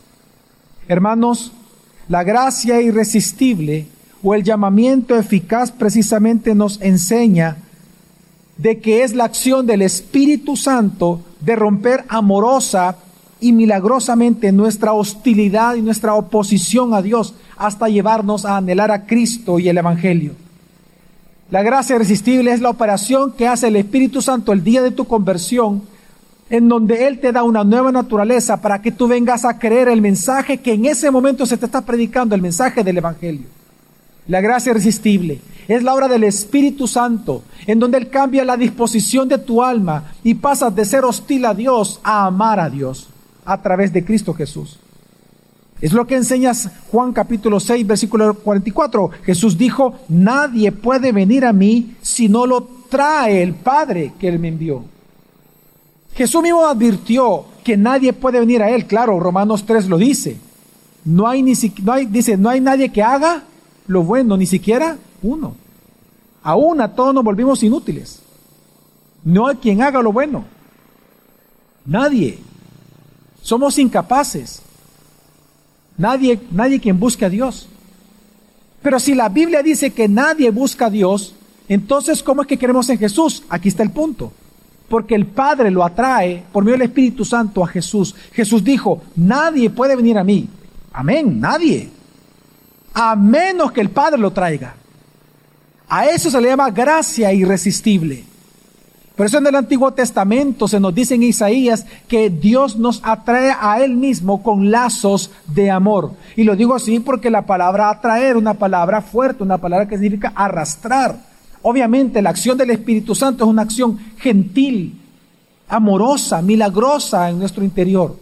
Hermanos, 0.88 1.52
la 2.08 2.24
gracia 2.24 2.82
irresistible 2.82 3.88
o 4.24 4.34
el 4.34 4.44
llamamiento 4.44 5.16
eficaz 5.16 5.72
precisamente 5.72 6.56
nos 6.56 6.82
enseña 6.82 7.58
de 8.58 8.80
que 8.80 9.04
es 9.04 9.14
la 9.14 9.24
acción 9.24 9.66
del 9.66 9.82
Espíritu 9.82 10.58
Santo 10.58 11.22
de 11.40 11.56
romper 11.56 12.04
amorosa 12.10 12.98
y 13.40 13.54
milagrosamente 13.54 14.52
nuestra 14.52 14.92
hostilidad 14.92 15.76
y 15.76 15.82
nuestra 15.82 16.14
oposición 16.14 16.94
a 16.94 17.02
Dios 17.02 17.34
hasta 17.56 17.88
llevarnos 17.88 18.46
a 18.46 18.58
anhelar 18.58 18.92
a 18.92 19.06
Cristo 19.06 19.60
y 19.60 19.70
el 19.70 19.78
Evangelio. 19.78 20.34
La 21.52 21.64
gracia 21.64 21.96
irresistible 21.96 22.52
es 22.52 22.62
la 22.62 22.70
operación 22.70 23.32
que 23.32 23.48
hace 23.48 23.70
el 23.70 23.78
Espíritu 23.78 24.22
Santo 24.22 24.52
el 24.52 24.64
día 24.64 24.82
de 24.82 24.92
tu 24.92 25.06
conversión, 25.06 25.82
en 26.50 26.68
donde 26.68 27.08
Él 27.08 27.20
te 27.20 27.32
da 27.32 27.44
una 27.44 27.64
nueva 27.64 27.92
naturaleza 27.92 28.62
para 28.62 28.82
que 28.82 28.92
tú 28.92 29.08
vengas 29.08 29.46
a 29.46 29.60
creer 29.60 29.88
el 29.88 30.02
mensaje 30.02 30.58
que 30.58 30.74
en 30.74 30.86
ese 30.86 31.12
momento 31.12 31.46
se 31.46 31.58
te 31.58 31.66
está 31.66 31.82
predicando, 31.82 32.36
el 32.36 32.42
mensaje 32.42 32.84
del 32.84 32.98
Evangelio. 32.98 33.48
La 34.28 34.42
gracia 34.42 34.72
irresistible 34.72 35.42
es 35.68 35.84
la 35.84 35.94
obra 35.94 36.08
del 36.08 36.24
Espíritu 36.24 36.88
Santo, 36.88 37.44
en 37.68 37.80
donde 37.80 38.00
Él 38.00 38.10
cambia 38.10 38.44
la 38.44 38.58
disposición 38.58 39.28
de 39.28 39.38
tu 39.38 39.62
alma 39.62 40.14
y 40.24 40.34
pasas 40.34 40.76
de 40.76 40.86
ser 40.86 41.06
hostil 41.06 41.46
a 41.46 41.54
Dios 41.54 42.00
a 42.04 42.26
amar 42.26 42.60
a 42.60 42.70
Dios 42.70 43.08
a 43.46 43.62
través 43.62 43.94
de 43.94 44.04
Cristo 44.04 44.34
Jesús. 44.34 44.80
Es 45.82 45.94
lo 45.94 46.06
que 46.06 46.16
enseña 46.16 46.52
Juan 46.92 47.14
capítulo 47.14 47.60
6, 47.60 47.88
versículo 47.88 48.34
44. 48.34 49.12
Jesús 49.24 49.58
dijo, 49.58 50.00
nadie 50.10 50.72
puede 50.72 51.12
venir 51.12 51.46
a 51.46 51.54
mí 51.54 51.96
si 52.02 52.28
no 52.28 52.46
lo 52.46 52.68
trae 52.90 53.42
el 53.42 53.54
Padre 53.54 54.14
que 54.20 54.28
Él 54.28 54.40
me 54.40 54.50
envió. 54.50 54.84
Jesús 56.14 56.42
mismo 56.42 56.66
advirtió 56.66 57.46
que 57.64 57.78
nadie 57.78 58.14
puede 58.14 58.40
venir 58.40 58.62
a 58.62 58.70
Él. 58.70 58.86
Claro, 58.86 59.20
Romanos 59.20 59.66
3 59.66 59.88
lo 59.88 59.98
dice. 59.98 60.38
No 61.06 61.28
hay 61.28 61.42
ni 61.42 61.54
no 61.84 61.96
dice, 61.96 62.38
no 62.38 62.50
hay 62.50 62.60
nadie 62.62 62.92
que 62.92 63.02
haga 63.02 63.44
lo 63.88 64.04
bueno, 64.04 64.38
ni 64.38 64.46
siquiera 64.46 64.98
uno. 65.22 65.56
Aún 66.44 66.82
a 66.82 66.94
todos 66.94 67.14
nos 67.14 67.24
volvimos 67.24 67.64
inútiles. 67.64 68.22
No 69.24 69.48
hay 69.48 69.58
quien 69.58 69.82
haga 69.82 70.02
lo 70.02 70.12
bueno. 70.12 70.46
Nadie. 71.86 72.40
Somos 73.42 73.78
incapaces. 73.78 74.62
Nadie, 75.98 76.40
nadie 76.52 76.80
quien 76.80 77.00
busque 77.00 77.26
a 77.26 77.30
Dios. 77.30 77.68
Pero 78.82 79.00
si 79.00 79.16
la 79.16 79.30
Biblia 79.30 79.62
dice 79.62 79.92
que 79.92 80.08
nadie 80.08 80.50
busca 80.52 80.86
a 80.86 80.90
Dios, 80.90 81.34
entonces 81.68 82.24
¿cómo 82.24 82.42
es 82.42 82.48
que 82.48 82.58
queremos 82.58 82.90
en 82.90 82.98
Jesús? 82.98 83.44
Aquí 83.50 83.68
está 83.68 83.84
el 83.84 83.92
punto. 83.92 84.32
Porque 84.90 85.16
el 85.16 85.28
Padre 85.28 85.72
lo 85.72 85.84
atrae 85.84 86.44
por 86.52 86.64
medio 86.64 86.78
del 86.78 86.88
Espíritu 86.88 87.24
Santo 87.24 87.64
a 87.64 87.68
Jesús. 87.68 88.16
Jesús 88.34 88.64
dijo, 88.64 89.02
nadie 89.16 89.70
puede 89.70 89.96
venir 89.96 90.18
a 90.18 90.24
mí. 90.24 90.50
Amén, 90.92 91.40
nadie. 91.40 91.90
A 92.94 93.16
menos 93.16 93.72
que 93.72 93.82
el 93.82 93.90
Padre 93.90 94.20
lo 94.20 94.32
traiga. 94.32 94.76
A 95.88 96.08
eso 96.08 96.30
se 96.30 96.42
le 96.42 96.50
llama 96.50 96.72
gracia 96.72 97.32
irresistible. 97.32 98.26
Por 99.20 99.26
eso 99.26 99.38
en 99.40 99.48
el 99.48 99.56
Antiguo 99.56 99.92
Testamento 99.92 100.66
se 100.68 100.80
nos 100.80 100.96
dice 100.96 101.16
en 101.16 101.24
Isaías 101.24 101.86
que 102.08 102.30
Dios 102.30 102.78
nos 102.78 103.02
atrae 103.04 103.54
a 103.60 103.84
Él 103.84 103.98
mismo 103.98 104.42
con 104.42 104.72
lazos 104.72 105.32
de 105.46 105.70
amor. 105.70 106.14
Y 106.38 106.46
lo 106.46 106.56
digo 106.56 106.74
así 106.74 107.02
porque 107.02 107.30
la 107.30 107.42
palabra 107.42 107.90
atraer, 107.90 108.38
una 108.38 108.54
palabra 108.54 109.02
fuerte, 109.02 109.44
una 109.44 109.58
palabra 109.58 109.90
que 109.90 109.98
significa 109.98 110.32
arrastrar. 110.34 111.29
Obviamente 111.62 112.22
la 112.22 112.30
acción 112.30 112.58
del 112.58 112.70
Espíritu 112.72 113.14
Santo 113.14 113.44
es 113.44 113.50
una 113.50 113.64
acción 113.64 114.00
gentil, 114.18 115.00
amorosa, 115.68 116.42
milagrosa 116.42 117.30
en 117.30 117.40
nuestro 117.40 117.64
interior, 117.64 118.16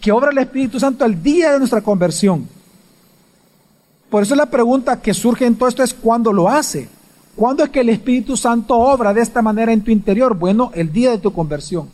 que 0.00 0.12
obra 0.12 0.30
el 0.30 0.38
Espíritu 0.38 0.78
Santo 0.78 1.04
al 1.04 1.22
día 1.22 1.52
de 1.52 1.58
nuestra 1.58 1.80
conversión. 1.80 2.46
Por 4.10 4.22
eso 4.22 4.34
la 4.34 4.46
pregunta 4.46 5.00
que 5.00 5.14
surge 5.14 5.46
en 5.46 5.56
todo 5.56 5.68
esto 5.68 5.82
es 5.82 5.94
¿cuándo 5.94 6.32
lo 6.32 6.48
hace? 6.48 6.88
¿Cuándo 7.34 7.64
es 7.64 7.70
que 7.70 7.80
el 7.80 7.88
Espíritu 7.88 8.36
Santo 8.36 8.76
obra 8.76 9.14
de 9.14 9.22
esta 9.22 9.40
manera 9.40 9.72
en 9.72 9.82
tu 9.82 9.90
interior? 9.90 10.36
Bueno, 10.36 10.70
el 10.74 10.92
día 10.92 11.10
de 11.10 11.18
tu 11.18 11.32
conversión. 11.32 11.88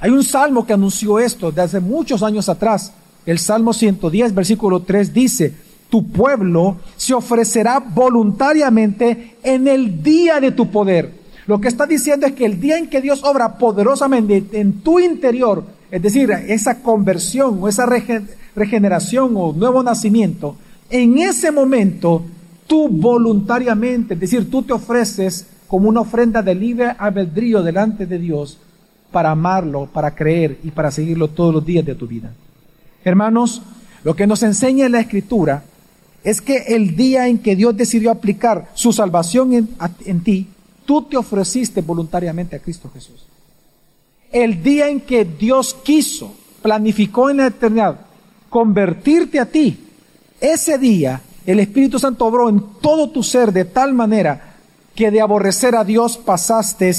Hay 0.00 0.10
un 0.10 0.22
salmo 0.22 0.64
que 0.64 0.72
anunció 0.72 1.18
esto 1.18 1.50
de 1.50 1.62
hace 1.62 1.80
muchos 1.80 2.22
años 2.22 2.48
atrás. 2.48 2.92
El 3.26 3.40
Salmo 3.40 3.72
110, 3.72 4.32
versículo 4.32 4.80
3 4.80 5.12
dice, 5.12 5.54
tu 5.90 6.06
pueblo 6.06 6.76
se 6.96 7.14
ofrecerá 7.14 7.78
voluntariamente 7.78 9.36
en 9.42 9.68
el 9.68 10.02
día 10.02 10.40
de 10.40 10.52
tu 10.52 10.70
poder. 10.70 11.12
Lo 11.46 11.60
que 11.60 11.68
está 11.68 11.86
diciendo 11.86 12.26
es 12.26 12.32
que 12.32 12.44
el 12.44 12.60
día 12.60 12.76
en 12.76 12.88
que 12.88 13.00
Dios 13.00 13.24
obra 13.24 13.56
poderosamente 13.56 14.44
en 14.52 14.80
tu 14.80 15.00
interior, 15.00 15.64
es 15.90 16.02
decir, 16.02 16.30
esa 16.30 16.82
conversión 16.82 17.58
o 17.62 17.68
esa 17.68 17.86
regeneración 18.54 19.32
o 19.34 19.54
nuevo 19.54 19.82
nacimiento, 19.82 20.56
en 20.90 21.18
ese 21.18 21.50
momento 21.50 22.22
tú 22.66 22.88
voluntariamente, 22.88 24.14
es 24.14 24.20
decir, 24.20 24.50
tú 24.50 24.62
te 24.62 24.74
ofreces 24.74 25.46
como 25.66 25.88
una 25.88 26.00
ofrenda 26.00 26.42
de 26.42 26.54
libre 26.54 26.94
albedrío 26.98 27.62
delante 27.62 28.04
de 28.04 28.18
Dios 28.18 28.58
para 29.10 29.30
amarlo, 29.30 29.86
para 29.86 30.14
creer 30.14 30.58
y 30.62 30.70
para 30.70 30.90
seguirlo 30.90 31.28
todos 31.28 31.54
los 31.54 31.64
días 31.64 31.84
de 31.84 31.94
tu 31.94 32.06
vida. 32.06 32.30
Hermanos, 33.04 33.62
lo 34.04 34.14
que 34.14 34.26
nos 34.26 34.42
enseña 34.42 34.86
en 34.86 34.92
la 34.92 35.00
Escritura 35.00 35.64
es 36.28 36.42
que 36.42 36.58
el 36.68 36.94
día 36.94 37.26
en 37.26 37.38
que 37.38 37.56
Dios 37.56 37.74
decidió 37.74 38.10
aplicar 38.10 38.68
su 38.74 38.92
salvación 38.92 39.54
en, 40.04 40.20
ti, 40.20 40.46
tú 40.84 41.00
te 41.00 41.16
ofreciste 41.16 41.80
voluntariamente 41.80 42.54
a 42.54 42.58
Cristo 42.58 42.90
Jesús. 42.92 43.24
El 44.30 44.62
día 44.62 44.90
en 44.90 45.00
que 45.00 45.24
Dios 45.24 45.72
quiso, 45.82 46.34
planificó 46.60 47.30
en 47.30 47.38
la 47.38 47.46
eternidad, 47.46 48.00
convertirte 48.50 49.40
a 49.40 49.46
ti, 49.46 49.78
ese 50.38 50.76
día 50.76 51.22
el 51.46 51.60
Espíritu 51.60 51.98
Santo 51.98 52.26
obró 52.26 52.50
en 52.50 52.62
todo 52.82 53.08
tu 53.08 53.22
ser 53.22 53.50
de 53.50 53.64
tal 53.64 53.94
manera 53.94 54.56
que 54.94 55.10
de 55.10 55.22
aborrecer 55.22 55.74
a 55.76 55.82
Dios 55.82 56.18
pasaste 56.18 56.94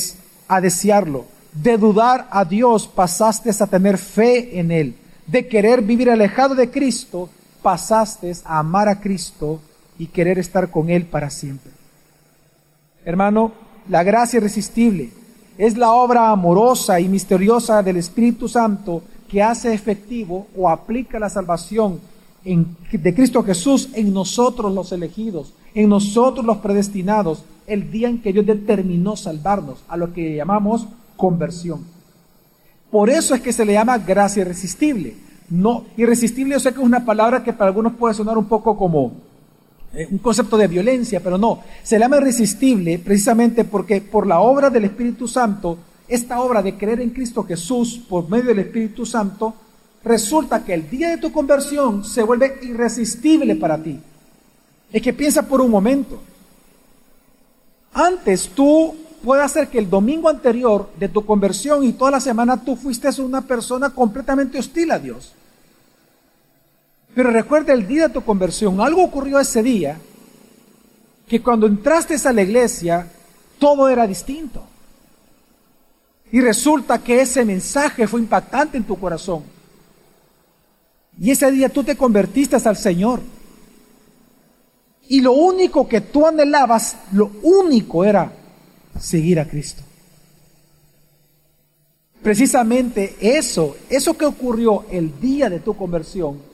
a 0.47 0.59
desearlo, 0.59 1.25
de 1.53 1.77
dudar 1.77 2.27
a 2.31 2.45
Dios 2.45 2.87
pasaste 2.87 3.51
a 3.51 3.67
tener 3.67 3.99
fe 3.99 4.59
en 4.59 4.71
Él, 4.71 4.95
de 5.27 5.47
querer 5.47 5.83
vivir 5.83 6.09
alejado 6.09 6.55
de 6.55 6.71
Cristo 6.71 7.29
pasaste 7.61 8.33
a 8.45 8.59
amar 8.59 8.87
a 8.87 8.99
Cristo 8.99 9.59
y 9.97 10.07
querer 10.07 10.39
estar 10.39 10.71
con 10.71 10.89
Él 10.89 11.05
para 11.05 11.29
siempre. 11.29 11.71
Hermano, 13.05 13.51
la 13.87 14.03
gracia 14.03 14.37
irresistible 14.37 15.11
es 15.57 15.77
la 15.77 15.91
obra 15.91 16.31
amorosa 16.31 16.99
y 16.99 17.09
misteriosa 17.09 17.83
del 17.83 17.97
Espíritu 17.97 18.47
Santo 18.47 19.03
que 19.27 19.43
hace 19.43 19.73
efectivo 19.73 20.47
o 20.55 20.69
aplica 20.69 21.19
la 21.19 21.29
salvación 21.29 21.99
de 22.43 23.13
Cristo 23.13 23.43
Jesús 23.43 23.89
en 23.93 24.13
nosotros 24.13 24.73
los 24.73 24.91
elegidos, 24.91 25.53
en 25.73 25.89
nosotros 25.89 26.45
los 26.45 26.57
predestinados, 26.57 27.43
el 27.67 27.91
día 27.91 28.09
en 28.09 28.21
que 28.21 28.33
Dios 28.33 28.45
determinó 28.45 29.15
salvarnos, 29.15 29.83
a 29.87 29.97
lo 29.97 30.13
que 30.13 30.35
llamamos 30.35 30.87
conversión. 31.15 31.83
Por 32.89 33.09
eso 33.09 33.35
es 33.35 33.41
que 33.41 33.53
se 33.53 33.65
le 33.65 33.73
llama 33.73 33.97
gracia 33.99 34.41
irresistible. 34.41 35.15
No, 35.49 35.85
irresistible 35.97 36.53
yo 36.53 36.59
sé 36.59 36.71
que 36.71 36.79
es 36.79 36.85
una 36.85 37.03
palabra 37.03 37.43
que 37.43 37.53
para 37.53 37.69
algunos 37.69 37.93
puede 37.93 38.13
sonar 38.13 38.38
un 38.38 38.45
poco 38.45 38.77
como 38.77 39.13
eh, 39.93 40.07
un 40.12 40.19
concepto 40.19 40.57
de 40.57 40.67
violencia, 40.67 41.19
pero 41.21 41.38
no, 41.38 41.63
se 41.81 41.97
llama 41.97 42.17
irresistible 42.17 42.99
precisamente 42.99 43.65
porque 43.65 44.01
por 44.01 44.27
la 44.27 44.39
obra 44.39 44.69
del 44.69 44.85
Espíritu 44.85 45.27
Santo, 45.27 45.79
esta 46.07 46.39
obra 46.41 46.62
de 46.62 46.77
creer 46.77 47.01
en 47.01 47.09
Cristo 47.09 47.43
Jesús 47.43 47.99
por 48.07 48.29
medio 48.29 48.45
del 48.45 48.59
Espíritu 48.59 49.05
Santo, 49.05 49.55
resulta 50.03 50.63
que 50.63 50.75
el 50.75 50.89
día 50.89 51.09
de 51.09 51.17
tu 51.17 51.31
conversión 51.31 52.05
se 52.05 52.21
vuelve 52.21 52.59
irresistible 52.62 53.55
para 53.55 53.81
ti. 53.81 53.99
Es 54.91 55.01
que 55.01 55.13
piensa 55.13 55.47
por 55.47 55.62
un 55.62 55.71
momento. 55.71 56.19
Antes 57.93 58.49
tú 58.49 58.95
puede 59.23 59.41
hacer 59.41 59.67
que 59.67 59.79
el 59.79 59.89
domingo 59.89 60.29
anterior 60.29 60.89
de 60.99 61.09
tu 61.09 61.25
conversión 61.25 61.83
y 61.83 61.93
toda 61.93 62.12
la 62.12 62.19
semana 62.19 62.63
tú 62.63 62.75
fuiste 62.75 63.09
una 63.21 63.41
persona 63.41 63.89
completamente 63.89 64.59
hostil 64.59 64.91
a 64.91 64.99
Dios. 64.99 65.33
Pero 67.19 67.32
recuerda 67.32 67.73
el 67.73 67.86
día 67.86 68.08
de 68.08 68.13
tu 68.13 68.23
conversión, 68.23 68.79
algo 68.79 69.03
ocurrió 69.03 69.41
ese 69.41 69.62
día 69.62 69.99
que 71.27 71.41
cuando 71.41 71.67
entraste 71.67 72.15
a 72.15 72.32
la 72.32 72.43
iglesia 72.43 73.12
todo 73.60 73.89
era 73.89 74.08
distinto. 74.08 74.63
Y 76.32 76.39
resulta 76.39 77.03
que 77.03 77.19
ese 77.19 77.43
mensaje 77.43 78.08
fue 78.08 78.21
impactante 78.21 78.77
en 78.77 78.86
tu 78.86 78.97
corazón. 78.97 79.43
Y 81.19 81.32
ese 81.32 81.51
día 81.51 81.67
tú 81.67 81.84
te 81.84 81.97
convertiste 81.97 82.55
al 82.55 82.77
Señor. 82.77 83.19
Y 85.10 85.19
lo 85.19 85.34
único 85.34 85.89
que 85.89 85.99
tú 85.99 86.25
anhelabas, 86.25 86.95
lo 87.12 87.32
único 87.43 88.05
era 88.05 88.32
seguir 88.97 89.41
a 89.41 89.45
Cristo. 89.45 89.84
Precisamente 92.23 93.17
eso, 93.19 93.75
eso 93.89 94.17
que 94.17 94.23
ocurrió 94.23 94.86
el 94.89 95.19
día 95.19 95.49
de 95.49 95.60
tu 95.60 95.75
conversión, 95.75 96.47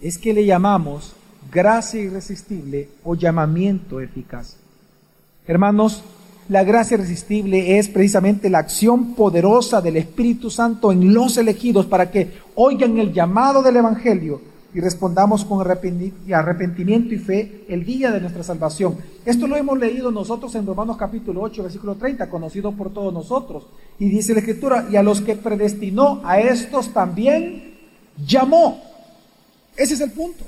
es 0.00 0.18
que 0.18 0.32
le 0.32 0.44
llamamos 0.44 1.12
gracia 1.50 2.00
irresistible 2.00 2.88
o 3.04 3.14
llamamiento 3.14 4.00
eficaz. 4.00 4.56
Hermanos, 5.46 6.02
la 6.48 6.64
gracia 6.64 6.96
irresistible 6.96 7.78
es 7.78 7.88
precisamente 7.88 8.48
la 8.48 8.58
acción 8.58 9.14
poderosa 9.14 9.80
del 9.80 9.96
Espíritu 9.96 10.50
Santo 10.50 10.92
en 10.92 11.12
los 11.12 11.36
elegidos 11.36 11.86
para 11.86 12.10
que 12.10 12.32
oigan 12.54 12.98
el 12.98 13.12
llamado 13.12 13.62
del 13.62 13.76
Evangelio 13.76 14.40
y 14.72 14.80
respondamos 14.80 15.44
con 15.44 15.60
arrepentimiento 15.60 17.14
y 17.14 17.18
fe 17.18 17.64
el 17.68 17.84
día 17.84 18.10
de 18.12 18.20
nuestra 18.20 18.42
salvación. 18.42 18.96
Esto 19.24 19.46
lo 19.46 19.56
hemos 19.56 19.78
leído 19.78 20.10
nosotros 20.10 20.54
en 20.54 20.66
Romanos 20.66 20.96
capítulo 20.96 21.42
8, 21.42 21.62
versículo 21.62 21.94
30, 21.96 22.28
conocido 22.28 22.72
por 22.72 22.92
todos 22.92 23.12
nosotros. 23.12 23.66
Y 23.98 24.08
dice 24.08 24.34
la 24.34 24.40
Escritura, 24.40 24.86
y 24.90 24.96
a 24.96 25.02
los 25.02 25.20
que 25.20 25.36
predestinó, 25.36 26.20
a 26.24 26.40
estos 26.40 26.92
también 26.92 27.78
llamó. 28.26 28.87
Ese 29.78 29.94
es 29.94 30.00
el 30.00 30.10
punto. 30.10 30.44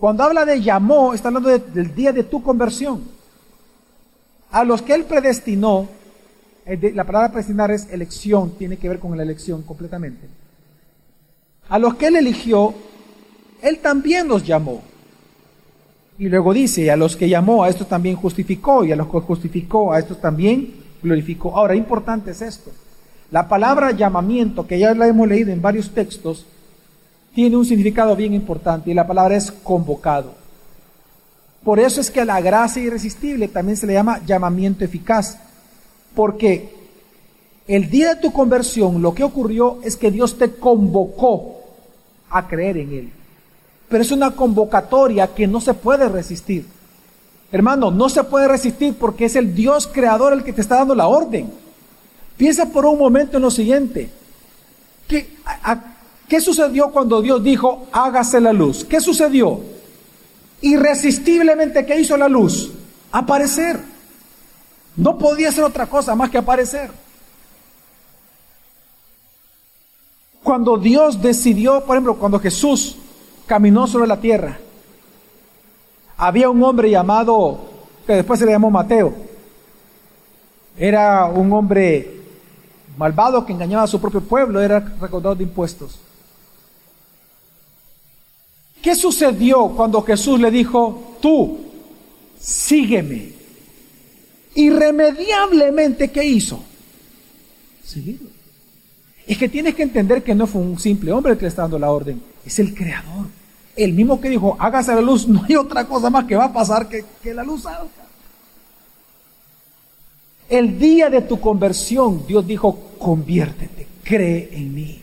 Cuando 0.00 0.24
habla 0.24 0.44
de 0.44 0.60
llamó, 0.60 1.14
está 1.14 1.28
hablando 1.28 1.48
del 1.48 1.94
día 1.94 2.12
de 2.12 2.24
tu 2.24 2.42
conversión. 2.42 3.04
A 4.50 4.64
los 4.64 4.82
que 4.82 4.94
Él 4.94 5.04
predestinó, 5.04 5.88
la 6.66 7.04
palabra 7.04 7.30
predestinar 7.30 7.70
es 7.70 7.88
elección, 7.88 8.58
tiene 8.58 8.76
que 8.78 8.88
ver 8.88 8.98
con 8.98 9.16
la 9.16 9.22
elección 9.22 9.62
completamente. 9.62 10.26
A 11.68 11.78
los 11.78 11.94
que 11.94 12.08
Él 12.08 12.16
eligió, 12.16 12.74
Él 13.62 13.78
también 13.78 14.26
los 14.26 14.44
llamó. 14.44 14.82
Y 16.18 16.28
luego 16.28 16.52
dice, 16.52 16.90
a 16.90 16.96
los 16.96 17.16
que 17.16 17.28
llamó, 17.28 17.62
a 17.62 17.68
estos 17.68 17.88
también 17.88 18.16
justificó, 18.16 18.84
y 18.84 18.90
a 18.90 18.96
los 18.96 19.06
que 19.06 19.20
justificó, 19.20 19.92
a 19.92 20.00
estos 20.00 20.20
también 20.20 20.82
glorificó. 21.00 21.56
Ahora, 21.56 21.76
importante 21.76 22.32
es 22.32 22.42
esto. 22.42 22.72
La 23.30 23.48
palabra 23.48 23.92
llamamiento, 23.92 24.66
que 24.66 24.80
ya 24.80 24.94
la 24.94 25.06
hemos 25.06 25.28
leído 25.28 25.52
en 25.52 25.62
varios 25.62 25.90
textos, 25.90 26.46
tiene 27.34 27.56
un 27.56 27.64
significado 27.64 28.14
bien 28.14 28.34
importante 28.34 28.90
y 28.90 28.94
la 28.94 29.06
palabra 29.06 29.36
es 29.36 29.50
convocado. 29.50 30.34
Por 31.64 31.78
eso 31.78 32.00
es 32.00 32.10
que 32.10 32.20
a 32.20 32.24
la 32.24 32.40
gracia 32.40 32.82
irresistible 32.82 33.48
también 33.48 33.76
se 33.76 33.86
le 33.86 33.94
llama 33.94 34.20
llamamiento 34.26 34.84
eficaz, 34.84 35.38
porque 36.14 36.74
el 37.66 37.88
día 37.88 38.14
de 38.14 38.20
tu 38.20 38.32
conversión 38.32 39.00
lo 39.00 39.14
que 39.14 39.24
ocurrió 39.24 39.78
es 39.82 39.96
que 39.96 40.10
Dios 40.10 40.36
te 40.36 40.52
convocó 40.52 41.60
a 42.30 42.48
creer 42.48 42.78
en 42.78 42.92
Él. 42.92 43.12
Pero 43.88 44.02
es 44.02 44.10
una 44.10 44.32
convocatoria 44.32 45.28
que 45.28 45.46
no 45.46 45.60
se 45.60 45.74
puede 45.74 46.08
resistir. 46.08 46.66
Hermano, 47.52 47.90
no 47.90 48.08
se 48.08 48.24
puede 48.24 48.48
resistir 48.48 48.94
porque 48.98 49.26
es 49.26 49.36
el 49.36 49.54
Dios 49.54 49.86
creador 49.86 50.32
el 50.32 50.42
que 50.42 50.52
te 50.52 50.62
está 50.62 50.76
dando 50.76 50.94
la 50.94 51.06
orden. 51.06 51.52
Piensa 52.36 52.66
por 52.66 52.86
un 52.86 52.98
momento 52.98 53.36
en 53.36 53.42
lo 53.42 53.50
siguiente. 53.50 54.10
¿Qué, 55.06 55.36
¿Qué 56.32 56.40
sucedió 56.40 56.90
cuando 56.90 57.20
Dios 57.20 57.44
dijo, 57.44 57.88
hágase 57.92 58.40
la 58.40 58.54
luz? 58.54 58.86
¿Qué 58.86 59.02
sucedió? 59.02 59.60
Irresistiblemente, 60.62 61.84
¿qué 61.84 62.00
hizo 62.00 62.16
la 62.16 62.26
luz? 62.26 62.72
Aparecer. 63.10 63.78
No 64.96 65.18
podía 65.18 65.52
ser 65.52 65.64
otra 65.64 65.84
cosa 65.84 66.14
más 66.14 66.30
que 66.30 66.38
aparecer. 66.38 66.90
Cuando 70.42 70.78
Dios 70.78 71.20
decidió, 71.20 71.84
por 71.84 71.96
ejemplo, 71.96 72.14
cuando 72.14 72.40
Jesús 72.40 72.96
caminó 73.44 73.86
sobre 73.86 74.06
la 74.06 74.18
tierra, 74.18 74.56
había 76.16 76.48
un 76.48 76.62
hombre 76.62 76.88
llamado, 76.88 77.60
que 78.06 78.14
después 78.14 78.40
se 78.40 78.46
le 78.46 78.52
llamó 78.52 78.70
Mateo. 78.70 79.12
Era 80.78 81.26
un 81.26 81.52
hombre 81.52 82.22
malvado 82.96 83.44
que 83.44 83.52
engañaba 83.52 83.82
a 83.82 83.86
su 83.86 84.00
propio 84.00 84.22
pueblo, 84.22 84.62
era 84.62 84.80
recaudador 84.98 85.36
de 85.36 85.44
impuestos. 85.44 85.98
¿Qué 88.82 88.96
sucedió 88.96 89.68
cuando 89.68 90.02
Jesús 90.02 90.40
le 90.40 90.50
dijo, 90.50 91.16
tú, 91.22 91.60
sígueme? 92.38 93.30
Irremediablemente, 94.56 96.10
¿qué 96.10 96.24
hizo? 96.24 96.62
Seguirlo. 97.84 98.28
Es 99.24 99.38
que 99.38 99.48
tienes 99.48 99.76
que 99.76 99.84
entender 99.84 100.24
que 100.24 100.34
no 100.34 100.48
fue 100.48 100.60
un 100.60 100.80
simple 100.80 101.12
hombre 101.12 101.32
el 101.32 101.38
que 101.38 101.44
le 101.44 101.48
está 101.48 101.62
dando 101.62 101.78
la 101.78 101.92
orden, 101.92 102.20
es 102.44 102.58
el 102.58 102.74
creador. 102.74 103.26
El 103.76 103.92
mismo 103.92 104.20
que 104.20 104.28
dijo, 104.28 104.56
hágase 104.58 104.92
la 104.92 105.00
luz, 105.00 105.28
no 105.28 105.44
hay 105.48 105.54
otra 105.54 105.86
cosa 105.86 106.10
más 106.10 106.24
que 106.24 106.34
va 106.34 106.46
a 106.46 106.52
pasar 106.52 106.88
que, 106.88 107.04
que 107.22 107.32
la 107.32 107.44
luz 107.44 107.62
salga. 107.62 107.88
El 110.48 110.76
día 110.76 111.08
de 111.08 111.22
tu 111.22 111.40
conversión, 111.40 112.26
Dios 112.26 112.44
dijo, 112.44 112.90
conviértete, 112.98 113.86
cree 114.02 114.50
en 114.52 114.74
mí. 114.74 115.00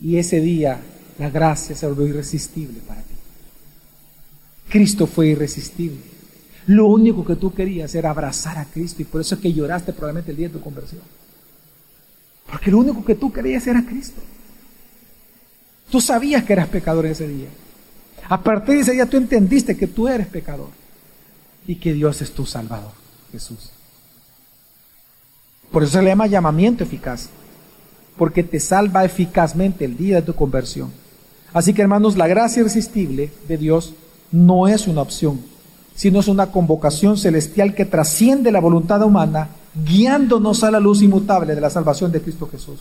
Y 0.00 0.18
ese 0.18 0.40
día 0.40 0.78
la 1.18 1.30
gracia 1.30 1.74
se 1.74 1.86
volvió 1.86 2.06
irresistible 2.06 2.80
para 2.86 3.02
ti. 3.02 3.14
Cristo 4.68 5.06
fue 5.06 5.28
irresistible. 5.28 6.00
Lo 6.66 6.86
único 6.86 7.24
que 7.24 7.36
tú 7.36 7.52
querías 7.54 7.94
era 7.94 8.10
abrazar 8.10 8.58
a 8.58 8.66
Cristo 8.66 9.02
y 9.02 9.06
por 9.06 9.20
eso 9.20 9.34
es 9.34 9.40
que 9.40 9.52
lloraste 9.52 9.92
probablemente 9.92 10.30
el 10.30 10.36
día 10.36 10.48
de 10.48 10.54
tu 10.54 10.60
conversión. 10.60 11.00
Porque 12.50 12.70
lo 12.70 12.78
único 12.78 13.04
que 13.04 13.14
tú 13.14 13.32
querías 13.32 13.66
era 13.66 13.84
Cristo. 13.84 14.20
Tú 15.90 16.00
sabías 16.00 16.44
que 16.44 16.52
eras 16.52 16.68
pecador 16.68 17.06
ese 17.06 17.26
día. 17.26 17.48
A 18.28 18.42
partir 18.42 18.74
de 18.74 18.80
ese 18.82 18.92
día 18.92 19.06
tú 19.06 19.16
entendiste 19.16 19.76
que 19.76 19.86
tú 19.86 20.06
eres 20.06 20.26
pecador 20.26 20.68
y 21.66 21.76
que 21.76 21.94
Dios 21.94 22.20
es 22.20 22.32
tu 22.32 22.44
Salvador. 22.44 22.92
Jesús. 23.32 23.70
Por 25.70 25.82
eso 25.82 25.92
se 25.92 26.02
le 26.02 26.08
llama 26.10 26.26
llamamiento 26.26 26.84
eficaz, 26.84 27.28
porque 28.16 28.42
te 28.42 28.58
salva 28.58 29.04
eficazmente 29.04 29.84
el 29.84 29.96
día 29.96 30.16
de 30.16 30.22
tu 30.22 30.34
conversión. 30.34 30.90
Así 31.52 31.72
que 31.72 31.82
hermanos, 31.82 32.16
la 32.16 32.26
gracia 32.26 32.60
irresistible 32.60 33.30
de 33.46 33.56
Dios 33.56 33.94
no 34.30 34.68
es 34.68 34.86
una 34.86 35.02
opción, 35.02 35.40
sino 35.94 36.20
es 36.20 36.28
una 36.28 36.52
convocación 36.52 37.16
celestial 37.16 37.74
que 37.74 37.84
trasciende 37.84 38.52
la 38.52 38.60
voluntad 38.60 39.02
humana, 39.02 39.48
guiándonos 39.86 40.62
a 40.64 40.70
la 40.70 40.80
luz 40.80 41.02
inmutable 41.02 41.54
de 41.54 41.60
la 41.60 41.70
salvación 41.70 42.12
de 42.12 42.20
Cristo 42.20 42.48
Jesús. 42.50 42.80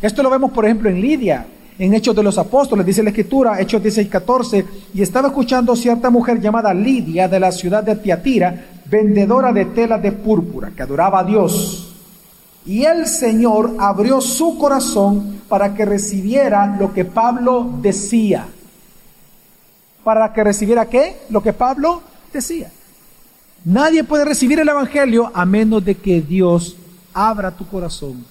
Esto 0.00 0.22
lo 0.22 0.30
vemos, 0.30 0.50
por 0.52 0.64
ejemplo, 0.64 0.88
en 0.88 1.00
Lidia, 1.00 1.46
en 1.78 1.94
Hechos 1.94 2.14
de 2.14 2.22
los 2.22 2.38
Apóstoles, 2.38 2.86
dice 2.86 3.02
la 3.02 3.10
Escritura, 3.10 3.60
Hechos 3.60 3.82
16, 3.82 4.08
14, 4.08 4.64
y 4.94 5.02
estaba 5.02 5.28
escuchando 5.28 5.74
cierta 5.74 6.10
mujer 6.10 6.40
llamada 6.40 6.72
Lidia 6.74 7.28
de 7.28 7.40
la 7.40 7.50
ciudad 7.50 7.82
de 7.82 7.96
Tiatira, 7.96 8.66
vendedora 8.86 9.52
de 9.52 9.66
tela 9.66 9.98
de 9.98 10.12
púrpura, 10.12 10.70
que 10.74 10.82
adoraba 10.82 11.20
a 11.20 11.24
Dios. 11.24 11.91
Y 12.64 12.84
el 12.84 13.06
Señor 13.06 13.74
abrió 13.78 14.20
su 14.20 14.56
corazón 14.56 15.42
para 15.48 15.74
que 15.74 15.84
recibiera 15.84 16.76
lo 16.78 16.92
que 16.92 17.04
Pablo 17.04 17.68
decía. 17.80 18.46
¿Para 20.04 20.32
que 20.32 20.44
recibiera 20.44 20.86
qué? 20.86 21.22
Lo 21.30 21.42
que 21.42 21.52
Pablo 21.52 22.02
decía. 22.32 22.70
Nadie 23.64 24.04
puede 24.04 24.24
recibir 24.24 24.58
el 24.58 24.68
Evangelio 24.68 25.30
a 25.34 25.44
menos 25.44 25.84
de 25.84 25.94
que 25.96 26.20
Dios 26.20 26.76
abra 27.14 27.50
tu 27.50 27.66
corazón. 27.66 28.24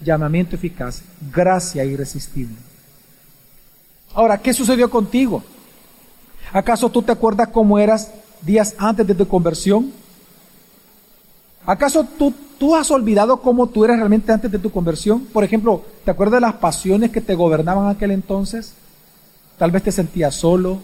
Llamamiento 0.00 0.54
eficaz, 0.54 1.02
gracia 1.32 1.84
irresistible. 1.84 2.56
Ahora, 4.14 4.38
¿qué 4.38 4.52
sucedió 4.52 4.88
contigo? 4.88 5.42
¿Acaso 6.52 6.88
tú 6.88 7.02
te 7.02 7.12
acuerdas 7.12 7.48
cómo 7.48 7.78
eras 7.78 8.10
días 8.42 8.74
antes 8.78 9.06
de 9.06 9.14
tu 9.14 9.26
conversión? 9.26 9.92
¿Acaso 11.66 12.04
tú, 12.04 12.32
tú 12.58 12.74
has 12.74 12.90
olvidado 12.90 13.40
cómo 13.40 13.68
tú 13.68 13.84
eras 13.84 13.98
realmente 13.98 14.32
antes 14.32 14.50
de 14.50 14.58
tu 14.58 14.70
conversión? 14.70 15.20
Por 15.26 15.44
ejemplo, 15.44 15.82
¿te 16.04 16.10
acuerdas 16.10 16.40
de 16.40 16.46
las 16.46 16.54
pasiones 16.54 17.10
que 17.10 17.20
te 17.20 17.34
gobernaban 17.34 17.88
aquel 17.88 18.10
entonces? 18.10 18.74
Tal 19.56 19.70
vez 19.70 19.82
te 19.82 19.92
sentías 19.92 20.34
solo, 20.34 20.78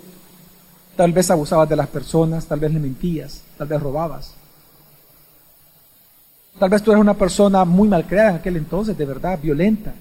tal 0.96 1.12
vez 1.12 1.30
abusabas 1.30 1.68
de 1.68 1.76
las 1.76 1.88
personas, 1.88 2.46
tal 2.46 2.60
vez 2.60 2.72
le 2.72 2.80
mentías, 2.80 3.42
tal 3.58 3.68
vez 3.68 3.80
robabas. 3.80 4.34
Tal 6.58 6.70
vez 6.70 6.82
tú 6.82 6.92
eres 6.92 7.00
una 7.00 7.14
persona 7.14 7.64
muy 7.64 7.88
malcriada 7.88 8.30
en 8.30 8.36
aquel 8.36 8.56
entonces, 8.56 8.96
de 8.96 9.04
verdad, 9.04 9.38
violenta. 9.40 9.92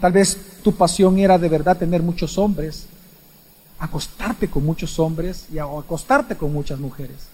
Tal 0.00 0.12
vez 0.12 0.60
tu 0.62 0.72
pasión 0.72 1.18
era 1.18 1.38
de 1.38 1.48
verdad 1.48 1.76
tener 1.76 2.02
muchos 2.02 2.38
hombres, 2.38 2.86
acostarte 3.78 4.48
con 4.48 4.64
muchos 4.64 4.98
hombres 4.98 5.46
y 5.52 5.58
acostarte 5.58 6.36
con 6.36 6.52
muchas 6.52 6.78
mujeres. 6.78 7.28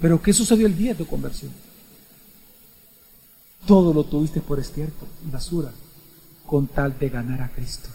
Pero 0.00 0.20
¿qué 0.20 0.32
sucedió 0.32 0.66
el 0.66 0.76
día 0.76 0.92
de 0.92 0.98
tu 0.98 1.06
conversión? 1.06 1.52
Todo 3.66 3.92
lo 3.92 4.04
tuviste 4.04 4.40
por 4.40 4.60
estiércol 4.60 5.08
y 5.26 5.30
basura 5.30 5.72
con 6.46 6.66
tal 6.66 6.98
de 6.98 7.08
ganar 7.08 7.42
a 7.42 7.48
Cristo. 7.48 7.88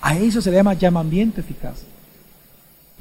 A 0.00 0.16
eso 0.18 0.40
se 0.40 0.50
le 0.50 0.56
llama 0.56 0.74
llamamiento 0.74 1.40
eficaz. 1.40 1.82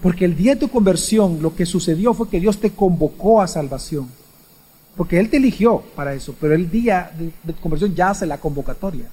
Porque 0.01 0.25
el 0.25 0.35
día 0.35 0.53
de 0.53 0.59
tu 0.59 0.69
conversión 0.69 1.41
lo 1.41 1.55
que 1.55 1.65
sucedió 1.65 2.13
fue 2.13 2.29
que 2.29 2.39
Dios 2.39 2.59
te 2.59 2.71
convocó 2.71 3.41
a 3.41 3.47
salvación. 3.47 4.09
Porque 4.95 5.19
Él 5.19 5.29
te 5.29 5.37
eligió 5.37 5.81
para 5.95 6.13
eso, 6.13 6.35
pero 6.39 6.53
el 6.53 6.69
día 6.69 7.11
de, 7.17 7.31
de 7.43 7.53
tu 7.53 7.61
conversión 7.61 7.95
ya 7.95 8.11
hace 8.11 8.25
la 8.25 8.39
convocatoria. 8.39 9.05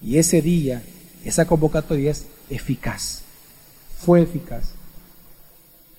Y 0.00 0.18
ese 0.18 0.40
día 0.40 0.82
esa 1.26 1.44
convocatoria 1.44 2.12
es 2.12 2.26
eficaz. 2.48 3.22
Fue 3.98 4.22
eficaz. 4.22 4.75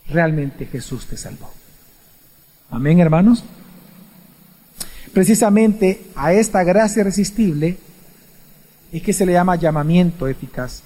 Realmente 0.09 0.65
Jesús 0.65 1.05
te 1.05 1.17
salvó. 1.17 1.49
Amén, 2.69 2.99
hermanos. 2.99 3.43
Precisamente 5.13 6.05
a 6.15 6.33
esta 6.33 6.63
gracia 6.63 7.01
irresistible 7.01 7.77
es 8.91 9.01
que 9.01 9.13
se 9.13 9.25
le 9.25 9.33
llama 9.33 9.55
llamamiento 9.55 10.27
eficaz, 10.27 10.83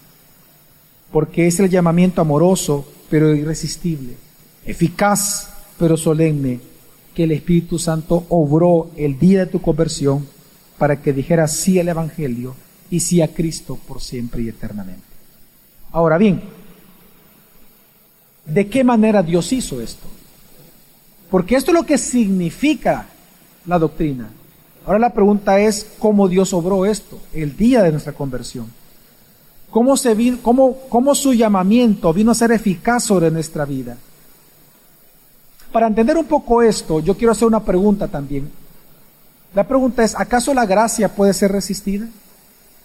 porque 1.11 1.47
es 1.47 1.59
el 1.59 1.69
llamamiento 1.69 2.21
amoroso 2.21 2.89
pero 3.09 3.35
irresistible, 3.35 4.15
eficaz 4.65 5.49
pero 5.77 5.97
solemne, 5.97 6.59
que 7.13 7.25
el 7.25 7.33
Espíritu 7.33 7.77
Santo 7.77 8.25
obró 8.29 8.91
el 8.95 9.19
día 9.19 9.39
de 9.39 9.51
tu 9.51 9.61
conversión 9.61 10.25
para 10.77 11.01
que 11.01 11.11
dijeras 11.11 11.51
sí 11.51 11.77
al 11.79 11.89
Evangelio 11.89 12.55
y 12.89 13.01
sí 13.01 13.21
a 13.21 13.33
Cristo 13.33 13.77
por 13.87 14.01
siempre 14.01 14.43
y 14.43 14.49
eternamente. 14.49 15.03
Ahora 15.91 16.17
bien, 16.17 16.41
¿de 18.45 18.67
qué 18.67 18.83
manera 18.83 19.23
Dios 19.23 19.51
hizo 19.53 19.81
esto? 19.81 20.07
Porque 21.29 21.55
esto 21.55 21.71
es 21.71 21.75
lo 21.75 21.85
que 21.85 21.97
significa 21.97 23.07
la 23.65 23.79
doctrina. 23.79 24.29
Ahora 24.85 24.99
la 24.99 25.13
pregunta 25.13 25.59
es 25.59 25.87
cómo 25.99 26.27
Dios 26.27 26.53
obró 26.53 26.85
esto, 26.85 27.19
el 27.33 27.55
día 27.55 27.83
de 27.83 27.91
nuestra 27.91 28.13
conversión. 28.13 28.67
Cómo, 29.69 29.95
su 31.15 31.33
llamamiento 31.33 32.11
vino 32.11 32.31
a 32.31 32.35
ser 32.35 32.51
eficaz 32.51 33.05
sobre 33.05 33.31
nuestra 33.31 33.63
vida. 33.63 33.95
Para 35.71 35.87
entender 35.87 36.17
un 36.17 36.25
poco 36.25 36.61
esto, 36.61 36.99
yo 36.99 37.15
quiero 37.15 37.31
hacer 37.31 37.47
una 37.47 37.63
pregunta 37.63 38.09
también. 38.09 38.51
La 39.53 39.65
pregunta 39.65 40.03
es, 40.03 40.13
¿acaso 40.19 40.53
la 40.53 40.65
gracia 40.65 41.15
puede 41.15 41.33
ser 41.33 41.53
resistida? 41.53 42.05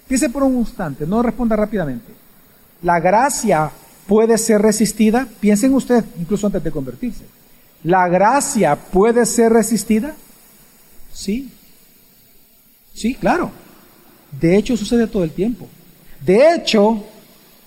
Piense 0.06 0.30
por 0.30 0.44
un 0.44 0.58
instante, 0.58 1.04
no 1.06 1.22
responda 1.22 1.56
rápidamente. 1.56 2.12
¿La 2.82 3.00
gracia 3.00 3.70
puede 4.06 4.38
ser 4.38 4.62
resistida? 4.62 5.26
Piensen 5.40 5.74
usted, 5.74 6.04
incluso 6.18 6.46
antes 6.46 6.62
de 6.62 6.70
convertirse. 6.70 7.24
¿La 7.82 8.08
gracia 8.08 8.76
puede 8.76 9.26
ser 9.26 9.52
resistida? 9.52 10.14
Sí. 11.12 11.50
Sí, 12.94 13.14
claro. 13.14 13.50
De 14.40 14.56
hecho, 14.56 14.76
sucede 14.76 15.06
todo 15.06 15.24
el 15.24 15.30
tiempo. 15.30 15.68
De 16.24 16.54
hecho, 16.54 17.04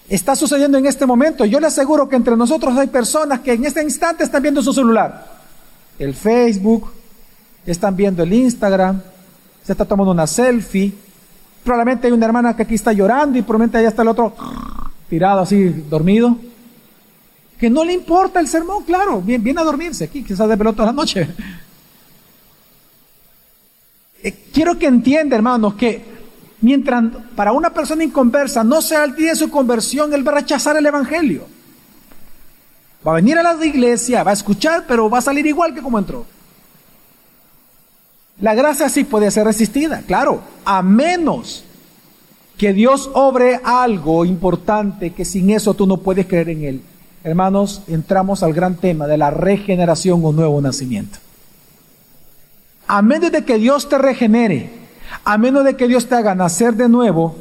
está 0.09 0.35
sucediendo 0.35 0.77
en 0.77 0.85
este 0.85 1.05
momento. 1.05 1.45
Yo 1.45 1.59
le 1.59 1.67
aseguro 1.67 2.09
que 2.09 2.15
entre 2.15 2.35
nosotros 2.35 2.77
hay 2.77 2.87
personas 2.87 3.39
que 3.41 3.53
en 3.53 3.65
este 3.65 3.83
instante 3.83 4.23
están 4.23 4.41
viendo 4.41 4.61
su 4.61 4.73
celular, 4.73 5.25
el 5.97 6.13
Facebook, 6.13 6.91
están 7.65 7.95
viendo 7.95 8.23
el 8.23 8.33
Instagram, 8.33 9.01
se 9.63 9.71
está 9.71 9.85
tomando 9.85 10.11
una 10.11 10.27
selfie. 10.27 10.93
Probablemente 11.63 12.07
hay 12.07 12.13
una 12.13 12.25
hermana 12.25 12.55
que 12.55 12.63
aquí 12.63 12.75
está 12.75 12.91
llorando 12.91 13.37
y 13.37 13.41
probablemente 13.41 13.77
allá 13.77 13.89
está 13.89 14.01
el 14.01 14.07
otro 14.07 14.33
tirado 15.09 15.41
así, 15.41 15.65
dormido. 15.89 16.37
Que 17.59 17.69
no 17.69 17.83
le 17.83 17.93
importa 17.93 18.39
el 18.39 18.47
sermón, 18.47 18.83
claro, 18.83 19.21
viene, 19.21 19.59
a 19.59 19.63
dormirse 19.63 20.05
aquí, 20.05 20.23
quizás 20.23 20.47
de 20.47 20.57
pelota 20.57 20.85
la 20.85 20.93
noche. 20.93 21.27
Eh, 24.23 24.45
quiero 24.53 24.77
que 24.77 24.85
entienda, 24.85 25.35
hermanos, 25.35 25.75
que 25.75 26.03
mientras 26.61 27.03
para 27.35 27.51
una 27.51 27.69
persona 27.69 28.03
inconversa 28.03 28.63
no 28.63 28.81
sea 28.81 29.03
el 29.03 29.15
día 29.15 29.31
de 29.31 29.35
su 29.35 29.49
conversión, 29.49 30.13
él 30.13 30.27
va 30.27 30.33
a 30.33 30.35
rechazar 30.35 30.77
el 30.77 30.85
Evangelio. 30.85 31.47
Va 33.05 33.13
a 33.13 33.15
venir 33.15 33.37
a 33.37 33.43
la 33.43 33.65
iglesia, 33.65 34.23
va 34.23 34.31
a 34.31 34.33
escuchar, 34.33 34.85
pero 34.87 35.09
va 35.09 35.19
a 35.19 35.21
salir 35.21 35.45
igual 35.45 35.73
que 35.73 35.81
como 35.81 35.99
entró. 35.99 36.25
La 38.41 38.53
gracia 38.55 38.87
sí 38.89 39.03
puede 39.03 39.31
ser 39.31 39.45
resistida, 39.45 40.01
claro, 40.05 40.41
a 40.63 40.81
menos 40.81 41.65
que 42.59 42.73
Dios 42.73 43.09
obre 43.13 43.61
algo 43.63 44.25
importante 44.25 45.11
que 45.11 45.23
sin 45.23 45.49
eso 45.49 45.73
tú 45.75 45.87
no 45.87 45.95
puedes 45.97 46.27
creer 46.27 46.49
en 46.49 46.63
Él. 46.65 46.81
Hermanos, 47.23 47.83
entramos 47.87 48.43
al 48.43 48.51
gran 48.51 48.75
tema 48.75 49.07
de 49.07 49.17
la 49.17 49.31
regeneración 49.31 50.19
o 50.25 50.33
nuevo 50.33 50.59
nacimiento. 50.59 51.19
A 52.85 53.01
menos 53.01 53.31
de 53.31 53.45
que 53.45 53.57
Dios 53.57 53.87
te 53.87 53.97
regenere, 53.97 54.71
a 55.23 55.37
menos 55.37 55.63
de 55.63 55.77
que 55.77 55.87
Dios 55.87 56.07
te 56.07 56.15
haga 56.15 56.35
nacer 56.35 56.73
de 56.75 56.89
nuevo, 56.89 57.37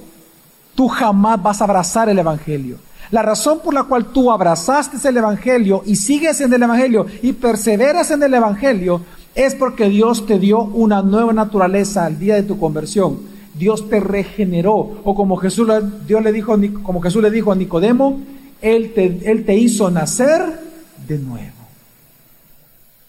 tú 0.76 0.86
jamás 0.86 1.42
vas 1.42 1.60
a 1.60 1.64
abrazar 1.64 2.08
el 2.08 2.20
Evangelio. 2.20 2.76
La 3.10 3.22
razón 3.22 3.58
por 3.58 3.74
la 3.74 3.82
cual 3.82 4.06
tú 4.12 4.30
abrazaste 4.30 5.08
el 5.08 5.16
Evangelio 5.16 5.82
y 5.84 5.96
sigues 5.96 6.40
en 6.40 6.52
el 6.52 6.62
Evangelio 6.62 7.06
y 7.22 7.32
perseveras 7.32 8.12
en 8.12 8.22
el 8.22 8.34
Evangelio 8.34 9.00
es 9.34 9.56
porque 9.56 9.88
Dios 9.88 10.26
te 10.26 10.38
dio 10.38 10.60
una 10.60 11.02
nueva 11.02 11.32
naturaleza 11.32 12.04
al 12.04 12.20
día 12.20 12.36
de 12.36 12.44
tu 12.44 12.56
conversión. 12.60 13.37
Dios 13.58 13.88
te 13.88 14.00
regeneró. 14.00 15.00
O 15.04 15.14
como 15.14 15.36
Jesús, 15.36 15.68
Dios 16.06 16.22
le 16.22 16.32
dijo, 16.32 16.56
como 16.82 17.00
Jesús 17.00 17.22
le 17.22 17.30
dijo 17.30 17.52
a 17.52 17.56
Nicodemo, 17.56 18.20
él 18.60 18.92
te, 18.94 19.30
él 19.30 19.44
te 19.44 19.56
hizo 19.56 19.90
nacer 19.90 20.42
de 21.06 21.18
nuevo. 21.18 21.58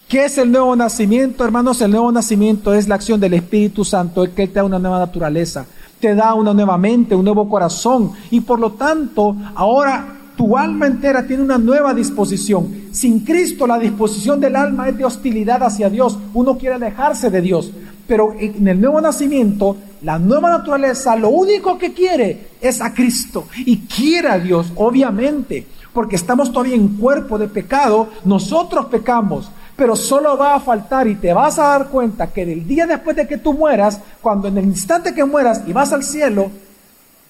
¿Qué 0.08 0.26
es 0.26 0.40
el 0.40 0.52
nuevo 0.52 0.76
nacimiento, 0.76 1.46
hermanos? 1.46 1.82
El 1.82 1.92
nuevo 1.92 2.12
nacimiento 2.12 2.74
es 2.74 2.88
la 2.88 2.96
acción 2.96 3.20
del 3.20 3.36
Espíritu 3.36 3.86
Santo, 3.86 4.24
el 4.24 4.32
que 4.32 4.48
te 4.48 4.56
da 4.56 4.64
una 4.64 4.80
nueva 4.80 4.98
naturaleza, 4.98 5.68
te 6.00 6.16
da 6.16 6.34
una 6.34 6.52
nueva 6.52 6.80
mente, 6.80 7.14
un 7.14 7.26
nuevo 7.26 7.48
corazón, 7.48 8.14
y 8.32 8.42
por 8.42 8.60
lo 8.60 8.72
tanto, 8.72 9.36
ahora 9.54 10.16
tu 10.36 10.58
alma 10.58 10.88
entera 10.88 11.28
tiene 11.28 11.44
una 11.44 11.58
nueva 11.58 11.94
disposición. 11.94 12.86
Sin 12.92 13.20
Cristo 13.20 13.68
la 13.68 13.78
disposición 13.78 14.40
del 14.40 14.56
alma 14.56 14.88
es 14.88 14.98
de 14.98 15.04
hostilidad 15.04 15.62
hacia 15.62 15.90
Dios. 15.90 16.18
Uno 16.34 16.58
quiere 16.58 16.76
alejarse 16.76 17.30
de 17.30 17.42
Dios. 17.42 17.72
Pero 18.08 18.34
en 18.40 18.66
el 18.66 18.80
nuevo 18.80 19.02
nacimiento, 19.02 19.76
la 20.02 20.18
nueva 20.18 20.50
naturaleza 20.50 21.16
lo 21.16 21.30
único 21.30 21.78
que 21.78 21.94
quiere 21.94 22.50
es 22.62 22.82
a 22.82 22.94
Cristo. 22.94 23.48
Y 23.58 23.80
quiere 23.82 24.30
a 24.30 24.40
Dios, 24.40 24.72
obviamente, 24.76 25.68
porque 25.94 26.16
estamos 26.16 26.52
todavía 26.52 26.76
en 26.76 26.98
cuerpo 26.98 27.38
de 27.38 27.48
pecado. 27.48 28.10
Nosotros 28.26 28.86
pecamos. 28.88 29.52
Pero 29.76 29.96
solo 29.96 30.38
va 30.38 30.56
a 30.56 30.60
faltar 30.60 31.08
y 31.08 31.16
te 31.16 31.32
vas 31.32 31.58
a 31.58 31.68
dar 31.68 31.88
cuenta 31.88 32.28
que 32.28 32.46
del 32.46 32.68
día 32.68 32.86
después 32.86 33.16
de 33.16 33.28
que 33.28 33.38
tú 33.38 33.54
mueras, 33.54 34.00
cuando 34.22 34.50
en 34.50 34.58
el 34.58 34.66
instante 34.66 35.14
que 35.14 35.24
mueras 35.24 35.64
y 35.66 35.72
vas 35.72 35.94
al 35.94 36.04
cielo, 36.04 36.52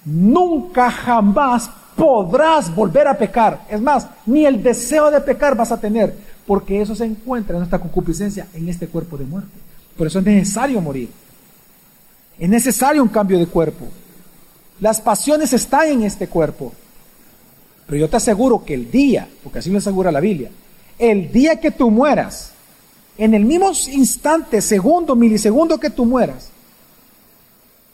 nunca 0.04 0.90
jamás 0.90 1.70
podrás 1.96 2.74
volver 2.74 3.08
a 3.08 3.18
pecar. 3.18 3.66
Es 3.70 3.80
más, 3.82 4.08
ni 4.26 4.46
el 4.46 4.64
deseo 4.64 5.12
de 5.12 5.22
pecar 5.22 5.56
vas 5.56 5.72
a 5.72 5.80
tener, 5.80 6.16
porque 6.48 6.82
eso 6.82 6.96
se 6.96 7.06
encuentra 7.06 7.54
en 7.54 7.60
nuestra 7.60 7.80
concupiscencia, 7.80 8.48
en 8.54 8.68
este 8.68 8.88
cuerpo 8.88 9.18
de 9.18 9.26
muerte. 9.26 9.52
Por 9.96 10.08
eso 10.08 10.20
es 10.20 10.26
necesario 10.26 10.82
morir. 10.82 11.10
Es 12.40 12.50
necesario 12.50 13.04
un 13.04 13.10
cambio 13.10 13.38
de 13.38 13.48
cuerpo. 13.48 13.86
Las 14.80 15.02
pasiones 15.02 15.52
están 15.52 15.90
en 15.90 16.04
este 16.04 16.28
cuerpo. 16.28 16.72
Pero 17.86 18.00
yo 18.00 18.10
te 18.10 18.18
aseguro 18.18 18.64
que 18.64 18.74
el 18.76 18.90
día, 18.90 19.28
porque 19.44 19.60
así 19.60 19.70
lo 19.70 19.80
asegura 19.80 20.12
la 20.12 20.20
Biblia, 20.20 20.50
el 20.98 21.32
día 21.32 21.60
que 21.60 21.72
tú 21.72 21.90
mueras, 21.90 22.52
en 23.18 23.34
el 23.34 23.44
mismo 23.44 23.72
instante, 23.92 24.62
segundo, 24.62 25.16
milisegundo 25.16 25.80
que 25.80 25.90
tú 25.90 26.06
mueras, 26.06 26.50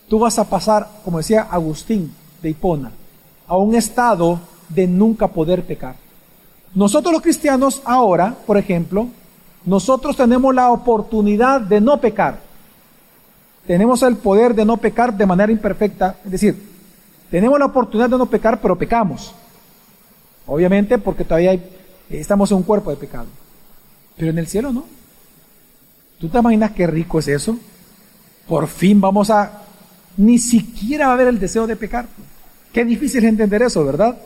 tú 0.08 0.20
vas 0.20 0.38
a 0.38 0.44
pasar, 0.44 0.88
como 1.04 1.18
decía 1.18 1.48
Agustín 1.50 2.14
de 2.42 2.50
Hipona, 2.50 2.92
a 3.48 3.58
un 3.58 3.74
estado 3.74 4.40
de 4.70 4.86
nunca 4.86 5.28
poder 5.28 5.66
pecar. 5.66 5.96
Nosotros 6.76 7.14
los 7.14 7.22
cristianos 7.22 7.82
ahora, 7.86 8.36
por 8.46 8.58
ejemplo, 8.58 9.08
nosotros 9.66 10.18
tenemos 10.18 10.54
la 10.54 10.72
oportunidad 10.72 11.62
de 11.62 11.82
no 11.82 12.00
pecar. 12.00 12.45
Tenemos 13.68 14.04
el 14.04 14.18
poder 14.18 14.54
de 14.54 14.66
no 14.66 14.78
pecar 14.78 15.16
de 15.16 15.26
manera 15.26 15.52
imperfecta. 15.52 16.18
Es 16.24 16.32
decir, 16.32 16.62
tenemos 17.32 17.58
la 17.58 17.66
oportunidad 17.66 18.10
de 18.10 18.18
no 18.18 18.26
pecar, 18.28 18.62
pero 18.62 18.78
pecamos. 18.78 19.34
Obviamente 20.46 20.98
porque 20.98 21.24
todavía 21.24 21.60
estamos 22.10 22.52
en 22.52 22.58
un 22.58 22.64
cuerpo 22.64 22.92
de 22.92 22.98
pecado. 22.98 23.26
Pero 24.16 24.32
en 24.32 24.38
el 24.38 24.48
cielo 24.48 24.72
no. 24.72 24.86
¿Tú 26.20 26.30
te 26.30 26.38
imaginas 26.38 26.72
qué 26.72 26.88
rico 26.88 27.20
es 27.20 27.28
eso? 27.28 27.58
Por 28.48 28.68
fin 28.68 29.02
vamos 29.02 29.30
a... 29.30 29.62
Ni 30.18 30.38
siquiera 30.38 31.08
va 31.08 31.12
a 31.12 31.16
haber 31.16 31.28
el 31.28 31.40
deseo 31.40 31.68
de 31.68 31.76
pecar. 31.76 32.06
Qué 32.72 32.86
difícil 32.86 33.24
es 33.24 33.30
entender 33.30 33.64
eso, 33.64 33.84
¿verdad? 33.84 34.18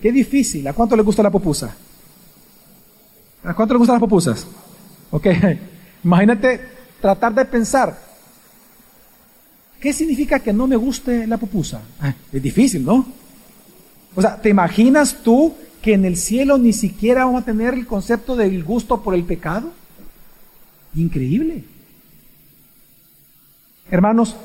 Qué 0.00 0.12
difícil. 0.12 0.66
¿A 0.68 0.72
cuánto 0.72 0.94
le 0.94 1.02
gusta 1.02 1.22
la 1.22 1.30
pupusa? 1.30 1.74
¿A 3.44 3.52
cuánto 3.54 3.74
le 3.74 3.78
gustan 3.78 3.94
las 3.94 4.00
pupusas? 4.00 4.46
Ok, 5.10 5.26
imagínate 6.04 6.60
tratar 7.00 7.34
de 7.34 7.44
pensar. 7.44 7.96
¿Qué 9.84 9.92
significa 9.92 10.38
que 10.38 10.50
no 10.50 10.66
me 10.66 10.76
guste 10.76 11.26
la 11.26 11.36
pupusa? 11.36 11.82
Ah, 12.00 12.14
es 12.32 12.42
difícil, 12.42 12.86
¿no? 12.86 13.06
O 14.14 14.22
sea, 14.22 14.40
¿te 14.40 14.48
imaginas 14.48 15.18
tú 15.22 15.52
que 15.82 15.92
en 15.92 16.06
el 16.06 16.16
cielo 16.16 16.56
ni 16.56 16.72
siquiera 16.72 17.26
vamos 17.26 17.42
a 17.42 17.44
tener 17.44 17.74
el 17.74 17.86
concepto 17.86 18.34
del 18.34 18.64
gusto 18.64 19.02
por 19.02 19.14
el 19.14 19.24
pecado? 19.24 19.74
Increíble. 20.94 21.64
Hermanos, 23.90 24.36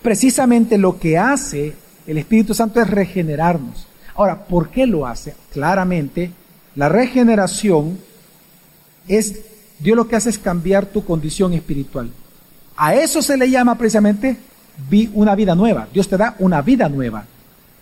precisamente 0.00 0.78
lo 0.78 0.98
que 0.98 1.18
hace 1.18 1.74
el 2.06 2.16
Espíritu 2.16 2.54
Santo 2.54 2.80
es 2.80 2.88
regenerarnos. 2.88 3.88
Ahora, 4.14 4.46
¿por 4.46 4.70
qué 4.70 4.86
lo 4.86 5.06
hace? 5.06 5.34
Claramente, 5.52 6.30
la 6.76 6.88
regeneración 6.88 7.98
es, 9.06 9.38
Dios 9.80 9.98
lo 9.98 10.08
que 10.08 10.16
hace 10.16 10.30
es 10.30 10.38
cambiar 10.38 10.86
tu 10.86 11.04
condición 11.04 11.52
espiritual. 11.52 12.10
A 12.76 12.94
eso 12.94 13.20
se 13.22 13.36
le 13.36 13.50
llama 13.50 13.76
precisamente 13.76 14.36
una 15.14 15.34
vida 15.34 15.54
nueva. 15.54 15.88
Dios 15.92 16.08
te 16.08 16.16
da 16.16 16.34
una 16.38 16.62
vida 16.62 16.88
nueva. 16.88 17.24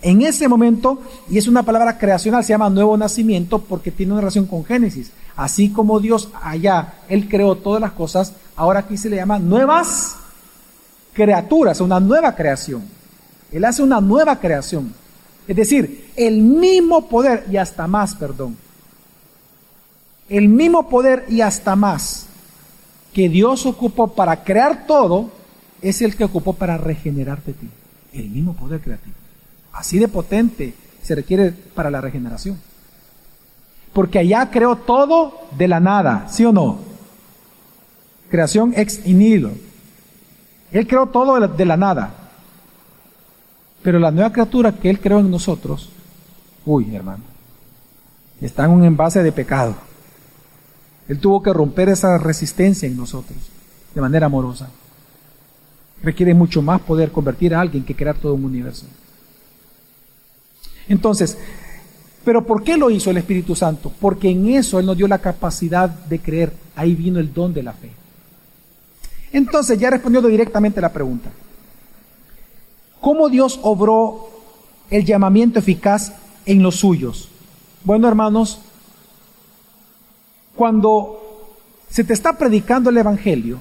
En 0.01 0.23
ese 0.23 0.47
momento, 0.47 1.01
y 1.29 1.39
es 1.39 1.49
una 1.49 1.65
palabra 1.65 1.99
creacional, 1.99 2.45
se 2.45 2.51
llama 2.51 2.71
nuevo 2.71 2.97
nacimiento 2.97 3.59
porque 3.59 3.91
tiene 3.91 4.13
una 4.13 4.21
relación 4.21 4.47
con 4.47 4.65
Génesis. 4.65 5.11
Así 5.37 5.71
como 5.71 5.99
Dios 5.99 6.29
allá, 6.41 6.95
Él 7.09 7.29
creó 7.29 7.57
todas 7.57 7.81
las 7.81 7.93
cosas, 7.93 8.33
ahora 8.55 8.81
aquí 8.81 8.97
se 8.97 9.11
le 9.11 9.17
llama 9.17 9.39
nuevas 9.39 10.17
criaturas, 11.13 11.81
una 11.81 11.99
nueva 11.99 12.35
creación. 12.35 12.83
Él 13.51 13.65
hace 13.65 13.83
una 13.83 14.01
nueva 14.01 14.39
creación. 14.39 14.93
Es 15.49 15.57
decir, 15.57 16.13
el 16.15 16.43
mismo 16.43 17.09
poder 17.09 17.47
y 17.51 17.57
hasta 17.57 17.87
más, 17.87 18.15
perdón. 18.15 18.57
El 20.29 20.49
mismo 20.49 20.89
poder 20.89 21.25
y 21.29 21.41
hasta 21.41 21.75
más 21.75 22.28
que 23.13 23.29
Dios 23.29 23.67
ocupó 23.67 24.09
para 24.09 24.45
crear 24.45 24.87
todo 24.87 25.31
es 25.83 26.03
el 26.03 26.17
que 26.17 26.25
ocupó 26.25 26.53
para 26.53 26.77
regenerarte 26.77 27.53
a 27.53 27.55
ti. 27.55 27.69
El 28.13 28.31
mismo 28.31 28.55
poder 28.55 28.81
creativo. 28.81 29.15
Así 29.73 29.99
de 29.99 30.09
potente 30.09 30.75
se 31.03 31.15
requiere 31.15 31.53
para 31.53 31.91
la 31.91 32.01
regeneración. 32.01 32.59
Porque 33.93 34.19
allá 34.19 34.51
creó 34.51 34.77
todo 34.77 35.33
de 35.57 35.69
la 35.69 35.81
nada, 35.81 36.27
¿sí 36.29 36.45
o 36.45 36.53
no? 36.53 36.79
Creación 38.31 38.75
ex 38.77 39.05
nihilo. 39.07 39.53
Él 40.71 40.87
creó 40.87 41.07
todo 41.07 41.41
de 41.49 41.65
la 41.65 41.77
nada. 41.77 42.15
Pero 43.83 43.99
la 43.99 44.11
nueva 44.11 44.33
criatura 44.33 44.73
que 44.73 44.91
Él 44.91 45.01
creó 45.01 45.21
en 45.21 45.31
nosotros, 45.31 45.91
uy, 46.67 46.95
hermano, 46.95 47.23
está 48.41 48.65
en 48.65 48.73
un 48.73 48.85
envase 48.85 49.23
de 49.23 49.33
pecado. 49.33 49.75
Él 51.09 51.19
tuvo 51.19 51.43
que 51.43 51.53
romper 51.53 51.89
esa 51.89 52.19
resistencia 52.19 52.87
en 52.87 52.97
nosotros 52.97 53.39
de 53.95 54.01
manera 54.01 54.27
amorosa. 54.27 54.69
Requiere 56.03 56.35
mucho 56.35 56.63
más 56.63 56.81
poder 56.83 57.11
convertir 57.11 57.55
a 57.55 57.61
alguien 57.61 57.85
que 57.85 57.97
crear 57.97 58.17
todo 58.17 58.35
un 58.35 58.45
universo. 58.45 58.87
Entonces, 60.89 61.37
¿pero 62.25 62.47
por 62.47 62.63
qué 62.63 62.77
lo 62.77 62.91
hizo 62.91 63.11
el 63.11 63.17
Espíritu 63.17 63.55
Santo? 63.55 63.93
Porque 64.01 64.31
en 64.31 64.49
eso 64.51 64.79
Él 64.79 64.87
nos 64.87 64.97
dio 64.97 65.09
la 65.09 65.19
capacidad 65.19 65.89
de 65.89 66.21
creer. 66.21 66.53
Ahí 66.77 66.95
vino 66.95 67.19
el 67.19 67.33
don 67.33 67.53
de 67.53 67.63
la 67.63 67.73
fe. 67.73 67.91
Entonces, 69.33 69.79
ya 69.79 69.91
respondiendo 69.91 70.29
directamente 70.29 70.79
a 70.79 70.83
la 70.83 70.93
pregunta. 70.93 71.31
¿Cómo 73.01 73.29
Dios 73.29 73.59
obró 73.63 74.29
el 74.91 75.05
llamamiento 75.05 75.59
eficaz 75.59 76.13
en 76.47 76.63
los 76.63 76.77
suyos? 76.77 77.29
Bueno, 77.85 78.09
hermanos, 78.09 78.61
cuando 80.59 81.55
se 81.89 82.03
te 82.03 82.13
está 82.13 82.37
predicando 82.37 82.91
el 82.91 82.97
Evangelio, 82.97 83.61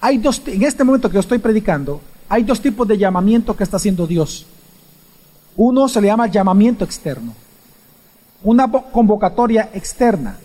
hay 0.00 0.18
dos, 0.18 0.42
en 0.46 0.64
este 0.64 0.82
momento 0.82 1.08
que 1.08 1.14
yo 1.14 1.20
estoy 1.20 1.38
predicando, 1.38 2.00
hay 2.28 2.42
dos 2.42 2.60
tipos 2.60 2.88
de 2.88 2.98
llamamiento 2.98 3.56
que 3.56 3.62
está 3.62 3.76
haciendo 3.76 4.08
Dios. 4.08 4.44
Uno 5.56 5.88
se 5.88 6.00
le 6.00 6.08
llama 6.08 6.26
llamamiento 6.26 6.84
externo, 6.84 7.32
una 8.42 8.68
convocatoria 8.68 9.70
externa. 9.72 10.36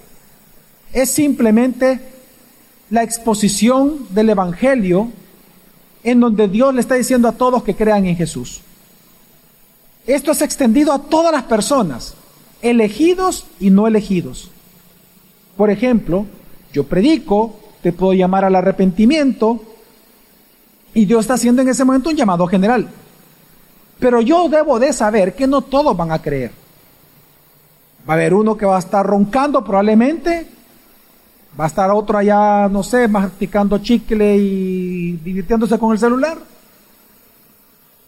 Es 0.93 1.09
simplemente 1.09 1.99
la 2.91 3.01
exposición 3.01 4.05
del 4.11 4.29
Evangelio 4.29 5.09
en 6.03 6.19
donde 6.19 6.47
Dios 6.47 6.75
le 6.75 6.81
está 6.81 6.93
diciendo 6.93 7.27
a 7.27 7.31
todos 7.31 7.63
que 7.63 7.75
crean 7.75 8.05
en 8.05 8.15
Jesús. 8.15 8.61
Esto 10.05 10.31
es 10.31 10.43
extendido 10.43 10.93
a 10.93 11.01
todas 11.01 11.31
las 11.31 11.43
personas, 11.43 12.13
elegidos 12.61 13.47
y 13.59 13.71
no 13.71 13.87
elegidos. 13.87 14.51
Por 15.55 15.69
ejemplo, 15.69 16.25
yo 16.73 16.85
predico, 16.85 17.59
te 17.81 17.91
puedo 17.91 18.13
llamar 18.13 18.45
al 18.45 18.55
arrepentimiento 18.55 19.61
y 20.93 21.05
Dios 21.05 21.21
está 21.21 21.35
haciendo 21.35 21.61
en 21.61 21.69
ese 21.69 21.85
momento 21.85 22.09
un 22.09 22.15
llamado 22.15 22.47
general. 22.47 22.89
Pero 23.99 24.21
yo 24.21 24.49
debo 24.49 24.79
de 24.79 24.93
saber 24.93 25.35
que 25.35 25.47
no 25.47 25.61
todos 25.61 25.95
van 25.95 26.11
a 26.11 26.21
creer. 26.21 26.51
Va 28.07 28.13
a 28.13 28.17
haber 28.17 28.33
uno 28.33 28.57
que 28.57 28.65
va 28.65 28.77
a 28.77 28.79
estar 28.79 29.05
roncando 29.05 29.63
probablemente, 29.63 30.47
va 31.59 31.65
a 31.65 31.67
estar 31.67 31.91
otro 31.91 32.17
allá, 32.17 32.67
no 32.67 32.81
sé, 32.81 33.07
masticando 33.07 33.77
chicle 33.77 34.37
y 34.37 35.11
divirtiéndose 35.13 35.77
con 35.77 35.91
el 35.91 35.99
celular. 35.99 36.37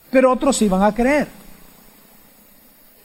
Pero 0.10 0.32
otros 0.32 0.58
sí 0.58 0.68
van 0.68 0.84
a 0.84 0.94
creer. 0.94 1.28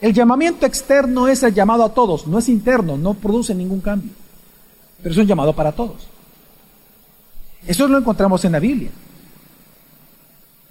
El 0.00 0.14
llamamiento 0.14 0.64
externo 0.64 1.26
es 1.28 1.42
el 1.42 1.52
llamado 1.52 1.84
a 1.84 1.92
todos, 1.92 2.26
no 2.26 2.38
es 2.38 2.48
interno, 2.48 2.96
no 2.96 3.14
produce 3.14 3.54
ningún 3.54 3.80
cambio. 3.80 4.12
Pero 5.02 5.12
es 5.12 5.18
un 5.18 5.26
llamado 5.26 5.52
para 5.54 5.72
todos. 5.72 6.06
Eso 7.66 7.88
lo 7.88 7.98
encontramos 7.98 8.44
en 8.44 8.52
la 8.52 8.60
Biblia. 8.60 8.90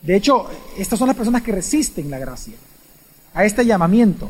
De 0.02 0.16
hecho, 0.16 0.48
estas 0.78 0.98
son 0.98 1.08
las 1.08 1.18
personas 1.18 1.42
que 1.42 1.52
resisten 1.52 2.10
la 2.10 2.20
gracia 2.20 2.54
a 3.34 3.44
este 3.46 3.66
llamamiento. 3.66 4.30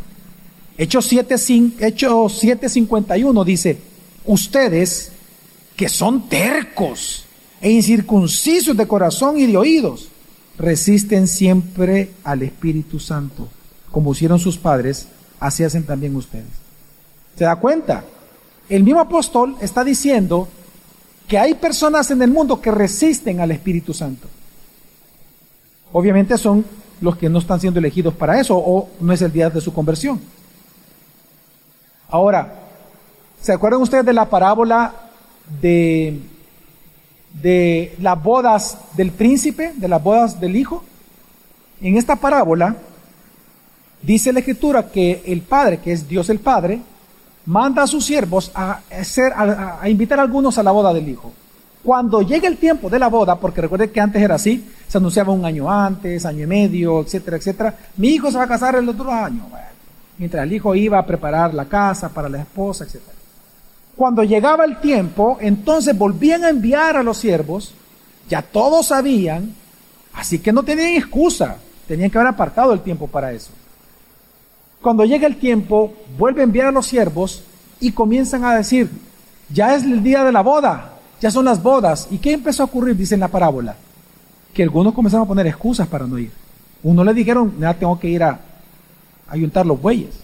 Hechos 0.78 1.12
7.51 1.12 3.46
dice, 3.46 3.78
ustedes 4.26 5.12
que 5.76 5.90
son 5.90 6.28
tercos 6.28 7.26
e 7.62 7.70
incircuncisos 7.72 8.76
de 8.76 8.88
corazón 8.88 9.40
y 9.40 9.46
de 9.48 9.58
oídos, 9.58 10.10
resisten 10.58 11.28
siempre 11.28 12.12
al 12.24 12.42
Espíritu 12.44 13.00
Santo, 13.00 13.48
como 13.92 14.14
hicieron 14.14 14.40
sus 14.40 14.58
padres, 14.58 15.08
así 15.40 15.64
hacen 15.64 15.84
también 15.84 16.16
ustedes. 16.16 16.46
¿Se 17.38 17.46
da 17.46 17.56
cuenta? 17.56 18.04
El 18.70 18.84
mismo 18.84 19.00
apóstol 19.00 19.56
está 19.62 19.84
diciendo 19.84 20.48
que 21.28 21.38
hay 21.38 21.54
personas 21.56 22.10
en 22.12 22.22
el 22.22 22.32
mundo 22.32 22.62
que 22.62 22.72
resisten 22.72 23.40
al 23.40 23.52
Espíritu 23.52 23.94
Santo. 23.94 24.28
Obviamente 25.94 26.38
son 26.38 26.66
los 27.02 27.18
que 27.18 27.30
no 27.30 27.40
están 27.40 27.60
siendo 27.60 27.80
elegidos 27.80 28.14
para 28.14 28.40
eso 28.40 28.58
o 28.58 28.90
no 29.00 29.14
es 29.14 29.22
el 29.22 29.32
día 29.32 29.50
de 29.50 29.62
su 29.62 29.74
conversión. 29.74 30.20
Ahora, 32.10 32.54
¿se 33.42 33.54
acuerdan 33.54 33.82
ustedes 33.82 34.06
de 34.06 34.14
la 34.14 34.30
parábola 34.30 34.94
de, 35.62 36.20
de 37.42 37.96
las 38.00 38.22
bodas 38.22 38.78
del 38.96 39.12
príncipe, 39.12 39.74
de 39.76 39.88
las 39.88 40.02
bodas 40.02 40.40
del 40.40 40.56
hijo? 40.56 40.84
En 41.82 41.98
esta 41.98 42.16
parábola 42.16 42.76
dice 44.02 44.34
la 44.34 44.40
escritura 44.40 44.90
que 44.90 45.24
el 45.26 45.42
padre, 45.42 45.80
que 45.80 45.92
es 45.92 46.08
Dios 46.08 46.30
el 46.30 46.40
Padre, 46.40 46.82
manda 47.48 47.84
a 47.84 47.88
sus 47.88 48.06
siervos 48.06 48.52
a, 48.54 48.82
invitar 49.88 50.20
a 50.20 50.22
algunos 50.22 50.58
a 50.58 50.64
la 50.64 50.72
boda 50.72 50.94
del 50.94 51.10
hijo. 51.10 51.34
Cuando 51.84 52.22
llegue 52.22 52.48
el 52.48 52.58
tiempo 52.58 52.90
de 52.90 53.00
la 53.00 53.08
boda, 53.08 53.36
porque 53.36 53.62
recuerde 53.62 53.90
que 53.90 54.02
antes 54.02 54.22
era 54.22 54.36
así, 54.36 54.70
se 54.88 54.98
anunciaba 54.98 55.32
un 55.32 55.46
año 55.46 55.72
antes, 55.72 56.26
año 56.26 56.44
y 56.44 56.48
medio, 56.48 57.02
etcétera, 57.02 57.38
etcétera. 57.38 57.76
Mi 57.98 58.10
hijo 58.10 58.30
se 58.30 58.38
va 58.38 58.44
a 58.44 58.48
casar 58.48 58.76
el 58.76 58.88
otro 58.90 59.12
año. 59.12 59.48
mientras 60.18 60.44
el 60.44 60.54
hijo 60.54 60.76
iba 60.76 61.00
a 61.00 61.06
preparar 61.06 61.54
la 61.54 61.66
casa 61.66 62.10
para 62.10 62.28
la 62.28 62.40
esposa, 62.40 62.84
etcétera. 62.84 63.14
Cuando 63.96 64.24
llegaba 64.24 64.66
el 64.66 64.80
tiempo, 64.80 65.38
entonces 65.40 65.98
volvían 65.98 66.44
a 66.44 66.50
enviar 66.50 66.98
a 66.98 67.04
los 67.04 67.18
siervos, 67.18 67.74
ya 68.28 68.42
todos 68.42 68.88
sabían, 68.88 69.56
así 70.14 70.40
que 70.40 70.52
no 70.52 70.64
tenían 70.64 70.96
excusa, 70.96 71.56
tenían 71.88 72.10
que 72.10 72.18
haber 72.18 72.34
apartado 72.34 72.74
el 72.74 72.82
tiempo 72.82 73.08
para 73.08 73.32
eso. 73.32 73.52
Cuando 74.82 75.06
llega 75.06 75.28
el 75.28 75.38
tiempo, 75.38 75.94
vuelve 76.18 76.42
a 76.42 76.44
enviar 76.44 76.68
a 76.68 76.72
los 76.72 76.86
siervos 76.86 77.44
y 77.80 77.92
comienzan 77.92 78.44
a 78.44 78.56
decir, 78.56 78.90
ya 79.50 79.76
es 79.76 79.84
el 79.84 80.04
día 80.04 80.24
de 80.24 80.32
la 80.32 80.42
boda, 80.42 80.98
ya 81.20 81.32
son 81.32 81.46
las 81.46 81.62
bodas. 81.62 82.08
¿Y 82.12 82.18
qué 82.18 82.34
empezó 82.34 82.64
a 82.64 82.68
ocurrir? 82.68 82.96
Dice 82.96 83.18
la 83.18 83.28
parábola. 83.28 83.76
Que 84.54 84.64
algunos 84.64 84.94
comenzaron 84.94 85.26
a 85.26 85.28
poner 85.28 85.48
excusas 85.48 85.88
para 85.88 86.08
no 86.08 86.18
ir. 86.18 86.32
Uno 86.84 87.04
le 87.04 87.14
dijeron, 87.14 87.56
ya 87.60 87.74
tengo 87.74 88.00
que 88.00 88.10
ir 88.10 88.24
a 88.24 88.40
ayuntar 89.28 89.66
los 89.66 89.82
bueyes. 89.82 90.20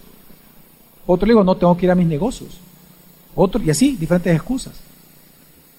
Otro 1.06 1.26
le 1.26 1.34
dijo, 1.34 1.44
no, 1.44 1.56
tengo 1.56 1.76
que 1.76 1.86
ir 1.86 1.92
a 1.92 1.96
mis 1.96 2.06
negocios. 2.06 2.58
Otro, 3.34 3.60
y 3.62 3.70
así, 3.70 3.96
diferentes 3.96 4.34
excusas. 4.34 4.74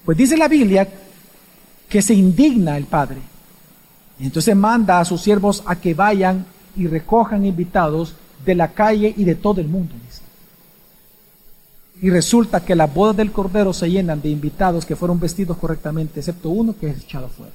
Pues 0.04 0.18
dice 0.18 0.38
la 0.38 0.48
Biblia 0.48 0.88
que 1.90 2.02
se 2.02 2.14
indigna 2.14 2.78
el 2.78 2.86
Padre. 2.86 3.18
Entonces 4.20 4.56
manda 4.56 5.00
a 5.00 5.06
sus 5.06 5.22
siervos 5.22 5.64
a 5.66 5.76
que 5.76 5.94
vayan 5.94 6.46
y 6.76 6.88
recojan 6.88 7.46
invitados 7.46 8.16
de 8.46 8.56
la 8.56 8.72
calle 8.74 9.14
y 9.16 9.24
de 9.24 9.36
todo 9.36 9.62
el 9.62 9.68
mundo. 9.68 9.94
Dice. 10.06 10.22
Y 12.02 12.10
resulta 12.10 12.64
que 12.64 12.76
las 12.76 12.94
bodas 12.94 13.16
del 13.16 13.32
Cordero 13.32 13.74
se 13.74 13.90
llenan 13.90 14.22
de 14.22 14.30
invitados 14.30 14.86
que 14.86 14.96
fueron 14.96 15.20
vestidos 15.20 15.58
correctamente, 15.58 16.20
excepto 16.20 16.50
uno 16.50 16.76
que 16.80 16.90
es 16.90 17.04
echado 17.04 17.30
fuera. 17.30 17.54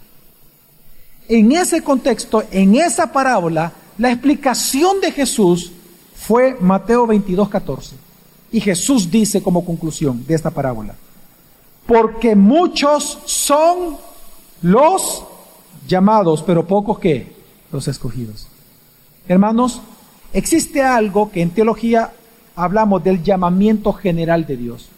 En 1.28 1.52
ese 1.52 1.82
contexto, 1.82 2.42
en 2.50 2.74
esa 2.74 3.12
parábola, 3.12 3.72
la 3.98 4.10
explicación 4.10 5.00
de 5.00 5.12
Jesús 5.12 5.72
fue 6.16 6.56
Mateo 6.60 7.06
22, 7.06 7.48
14. 7.48 7.96
Y 8.52 8.60
Jesús 8.60 9.10
dice 9.10 9.42
como 9.42 9.64
conclusión 9.64 10.24
de 10.26 10.34
esta 10.34 10.50
parábola, 10.50 10.94
porque 11.86 12.34
muchos 12.34 13.18
son 13.26 13.96
los 14.62 15.22
llamados, 15.86 16.42
pero 16.42 16.66
pocos 16.66 16.98
que 16.98 17.32
los 17.70 17.86
escogidos. 17.86 18.48
Hermanos, 19.28 19.80
Existe 20.32 20.82
algo 20.82 21.30
que 21.30 21.42
en 21.42 21.50
teología 21.50 22.12
hablamos 22.54 23.02
del 23.02 23.22
llamamiento 23.22 23.92
general 23.92 24.46
de 24.46 24.56
Dios. 24.56 24.88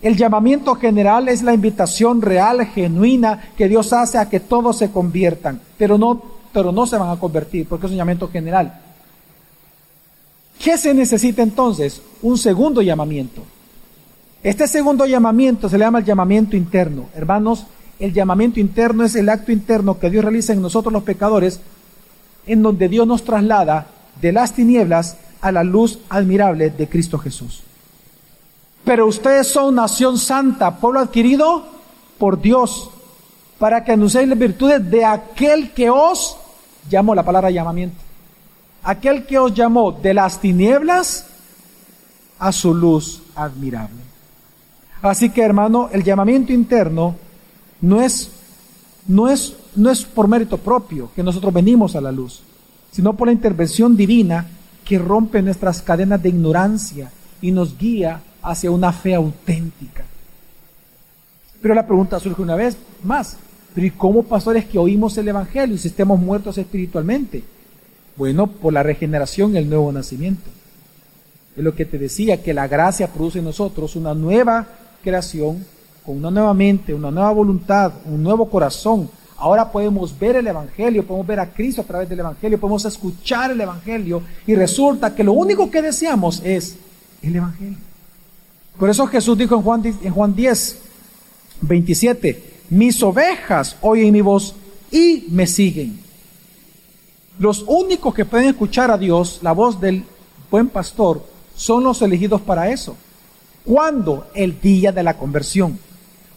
El 0.00 0.16
llamamiento 0.16 0.74
general 0.74 1.28
es 1.28 1.42
la 1.42 1.54
invitación 1.54 2.20
real, 2.20 2.66
genuina, 2.66 3.50
que 3.56 3.68
Dios 3.68 3.92
hace 3.92 4.18
a 4.18 4.28
que 4.28 4.40
todos 4.40 4.78
se 4.78 4.90
conviertan, 4.90 5.60
pero 5.78 5.96
no, 5.96 6.20
pero 6.52 6.72
no 6.72 6.86
se 6.86 6.96
van 6.96 7.10
a 7.10 7.20
convertir, 7.20 7.68
porque 7.68 7.86
es 7.86 7.92
un 7.92 7.98
llamamiento 7.98 8.28
general. 8.28 8.80
¿Qué 10.58 10.76
se 10.76 10.92
necesita 10.92 11.42
entonces? 11.42 12.02
Un 12.22 12.36
segundo 12.36 12.82
llamamiento. 12.82 13.42
Este 14.42 14.66
segundo 14.66 15.06
llamamiento 15.06 15.68
se 15.68 15.78
le 15.78 15.84
llama 15.84 16.00
el 16.00 16.04
llamamiento 16.04 16.56
interno. 16.56 17.06
Hermanos, 17.14 17.66
el 18.00 18.12
llamamiento 18.12 18.58
interno 18.58 19.04
es 19.04 19.14
el 19.14 19.28
acto 19.28 19.52
interno 19.52 20.00
que 20.00 20.10
Dios 20.10 20.24
realiza 20.24 20.52
en 20.52 20.62
nosotros 20.62 20.92
los 20.92 21.04
pecadores, 21.04 21.60
en 22.46 22.60
donde 22.60 22.88
Dios 22.88 23.06
nos 23.06 23.22
traslada 23.22 23.86
de 24.22 24.32
las 24.32 24.54
tinieblas 24.54 25.18
a 25.42 25.52
la 25.52 25.62
luz 25.62 25.98
admirable 26.08 26.70
de 26.70 26.88
Cristo 26.88 27.18
Jesús. 27.18 27.62
Pero 28.84 29.06
ustedes 29.06 29.48
son 29.48 29.74
nación 29.74 30.16
santa, 30.16 30.76
pueblo 30.76 31.00
adquirido 31.00 31.66
por 32.16 32.40
Dios, 32.40 32.88
para 33.58 33.84
que 33.84 33.92
anunciéis 33.92 34.28
las 34.28 34.38
virtudes 34.38 34.90
de 34.90 35.04
aquel 35.04 35.72
que 35.72 35.90
os 35.90 36.38
llamó, 36.88 37.14
la 37.14 37.22
palabra 37.22 37.50
llamamiento, 37.50 38.00
aquel 38.82 39.26
que 39.26 39.38
os 39.38 39.52
llamó 39.52 39.92
de 39.92 40.14
las 40.14 40.40
tinieblas 40.40 41.26
a 42.38 42.50
su 42.50 42.72
luz 42.72 43.22
admirable. 43.34 44.00
Así 45.02 45.30
que 45.30 45.42
hermano, 45.42 45.90
el 45.92 46.02
llamamiento 46.02 46.52
interno 46.52 47.16
no 47.80 48.00
es, 48.00 48.30
no 49.06 49.28
es 49.28 49.56
no 49.74 49.90
es 49.90 50.04
por 50.04 50.28
mérito 50.28 50.58
propio 50.58 51.10
que 51.14 51.22
nosotros 51.22 51.52
venimos 51.52 51.96
a 51.96 52.00
la 52.00 52.12
luz, 52.12 52.42
sino 52.92 53.16
por 53.16 53.26
la 53.26 53.32
intervención 53.32 53.96
divina 53.96 54.46
que 54.84 54.98
rompe 54.98 55.42
nuestras 55.42 55.82
cadenas 55.82 56.22
de 56.22 56.28
ignorancia 56.28 57.10
y 57.40 57.50
nos 57.50 57.76
guía 57.76 58.20
hacia 58.42 58.70
una 58.70 58.92
fe 58.92 59.14
auténtica. 59.14 60.04
Pero 61.60 61.74
la 61.74 61.86
pregunta 61.86 62.20
surge 62.20 62.42
una 62.42 62.56
vez 62.56 62.76
más, 63.02 63.36
pero 63.74 63.86
¿y 63.86 63.90
cómo 63.90 64.22
pastores 64.22 64.66
que 64.66 64.78
oímos 64.78 65.16
el 65.18 65.28
Evangelio 65.28 65.74
y 65.74 65.78
si 65.78 65.88
estemos 65.88 66.20
muertos 66.20 66.58
espiritualmente? 66.58 67.42
Bueno, 68.16 68.46
por 68.46 68.72
la 68.72 68.82
regeneración 68.82 69.54
y 69.54 69.58
el 69.58 69.68
nuevo 69.68 69.90
nacimiento. 69.90 70.50
Es 71.56 71.62
lo 71.62 71.74
que 71.74 71.84
te 71.84 71.98
decía, 71.98 72.42
que 72.42 72.52
la 72.52 72.68
gracia 72.68 73.08
produce 73.08 73.38
en 73.38 73.44
nosotros 73.44 73.96
una 73.96 74.14
nueva 74.14 74.66
creación, 75.02 75.64
con 76.04 76.16
una 76.16 76.30
nueva 76.30 76.54
mente, 76.54 76.92
una 76.92 77.10
nueva 77.10 77.32
voluntad, 77.32 77.92
un 78.06 78.22
nuevo 78.22 78.48
corazón. 78.48 79.08
Ahora 79.36 79.70
podemos 79.70 80.16
ver 80.18 80.36
el 80.36 80.46
Evangelio, 80.46 81.06
podemos 81.06 81.26
ver 81.26 81.40
a 81.40 81.52
Cristo 81.52 81.82
a 81.82 81.84
través 81.84 82.08
del 82.08 82.20
Evangelio, 82.20 82.60
podemos 82.60 82.84
escuchar 82.84 83.50
el 83.50 83.60
Evangelio 83.60 84.22
y 84.46 84.54
resulta 84.54 85.14
que 85.14 85.24
lo 85.24 85.32
único 85.32 85.70
que 85.70 85.82
deseamos 85.82 86.40
es 86.44 86.76
el 87.22 87.36
Evangelio. 87.36 87.78
Por 88.78 88.88
eso 88.88 89.06
Jesús 89.06 89.36
dijo 89.36 89.56
en 89.56 89.62
Juan, 89.62 89.82
en 89.84 90.12
Juan 90.12 90.34
10, 90.34 90.78
27, 91.62 92.52
mis 92.70 93.02
ovejas 93.02 93.76
oyen 93.80 94.12
mi 94.12 94.20
voz 94.20 94.54
y 94.90 95.26
me 95.30 95.46
siguen. 95.46 96.00
Los 97.38 97.64
únicos 97.66 98.14
que 98.14 98.24
pueden 98.24 98.48
escuchar 98.48 98.90
a 98.90 98.98
Dios, 98.98 99.40
la 99.42 99.52
voz 99.52 99.80
del 99.80 100.04
buen 100.50 100.68
pastor, 100.68 101.24
son 101.54 101.84
los 101.84 102.02
elegidos 102.02 102.40
para 102.40 102.70
eso. 102.70 102.96
¿Cuándo? 103.64 104.26
El 104.34 104.60
día 104.60 104.92
de 104.92 105.02
la 105.02 105.16
conversión. 105.16 105.78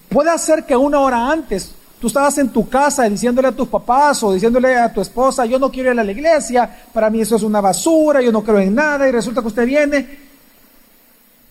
Puede 0.10 0.38
ser 0.38 0.66
que 0.66 0.76
una 0.76 1.00
hora 1.00 1.32
antes 1.32 1.72
tú 2.00 2.08
estabas 2.08 2.38
en 2.38 2.50
tu 2.50 2.68
casa 2.68 3.10
diciéndole 3.10 3.48
a 3.48 3.52
tus 3.52 3.68
papás 3.68 4.22
o 4.24 4.34
diciéndole 4.34 4.78
a 4.78 4.93
tu 4.93 5.02
esposa, 5.02 5.46
yo 5.46 5.58
no 5.58 5.72
quiero 5.72 5.91
ir 5.91 6.00
a 6.00 6.04
la 6.04 6.12
iglesia, 6.12 6.86
para 6.93 7.10
mí 7.10 7.22
eso 7.22 7.36
es 7.36 7.43
una 7.43 7.62
basura, 7.62 8.22
yo 8.22 8.32
no 8.32 8.43
creo 8.43 8.60
en 8.60 8.76
nada, 8.76 9.08
y 9.08 9.12
resulta 9.12 9.41
que 9.41 9.48
usted 9.48 9.66
viene 9.66 10.26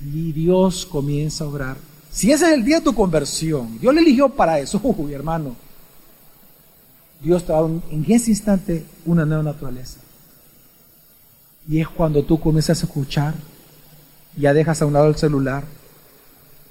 y 0.01 0.33
Dios 0.33 0.87
comienza 0.87 1.45
a 1.45 1.49
obrar. 1.49 1.77
Si 2.11 2.31
ese 2.31 2.47
es 2.47 2.53
el 2.53 2.65
día 2.65 2.79
de 2.79 2.85
tu 2.85 2.95
conversión, 2.95 3.79
Dios 3.81 3.95
le 3.95 4.01
eligió 4.01 4.29
para 4.29 4.59
eso, 4.59 4.81
uy, 4.83 5.13
hermano. 5.13 5.57
Dios 7.21 7.45
te 7.45 7.53
da 7.53 7.61
en 7.61 8.05
ese 8.07 8.31
instante 8.31 8.85
una 9.07 9.25
nueva 9.25 9.43
naturaleza. 9.43 9.99
Y 11.67 11.81
es 11.81 11.89
cuando 11.89 12.23
tú 12.23 12.39
comienzas 12.39 12.83
a 12.83 12.87
escuchar, 12.87 13.35
ya 14.37 14.53
dejas 14.53 14.83
a 14.83 14.87
un 14.87 14.93
lado 14.93 15.09
el 15.09 15.17
celular 15.17 15.65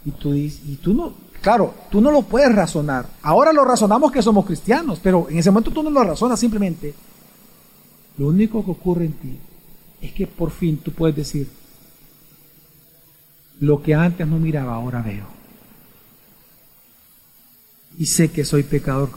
y 0.06 0.12
tú 0.12 0.34
y 0.34 0.80
tú 0.84 0.94
no, 0.94 1.14
claro, 1.44 1.76
tú 1.92 2.00
no 2.00 2.10
lo 2.10 2.22
puedes 2.22 2.56
razonar. 2.56 3.06
Ahora 3.22 3.52
lo 3.52 3.66
razonamos 3.66 4.12
que 4.12 4.22
somos 4.22 4.46
cristianos, 4.46 5.00
pero 5.04 5.28
en 5.30 5.38
ese 5.38 5.52
momento 5.52 5.72
tú 5.72 5.84
no 5.84 5.90
lo 5.90 6.04
razonas 6.04 6.40
simplemente. 6.40 6.96
Lo 8.18 8.28
único 8.28 8.64
que 8.64 8.72
ocurre 8.72 9.06
en 9.06 9.14
ti 9.14 9.38
es 10.02 10.14
que 10.14 10.26
por 10.26 10.52
fin 10.52 10.78
tú 10.78 10.92
puedes 10.94 11.16
decir, 11.16 11.50
lo 13.60 13.84
que 13.84 13.94
antes 13.94 14.26
no 14.26 14.40
miraba, 14.40 14.76
ahora 14.76 15.02
veo. 15.02 15.28
Y 17.98 18.06
sé 18.06 18.32
que 18.32 18.46
soy 18.46 18.64
pecador. 18.64 19.10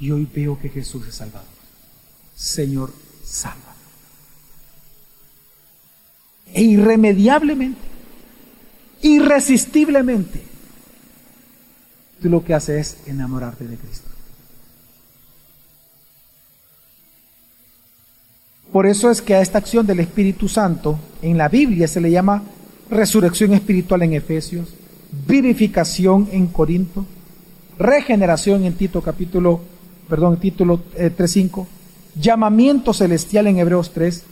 Y 0.00 0.10
hoy 0.12 0.28
veo 0.32 0.58
que 0.58 0.68
Jesús 0.68 1.06
es 1.08 1.16
salvador. 1.16 1.48
Señor, 2.34 2.92
salva. 3.24 3.74
E 6.54 6.62
irremediablemente, 6.62 7.80
irresistiblemente, 9.00 10.51
lo 12.28 12.44
que 12.44 12.54
haces 12.54 12.98
es 13.02 13.08
enamorarte 13.08 13.66
de 13.66 13.76
Cristo. 13.76 14.08
Por 18.72 18.86
eso 18.86 19.10
es 19.10 19.20
que 19.20 19.34
a 19.34 19.42
esta 19.42 19.58
acción 19.58 19.86
del 19.86 20.00
Espíritu 20.00 20.48
Santo 20.48 20.98
en 21.20 21.36
la 21.36 21.48
Biblia 21.48 21.86
se 21.86 22.00
le 22.00 22.10
llama 22.10 22.42
resurrección 22.90 23.52
espiritual 23.52 24.02
en 24.02 24.14
Efesios, 24.14 24.74
vivificación 25.26 26.28
en 26.32 26.46
Corinto, 26.46 27.04
regeneración 27.78 28.64
en 28.64 28.72
Tito 28.72 29.02
capítulo, 29.02 29.60
perdón, 30.08 30.38
título 30.38 30.80
3.5, 30.96 31.64
eh, 31.64 31.66
llamamiento 32.18 32.94
celestial 32.94 33.46
en 33.46 33.58
Hebreos 33.58 33.90
3, 33.92 34.24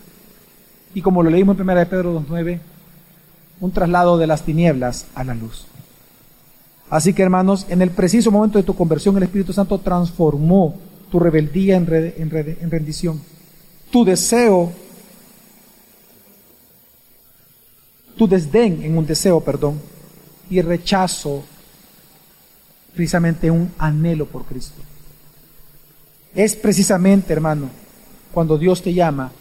y 0.95 1.03
como 1.03 1.23
lo 1.23 1.31
leímos 1.31 1.57
en 1.57 1.63
1 1.63 1.75
de 1.75 1.87
Pedro 1.87 2.21
2.9, 2.21 2.61
un 3.61 3.73
traslado 3.73 4.17
de 4.17 4.27
las 4.27 4.43
tinieblas 4.43 5.07
a 5.15 5.23
la 5.23 5.35
luz. 5.35 5.67
Así 6.91 7.15
que 7.15 7.23
hermanos, 7.23 7.67
en 7.71 7.81
el 7.81 7.91
preciso 7.91 8.31
momento 8.31 8.59
de 8.59 8.65
tu 8.65 8.75
conversión, 8.75 9.17
el 9.17 9.23
Espíritu 9.23 9.53
Santo 9.53 9.79
transformó 9.79 10.75
tu 11.11 11.19
rebeldía 11.19 11.77
en, 11.77 11.87
en 11.89 12.71
rendición, 12.71 13.21
tu 13.91 14.05
deseo 14.05 14.73
tu 18.21 18.29
desdén 18.29 18.83
en 18.83 18.99
un 18.99 19.07
deseo, 19.07 19.41
perdón, 19.41 19.81
y 20.51 20.61
rechazo 20.61 21.43
precisamente 22.95 23.51
un 23.51 23.73
anhelo 23.79 24.27
por 24.27 24.45
Cristo. 24.45 24.83
Es 26.35 26.55
precisamente, 26.55 27.33
hermano, 27.33 27.71
cuando 28.31 28.59
Dios 28.59 28.83
te 28.83 28.93
llama, 28.93 29.33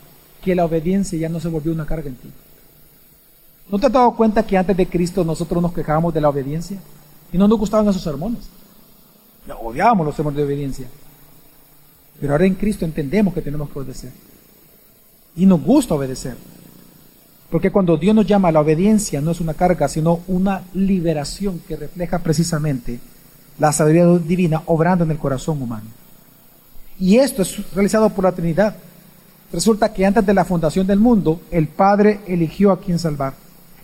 que 0.42 0.56
la 0.56 0.64
obediencia 0.64 1.20
ya 1.20 1.28
no 1.28 1.42
se 1.42 1.50
volvió 1.50 1.74
una 1.74 1.86
carga 1.86 2.08
en 2.08 2.16
ti. 2.16 2.32
¿No 3.70 3.78
te 3.78 3.88
has 3.88 3.92
dado 3.92 4.16
cuenta 4.16 4.48
que 4.48 4.56
antes 4.56 4.78
de 4.78 4.88
Cristo 4.88 5.26
nosotros 5.26 5.62
nos 5.62 5.74
quejábamos 5.74 6.14
de 6.14 6.22
la 6.22 6.30
obediencia? 6.30 6.80
Y 7.32 7.38
no 7.38 7.48
nos 7.48 7.60
gustaban 7.60 7.88
esos 7.88 8.02
sermones. 8.02 8.50
Odiábamos 9.62 10.06
los 10.06 10.16
sermones 10.16 10.38
de 10.38 10.44
obediencia. 10.44 10.88
Pero 12.20 12.34
ahora 12.34 12.46
en 12.46 12.56
Cristo 12.56 12.86
entendemos 12.86 13.34
que 13.34 13.42
tenemos 13.42 13.70
que 13.70 13.80
obedecer. 13.80 14.12
Y 15.36 15.46
nos 15.46 15.62
gusta 15.62 15.96
obedecer. 15.96 16.36
Porque 17.50 17.72
cuando 17.72 17.98
Dios 17.98 18.14
nos 18.14 18.28
llama 18.28 18.50
a 18.50 18.52
la 18.52 18.60
obediencia 18.60 19.22
no 19.22 19.32
es 19.32 19.42
una 19.42 19.54
carga, 19.54 19.88
sino 19.88 20.20
una 20.28 20.64
liberación 20.74 21.62
que 21.68 21.76
refleja 21.76 22.20
precisamente 22.20 23.00
la 23.58 23.72
sabiduría 23.72 24.06
divina 24.20 24.64
obrando 24.68 25.04
en 25.04 25.12
el 25.12 25.18
corazón 25.18 25.62
humano. 25.62 25.88
Y 27.00 27.18
esto 27.18 27.42
es 27.42 27.74
realizado 27.74 28.10
por 28.10 28.26
la 28.26 28.32
Trinidad. 28.34 28.76
Resulta 29.52 29.92
que 29.92 30.06
antes 30.06 30.26
de 30.26 30.34
la 30.34 30.46
fundación 30.46 30.86
del 30.86 31.00
mundo, 31.00 31.42
el 31.50 31.68
Padre 31.68 32.20
eligió 32.28 32.72
a 32.72 32.80
quien 32.80 33.00
salvar. 33.00 33.34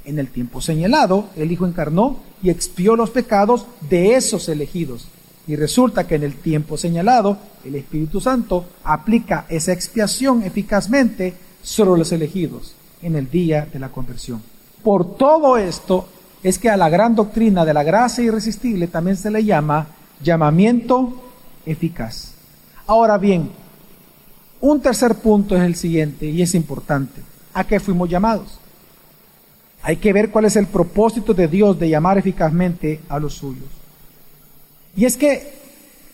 En 0.06 0.20
el 0.20 0.30
tiempo 0.30 0.62
señalado, 0.62 1.30
el 1.36 1.51
Hijo 1.51 1.66
encarnó 1.66 2.20
y 2.43 2.49
expió 2.49 2.95
los 2.95 3.10
pecados 3.10 3.66
de 3.89 4.16
esos 4.16 4.47
elegidos. 4.49 5.08
Y 5.47 5.56
resulta 5.56 6.08
que 6.08 6.16
en 6.16 6.24
el 6.24 6.36
tiempo 6.36 6.78
señalado, 6.78 7.38
el 7.64 7.76
Espíritu 7.76 8.22
Santo 8.22 8.66
aplica 8.84 9.45
esa 9.49 9.74
expiación 9.74 10.43
eficazmente 10.43 11.34
sobre 11.62 11.97
los 11.99 12.12
elegidos 12.12 12.76
en 13.01 13.16
el 13.16 13.30
día 13.30 13.68
de 13.72 13.80
la 13.80 13.89
conversión. 13.89 14.41
Por 14.84 15.18
todo 15.18 15.58
esto 15.58 16.08
es 16.43 16.60
que 16.60 16.70
a 16.70 16.78
la 16.78 16.89
gran 16.89 17.16
doctrina 17.16 17.66
de 17.66 17.74
la 17.74 17.84
gracia 17.84 18.24
irresistible 18.24 18.88
también 18.88 19.18
se 19.18 19.32
le 19.32 19.43
llama 19.43 19.88
llamamiento 20.22 21.24
eficaz. 21.66 22.34
Ahora 22.86 23.18
bien, 23.18 23.49
un 24.62 24.80
tercer 24.80 25.16
punto 25.16 25.56
es 25.56 25.64
el 25.64 25.76
siguiente 25.76 26.28
y 26.28 26.41
es 26.41 26.53
importante. 26.53 27.22
¿A 27.53 27.64
qué 27.64 27.80
fuimos 27.80 28.10
llamados? 28.10 28.60
Hay 29.86 29.98
que 29.98 30.14
ver 30.14 30.32
cuál 30.32 30.46
es 30.46 30.56
el 30.56 30.66
propósito 30.66 31.36
de 31.36 31.48
Dios 31.48 31.78
de 31.78 31.88
llamar 31.88 32.18
eficazmente 32.18 33.02
a 33.08 33.20
los 33.20 33.36
suyos. 33.36 33.70
Y 34.98 35.06
es 35.06 35.16
que 35.16 35.54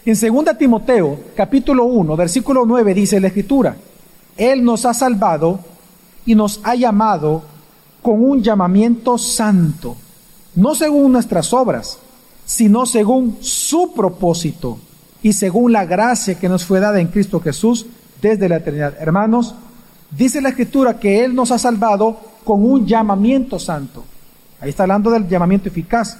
en 0.03 0.13
2 0.19 0.57
Timoteo, 0.57 1.17
capítulo 1.37 1.85
1, 1.85 2.17
versículo 2.17 2.65
9 2.65 2.93
dice 2.93 3.21
la 3.21 3.27
escritura, 3.27 3.77
Él 4.35 4.61
nos 4.65 4.85
ha 4.85 4.93
salvado 4.93 5.61
y 6.25 6.35
nos 6.35 6.59
ha 6.65 6.75
llamado 6.75 7.43
con 8.01 8.21
un 8.21 8.43
llamamiento 8.43 9.17
santo, 9.17 9.95
no 10.53 10.75
según 10.75 11.13
nuestras 11.13 11.53
obras, 11.53 11.97
sino 12.45 12.85
según 12.85 13.37
su 13.39 13.93
propósito 13.93 14.79
y 15.23 15.31
según 15.31 15.71
la 15.71 15.85
gracia 15.85 16.37
que 16.37 16.49
nos 16.49 16.65
fue 16.65 16.81
dada 16.81 16.99
en 16.99 17.07
Cristo 17.07 17.39
Jesús 17.39 17.85
desde 18.21 18.49
la 18.49 18.57
eternidad. 18.57 18.97
Hermanos, 18.99 19.55
dice 20.11 20.41
la 20.41 20.49
Escritura 20.49 20.99
que 20.99 21.23
Él 21.23 21.33
nos 21.33 21.51
ha 21.51 21.57
salvado 21.57 22.19
con 22.43 22.63
un 22.63 22.85
llamamiento 22.85 23.57
santo. 23.57 24.03
Ahí 24.59 24.69
está 24.69 24.83
hablando 24.83 25.09
del 25.09 25.27
llamamiento 25.27 25.69
eficaz. 25.69 26.17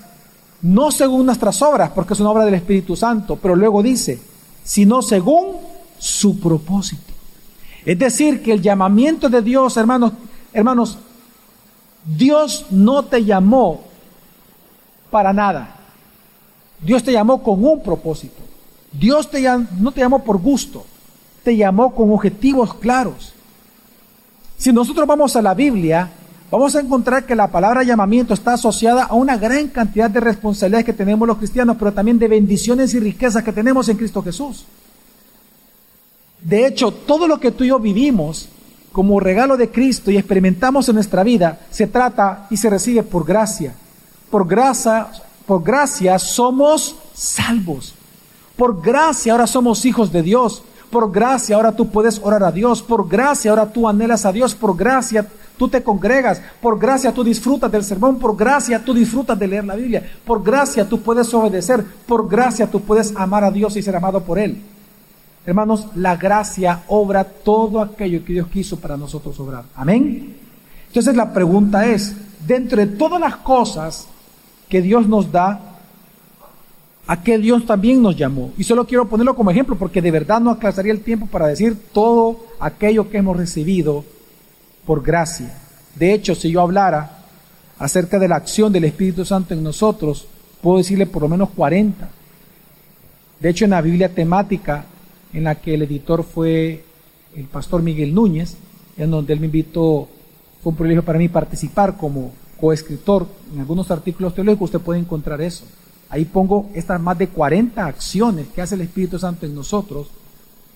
No 0.61 0.91
según 0.91 1.25
nuestras 1.25 1.61
obras, 1.61 1.91
porque 1.91 2.13
es 2.13 2.19
una 2.19 2.31
obra 2.31 2.45
del 2.45 2.53
Espíritu 2.53 2.95
Santo, 2.95 3.35
pero 3.35 3.55
luego 3.55 3.81
dice, 3.81 4.19
sino 4.63 5.01
según 5.01 5.57
su 5.97 6.39
propósito. 6.39 7.13
Es 7.85 7.97
decir, 7.97 8.43
que 8.43 8.53
el 8.53 8.61
llamamiento 8.61 9.27
de 9.29 9.41
Dios, 9.41 9.75
hermanos, 9.77 10.13
hermanos, 10.53 10.97
Dios 12.05 12.67
no 12.69 13.03
te 13.05 13.23
llamó 13.23 13.81
para 15.09 15.33
nada. 15.33 15.75
Dios 16.79 17.03
te 17.03 17.11
llamó 17.11 17.41
con 17.43 17.63
un 17.63 17.81
propósito. 17.81 18.41
Dios 18.91 19.29
te 19.29 19.41
no 19.79 19.91
te 19.91 20.01
llamó 20.01 20.23
por 20.23 20.37
gusto, 20.37 20.85
te 21.43 21.55
llamó 21.55 21.95
con 21.95 22.11
objetivos 22.11 22.73
claros. 22.75 23.33
Si 24.61 24.71
nosotros 24.71 25.07
vamos 25.07 25.35
a 25.35 25.41
la 25.41 25.55
Biblia, 25.55 26.07
vamos 26.51 26.75
a 26.75 26.81
encontrar 26.81 27.25
que 27.25 27.35
la 27.35 27.47
palabra 27.47 27.81
llamamiento 27.81 28.35
está 28.35 28.53
asociada 28.53 29.05
a 29.05 29.15
una 29.15 29.35
gran 29.35 29.69
cantidad 29.69 30.07
de 30.07 30.19
responsabilidades 30.19 30.85
que 30.85 30.93
tenemos 30.93 31.27
los 31.27 31.39
cristianos, 31.39 31.77
pero 31.79 31.91
también 31.91 32.19
de 32.19 32.27
bendiciones 32.27 32.93
y 32.93 32.99
riquezas 32.99 33.43
que 33.43 33.53
tenemos 33.53 33.89
en 33.89 33.97
Cristo 33.97 34.21
Jesús. 34.21 34.65
De 36.43 36.67
hecho, 36.67 36.91
todo 36.91 37.27
lo 37.27 37.39
que 37.39 37.49
tú 37.49 37.63
y 37.63 37.69
yo 37.69 37.79
vivimos 37.79 38.49
como 38.91 39.19
regalo 39.19 39.57
de 39.57 39.71
Cristo 39.71 40.11
y 40.11 40.17
experimentamos 40.17 40.87
en 40.89 40.93
nuestra 40.93 41.23
vida, 41.23 41.61
se 41.71 41.87
trata 41.87 42.45
y 42.51 42.57
se 42.57 42.69
recibe 42.69 43.01
por 43.01 43.25
gracia. 43.25 43.73
Por 44.29 44.47
gracia, 44.47 45.07
por 45.47 45.63
gracia 45.63 46.19
somos 46.19 46.95
salvos. 47.15 47.95
Por 48.55 48.79
gracia 48.79 49.31
ahora 49.31 49.47
somos 49.47 49.85
hijos 49.85 50.11
de 50.11 50.21
Dios. 50.21 50.61
Por 50.91 51.11
gracia 51.11 51.55
ahora 51.55 51.71
tú 51.71 51.89
puedes 51.89 52.19
orar 52.21 52.43
a 52.43 52.51
Dios. 52.51 52.81
Por 52.81 53.07
gracia 53.07 53.49
ahora 53.49 53.71
tú 53.71 53.87
anhelas 53.87 54.25
a 54.25 54.31
Dios. 54.31 54.53
Por 54.53 54.75
gracia 54.75 55.25
tú 55.57 55.69
te 55.69 55.81
congregas. 55.81 56.41
Por 56.61 56.77
gracia 56.77 57.13
tú 57.13 57.23
disfrutas 57.23 57.71
del 57.71 57.83
sermón. 57.83 58.19
Por 58.19 58.35
gracia 58.35 58.83
tú 58.83 58.93
disfrutas 58.93 59.39
de 59.39 59.47
leer 59.47 59.63
la 59.63 59.75
Biblia. 59.75 60.03
Por 60.25 60.43
gracia 60.43 60.87
tú 60.87 61.01
puedes 61.01 61.33
obedecer. 61.33 61.83
Por 62.05 62.27
gracia 62.27 62.69
tú 62.69 62.81
puedes 62.81 63.15
amar 63.15 63.45
a 63.45 63.51
Dios 63.51 63.77
y 63.77 63.81
ser 63.81 63.95
amado 63.95 64.21
por 64.21 64.37
Él. 64.37 64.61
Hermanos, 65.45 65.87
la 65.95 66.17
gracia 66.17 66.83
obra 66.87 67.23
todo 67.23 67.81
aquello 67.81 68.23
que 68.23 68.33
Dios 68.33 68.47
quiso 68.49 68.77
para 68.77 68.97
nosotros 68.97 69.39
obrar. 69.39 69.63
Amén. 69.75 70.35
Entonces 70.87 71.15
la 71.15 71.33
pregunta 71.33 71.85
es, 71.85 72.13
dentro 72.45 72.77
de 72.77 72.87
todas 72.87 73.19
las 73.19 73.37
cosas 73.37 74.07
que 74.67 74.81
Dios 74.81 75.07
nos 75.07 75.31
da, 75.31 75.70
¿a 77.07 77.23
qué 77.23 77.37
Dios 77.37 77.65
también 77.65 78.01
nos 78.01 78.15
llamó? 78.15 78.51
Y 78.57 78.63
solo 78.63 78.85
quiero 78.85 79.07
ponerlo 79.07 79.35
como 79.35 79.51
ejemplo 79.51 79.75
porque 79.75 80.01
de 80.01 80.11
verdad 80.11 80.39
no 80.39 80.51
alcanzaría 80.51 80.91
el 80.91 81.01
tiempo 81.01 81.27
para 81.27 81.47
decir 81.47 81.77
todo 81.93 82.45
aquello 82.59 83.09
que 83.09 83.17
hemos 83.17 83.37
recibido 83.37 84.03
por 84.85 85.03
gracia. 85.03 85.53
De 85.95 86.13
hecho, 86.13 86.35
si 86.35 86.51
yo 86.51 86.61
hablara 86.61 87.19
acerca 87.79 88.19
de 88.19 88.27
la 88.27 88.35
acción 88.35 88.71
del 88.71 88.85
Espíritu 88.85 89.25
Santo 89.25 89.53
en 89.53 89.63
nosotros, 89.63 90.27
puedo 90.61 90.77
decirle 90.77 91.05
por 91.05 91.23
lo 91.23 91.29
menos 91.29 91.49
40. 91.49 92.09
De 93.39 93.49
hecho, 93.49 93.65
en 93.65 93.71
la 93.71 93.81
Biblia 93.81 94.13
temática 94.13 94.85
en 95.33 95.45
la 95.45 95.55
que 95.55 95.73
el 95.73 95.83
editor 95.83 96.23
fue 96.23 96.83
el 97.35 97.45
pastor 97.45 97.81
Miguel 97.81 98.13
Núñez, 98.13 98.57
en 98.97 99.09
donde 99.09 99.33
él 99.33 99.39
me 99.39 99.45
invitó, 99.47 100.07
fue 100.61 100.71
un 100.71 100.75
privilegio 100.75 101.03
para 101.03 101.17
mí 101.17 101.27
participar 101.29 101.97
como 101.97 102.31
coescritor 102.59 103.27
en 103.53 103.61
algunos 103.61 103.89
artículos 103.89 104.35
teológicos, 104.35 104.69
usted 104.69 104.79
puede 104.79 104.99
encontrar 104.99 105.41
eso. 105.41 105.65
Ahí 106.11 106.25
pongo 106.25 106.69
estas 106.73 106.99
más 106.99 107.17
de 107.17 107.29
40 107.29 107.85
acciones 107.85 108.47
que 108.53 108.61
hace 108.61 108.75
el 108.75 108.81
Espíritu 108.81 109.17
Santo 109.17 109.45
en 109.45 109.55
nosotros, 109.55 110.07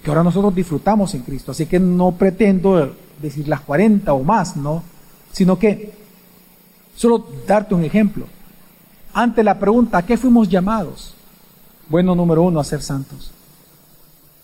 que 0.01 0.09
ahora 0.09 0.23
nosotros 0.23 0.55
disfrutamos 0.55 1.13
en 1.13 1.23
Cristo. 1.23 1.51
Así 1.51 1.65
que 1.65 1.77
no 1.77 2.13
pretendo 2.13 2.95
decir 3.21 3.45
las 3.45 3.59
40 3.59 4.13
o 4.13 4.23
más, 4.23 4.55
¿no? 4.55 4.81
Sino 5.33 5.59
que, 5.59 5.93
solo 6.95 7.27
darte 7.45 7.75
un 7.75 7.83
ejemplo. 7.83 8.27
Ante 9.13 9.43
la 9.43 9.59
pregunta, 9.59 9.97
¿a 9.97 10.05
qué 10.05 10.15
fuimos 10.15 10.47
llamados? 10.47 11.13
Bueno, 11.89 12.15
número 12.15 12.41
uno, 12.41 12.61
a 12.61 12.63
ser 12.63 12.81
santos. 12.81 13.31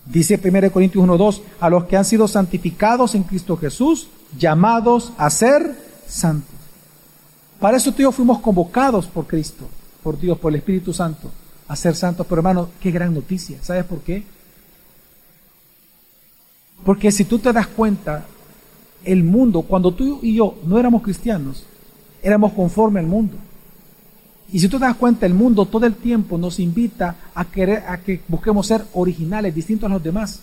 Dice 0.06 0.40
1 0.44 0.72
Corintios 0.74 1.06
1.2, 1.06 1.42
a 1.62 1.70
los 1.70 1.86
que 1.86 1.96
han 1.96 2.04
sido 2.04 2.28
santificados 2.28 3.16
en 3.16 3.24
Cristo 3.24 3.56
Jesús, 3.56 4.10
llamados 4.38 5.14
a 5.18 5.30
ser 5.30 5.74
santos. 6.06 6.56
Para 7.62 7.78
eso 7.78 7.94
tú 7.94 8.02
y 8.02 8.04
yo 8.04 8.12
fuimos 8.12 8.40
convocados 8.40 9.06
por 9.06 9.26
Cristo, 9.26 9.70
por 10.04 10.20
Dios, 10.20 10.38
por 10.38 10.52
el 10.52 10.58
Espíritu 10.58 10.94
Santo, 10.94 11.32
a 11.68 11.76
ser 11.76 11.96
santos. 11.96 12.26
Pero 12.28 12.40
hermano, 12.40 12.70
qué 12.80 12.92
gran 12.92 13.14
noticia. 13.14 13.58
¿Sabes 13.62 13.86
por 13.86 14.02
qué? 14.02 14.24
Porque 16.84 17.12
si 17.12 17.26
tú 17.26 17.40
te 17.40 17.54
das 17.54 17.68
cuenta, 17.68 18.26
el 19.04 19.24
mundo, 19.24 19.62
cuando 19.64 19.94
tú 19.94 20.20
y 20.22 20.36
yo 20.36 20.56
no 20.66 20.78
éramos 20.78 21.02
cristianos, 21.02 21.64
éramos 22.22 22.54
conforme 22.54 23.00
al 23.00 23.08
mundo. 23.08 23.38
Y 24.52 24.60
si 24.60 24.68
tú 24.68 24.78
te 24.78 24.86
das 24.86 24.96
cuenta, 24.96 25.26
el 25.26 25.34
mundo 25.34 25.66
todo 25.66 25.86
el 25.86 25.96
tiempo 25.96 26.38
nos 26.38 26.60
invita 26.60 27.16
a, 27.34 27.46
querer, 27.46 27.84
a 27.88 27.98
que 27.98 28.22
busquemos 28.28 28.68
ser 28.68 28.84
originales, 28.94 29.56
distintos 29.56 29.90
a 29.90 29.94
los 29.94 30.04
demás. 30.04 30.42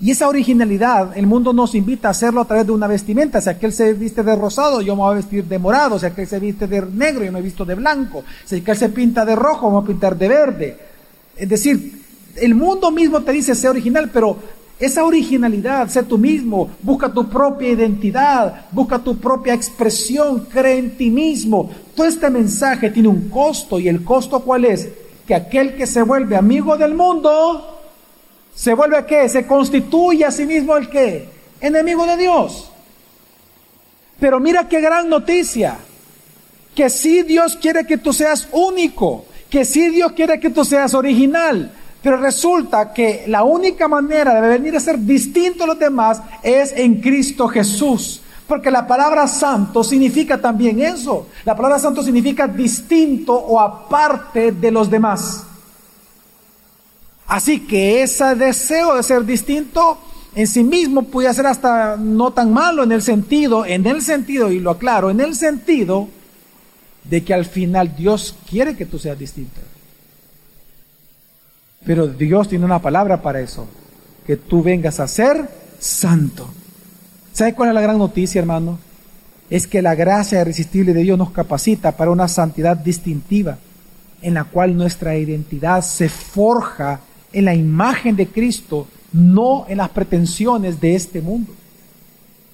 Y 0.00 0.10
esa 0.10 0.28
originalidad, 0.28 1.16
el 1.16 1.26
mundo 1.26 1.54
nos 1.54 1.74
invita 1.74 2.08
a 2.08 2.10
hacerlo 2.10 2.42
a 2.42 2.44
través 2.44 2.66
de 2.66 2.72
una 2.72 2.86
vestimenta. 2.86 3.40
Si 3.40 3.48
aquel 3.48 3.72
se 3.72 3.94
viste 3.94 4.22
de 4.22 4.36
rosado, 4.36 4.82
yo 4.82 4.94
me 4.94 5.02
voy 5.02 5.12
a 5.12 5.16
vestir 5.16 5.44
de 5.44 5.58
morado. 5.58 5.98
Si 5.98 6.04
aquel 6.04 6.26
se 6.26 6.38
viste 6.38 6.66
de 6.66 6.82
negro, 6.82 7.24
yo 7.24 7.32
me 7.32 7.40
visto 7.40 7.64
de 7.64 7.74
blanco. 7.74 8.22
Si 8.44 8.56
aquel 8.56 8.76
se 8.76 8.90
pinta 8.90 9.24
de 9.24 9.34
rojo, 9.34 9.70
voy 9.70 9.82
a 9.82 9.86
pintar 9.86 10.16
de 10.18 10.28
verde. 10.28 10.76
Es 11.34 11.48
decir, 11.48 12.02
el 12.36 12.54
mundo 12.54 12.90
mismo 12.90 13.22
te 13.22 13.32
dice 13.32 13.54
ser 13.54 13.70
original, 13.70 14.10
pero 14.12 14.36
esa 14.78 15.04
originalidad, 15.04 15.88
sé 15.88 16.02
tú 16.02 16.18
mismo, 16.18 16.68
busca 16.82 17.10
tu 17.10 17.26
propia 17.30 17.70
identidad, 17.70 18.66
busca 18.72 18.98
tu 18.98 19.16
propia 19.16 19.54
expresión, 19.54 20.46
cree 20.52 20.78
en 20.78 20.96
ti 20.98 21.08
mismo. 21.08 21.70
Todo 21.94 22.06
este 22.06 22.28
mensaje 22.28 22.90
tiene 22.90 23.08
un 23.08 23.30
costo 23.30 23.80
y 23.80 23.88
el 23.88 24.04
costo 24.04 24.40
cuál 24.40 24.66
es? 24.66 24.88
Que 25.26 25.34
aquel 25.34 25.74
que 25.74 25.86
se 25.86 26.02
vuelve 26.02 26.36
amigo 26.36 26.76
del 26.76 26.94
mundo, 26.94 27.75
se 28.56 28.72
vuelve 28.72 29.04
qué? 29.04 29.28
Se 29.28 29.46
constituye 29.46 30.24
a 30.24 30.30
sí 30.30 30.46
mismo 30.46 30.76
el 30.76 30.88
qué? 30.88 31.28
Enemigo 31.60 32.06
de 32.06 32.16
Dios. 32.16 32.70
Pero 34.18 34.40
mira 34.40 34.66
qué 34.66 34.80
gran 34.80 35.10
noticia, 35.10 35.76
que 36.74 36.88
si 36.88 37.22
Dios 37.22 37.58
quiere 37.60 37.86
que 37.86 37.98
tú 37.98 38.14
seas 38.14 38.48
único, 38.52 39.26
que 39.50 39.66
si 39.66 39.90
Dios 39.90 40.12
quiere 40.12 40.40
que 40.40 40.48
tú 40.48 40.64
seas 40.64 40.94
original, 40.94 41.70
pero 42.02 42.16
resulta 42.16 42.94
que 42.94 43.24
la 43.26 43.44
única 43.44 43.88
manera 43.88 44.40
de 44.40 44.48
venir 44.48 44.74
a 44.74 44.80
ser 44.80 44.98
distinto 44.98 45.64
a 45.64 45.66
los 45.66 45.78
demás 45.78 46.22
es 46.42 46.72
en 46.72 47.00
Cristo 47.00 47.48
Jesús. 47.48 48.22
Porque 48.46 48.70
la 48.70 48.86
palabra 48.86 49.26
santo 49.26 49.84
significa 49.84 50.40
también 50.40 50.80
eso. 50.80 51.26
La 51.44 51.54
palabra 51.54 51.78
santo 51.78 52.02
significa 52.02 52.46
distinto 52.46 53.34
o 53.34 53.60
aparte 53.60 54.52
de 54.52 54.70
los 54.70 54.88
demás. 54.88 55.44
Así 57.26 57.60
que 57.60 58.02
ese 58.02 58.34
deseo 58.34 58.96
de 58.96 59.02
ser 59.02 59.24
distinto 59.24 59.98
en 60.34 60.46
sí 60.46 60.62
mismo 60.62 61.02
puede 61.04 61.32
ser 61.32 61.46
hasta 61.46 61.96
no 61.96 62.32
tan 62.32 62.52
malo 62.52 62.84
en 62.84 62.92
el 62.92 63.02
sentido, 63.02 63.64
en 63.64 63.86
el 63.86 64.02
sentido, 64.02 64.52
y 64.52 64.60
lo 64.60 64.72
aclaro, 64.72 65.10
en 65.10 65.20
el 65.20 65.34
sentido 65.34 66.08
de 67.04 67.24
que 67.24 67.34
al 67.34 67.46
final 67.46 67.96
Dios 67.96 68.36
quiere 68.48 68.76
que 68.76 68.86
tú 68.86 68.98
seas 68.98 69.18
distinto. 69.18 69.60
Pero 71.84 72.06
Dios 72.06 72.48
tiene 72.48 72.64
una 72.64 72.80
palabra 72.80 73.22
para 73.22 73.40
eso, 73.40 73.66
que 74.26 74.36
tú 74.36 74.62
vengas 74.62 75.00
a 75.00 75.08
ser 75.08 75.48
santo. 75.78 76.48
¿Sabe 77.32 77.54
cuál 77.54 77.70
es 77.70 77.74
la 77.74 77.80
gran 77.80 77.98
noticia, 77.98 78.40
hermano? 78.40 78.78
Es 79.48 79.66
que 79.66 79.82
la 79.82 79.94
gracia 79.94 80.40
irresistible 80.40 80.92
de 80.92 81.02
Dios 81.02 81.16
nos 81.16 81.30
capacita 81.30 81.92
para 81.92 82.10
una 82.10 82.28
santidad 82.28 82.76
distintiva, 82.76 83.58
en 84.20 84.34
la 84.34 84.44
cual 84.44 84.76
nuestra 84.76 85.16
identidad 85.16 85.82
se 85.82 86.08
forja 86.08 87.00
en 87.36 87.44
la 87.44 87.54
imagen 87.54 88.16
de 88.16 88.28
Cristo, 88.28 88.86
no 89.12 89.66
en 89.68 89.76
las 89.76 89.90
pretensiones 89.90 90.80
de 90.80 90.94
este 90.94 91.20
mundo. 91.20 91.52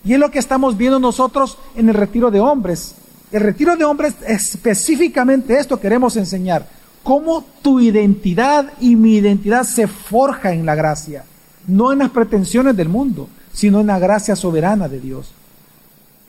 Y 0.04 0.12
es 0.12 0.18
lo 0.18 0.28
que 0.32 0.40
estamos 0.40 0.76
viendo 0.76 0.98
nosotros 0.98 1.56
en 1.76 1.88
el 1.88 1.94
retiro 1.94 2.32
de 2.32 2.40
hombres. 2.40 2.96
El 3.30 3.42
retiro 3.42 3.76
de 3.76 3.84
hombres, 3.84 4.14
específicamente 4.26 5.56
esto 5.56 5.78
queremos 5.78 6.16
enseñar 6.16 6.68
cómo 7.04 7.44
tu 7.62 7.78
identidad 7.78 8.72
y 8.80 8.96
mi 8.96 9.14
identidad 9.14 9.62
se 9.62 9.86
forja 9.86 10.52
en 10.52 10.66
la 10.66 10.74
gracia, 10.74 11.24
no 11.68 11.92
en 11.92 12.00
las 12.00 12.10
pretensiones 12.10 12.76
del 12.76 12.88
mundo, 12.88 13.28
sino 13.52 13.78
en 13.78 13.86
la 13.86 14.00
gracia 14.00 14.34
soberana 14.34 14.88
de 14.88 14.98
Dios. 14.98 15.30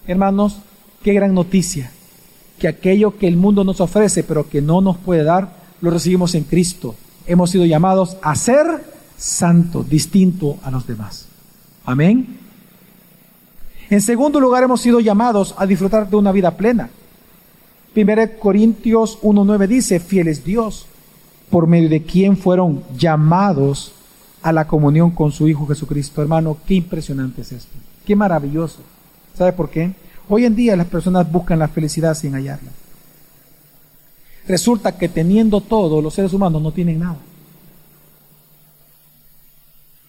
Hermanos, 0.06 0.58
qué 1.04 1.12
gran 1.14 1.34
noticia, 1.34 1.90
que 2.60 2.68
aquello 2.68 3.18
que 3.18 3.28
el 3.28 3.36
mundo 3.36 3.64
nos 3.64 3.82
ofrece 3.82 4.24
pero 4.24 4.48
que 4.48 4.62
no 4.62 4.80
nos 4.80 4.98
puede 4.98 5.24
dar, 5.24 5.56
lo 5.82 5.90
recibimos 5.90 6.36
en 6.36 6.44
Cristo. 6.44 6.94
Hemos 7.26 7.52
sido 7.52 7.66
llamados 7.66 8.18
a 8.22 8.36
ser 8.36 8.66
santos, 9.18 9.90
distinto 9.90 10.58
a 10.64 10.72
los 10.72 10.86
demás. 10.86 11.28
Amén. 11.86 12.38
En 13.90 14.02
segundo 14.02 14.40
lugar, 14.40 14.64
hemos 14.64 14.82
sido 14.82 15.00
llamados 15.00 15.56
a 15.58 15.66
disfrutar 15.66 16.10
de 16.10 16.16
una 16.16 16.32
vida 16.32 16.52
plena. 16.58 16.90
1 17.96 18.40
Corintios 18.40 19.20
1.9 19.22 19.68
dice, 19.68 20.00
fiel 20.00 20.28
es 20.28 20.44
Dios, 20.44 20.88
por 21.50 21.68
medio 21.68 21.90
de 21.90 22.04
quien 22.04 22.36
fueron 22.38 22.84
llamados 22.98 23.94
a 24.42 24.52
la 24.52 24.66
comunión 24.66 25.12
con 25.12 25.32
su 25.32 25.48
Hijo 25.48 25.68
Jesucristo. 25.68 26.22
Hermano, 26.22 26.58
qué 26.66 26.74
impresionante 26.76 27.42
es 27.42 27.52
esto, 27.52 27.72
qué 28.06 28.16
maravilloso. 28.16 28.80
¿Sabe 29.38 29.54
por 29.54 29.70
qué? 29.70 29.94
Hoy 30.28 30.46
en 30.46 30.56
día 30.56 30.76
las 30.76 30.88
personas 30.88 31.32
buscan 31.32 31.60
la 31.60 31.68
felicidad 31.68 32.16
sin 32.16 32.34
hallarla. 32.34 32.72
Resulta 34.48 34.98
que 34.98 35.10
teniendo 35.10 35.62
todo, 35.62 36.02
los 36.02 36.14
seres 36.14 36.34
humanos 36.34 36.62
no 36.62 36.72
tienen 36.72 37.00
nada. 37.00 37.18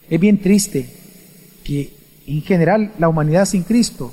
Es 0.09 0.21
bien 0.21 0.41
triste 0.41 0.93
que 1.63 1.97
en 2.27 2.43
general 2.43 2.93
la 2.99 3.09
humanidad 3.09 3.47
sin 3.47 3.63
Cristo 3.63 4.13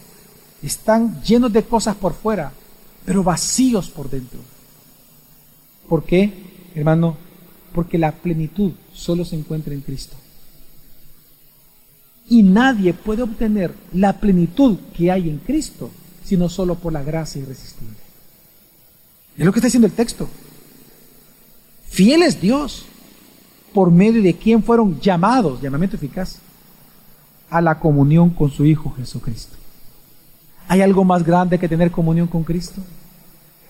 están 0.63 1.21
llenos 1.23 1.51
de 1.51 1.63
cosas 1.63 1.95
por 1.95 2.13
fuera, 2.13 2.51
pero 3.05 3.23
vacíos 3.23 3.89
por 3.89 4.09
dentro. 4.09 4.39
¿Por 5.89 6.03
qué, 6.03 6.31
hermano? 6.75 7.17
Porque 7.73 7.97
la 7.97 8.11
plenitud 8.11 8.73
solo 8.93 9.25
se 9.25 9.35
encuentra 9.35 9.73
en 9.73 9.81
Cristo. 9.81 10.15
Y 12.29 12.43
nadie 12.43 12.93
puede 12.93 13.23
obtener 13.23 13.73
la 13.93 14.19
plenitud 14.19 14.77
que 14.95 15.11
hay 15.11 15.29
en 15.29 15.39
Cristo 15.39 15.91
sino 16.31 16.47
solo 16.47 16.75
por 16.75 16.93
la 16.93 17.03
gracia 17.03 17.41
irresistible. 17.41 17.97
Es 19.41 19.45
lo 19.45 19.51
que 19.51 19.57
está 19.57 19.69
diciendo 19.69 19.87
el 19.87 19.93
texto. 19.93 20.29
Fiel 21.89 22.21
es 22.21 22.39
Dios, 22.39 22.85
por 23.73 23.89
medio 23.89 24.21
de 24.21 24.35
quien 24.35 24.61
fueron 24.61 24.99
llamados, 24.99 25.59
llamamiento 25.59 25.95
eficaz, 25.95 26.37
a 27.49 27.59
la 27.59 27.79
comunión 27.79 28.29
con 28.29 28.51
su 28.51 28.67
Hijo 28.67 28.93
Jesucristo. 28.95 29.55
¿Hay 30.67 30.81
algo 30.81 31.03
más 31.03 31.23
grande 31.23 31.57
que 31.57 31.67
tener 31.67 31.89
comunión 31.89 32.27
con 32.27 32.43
Cristo? 32.43 32.83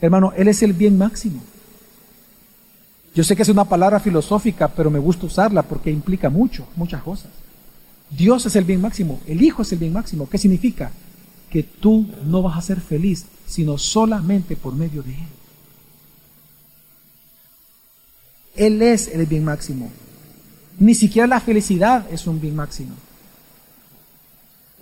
Hermano, 0.01 0.33
Él 0.35 0.49
es 0.49 0.61
el 0.61 0.73
bien 0.73 0.97
máximo. 0.97 1.41
Yo 3.15 3.23
sé 3.23 3.37
que 3.37 3.43
es 3.43 3.49
una 3.49 3.63
palabra 3.63 4.01
filosófica, 4.01 4.67
pero 4.67 4.91
me 4.91 4.99
gusta 4.99 5.27
usarla 5.27 5.61
porque 5.61 5.89
implica 5.89 6.29
mucho, 6.29 6.67
muchas 6.75 7.01
cosas. 7.01 7.31
Dios 8.09 8.45
es 8.45 8.57
el 8.57 8.65
bien 8.65 8.81
máximo, 8.81 9.21
el 9.25 9.41
Hijo 9.41 9.61
es 9.61 9.71
el 9.71 9.79
bien 9.79 9.93
máximo. 9.93 10.27
¿Qué 10.27 10.37
significa? 10.37 10.91
Que 11.49 11.63
tú 11.63 12.07
no 12.25 12.41
vas 12.41 12.57
a 12.57 12.61
ser 12.61 12.81
feliz, 12.81 13.25
sino 13.47 13.77
solamente 13.77 14.57
por 14.57 14.75
medio 14.75 15.01
de 15.01 15.11
Él. 15.11 15.40
Él 18.55 18.81
es 18.81 19.07
el 19.07 19.25
bien 19.25 19.43
máximo. 19.43 19.89
Ni 20.79 20.95
siquiera 20.95 21.27
la 21.27 21.39
felicidad 21.39 22.07
es 22.11 22.27
un 22.27 22.41
bien 22.41 22.55
máximo. 22.55 22.95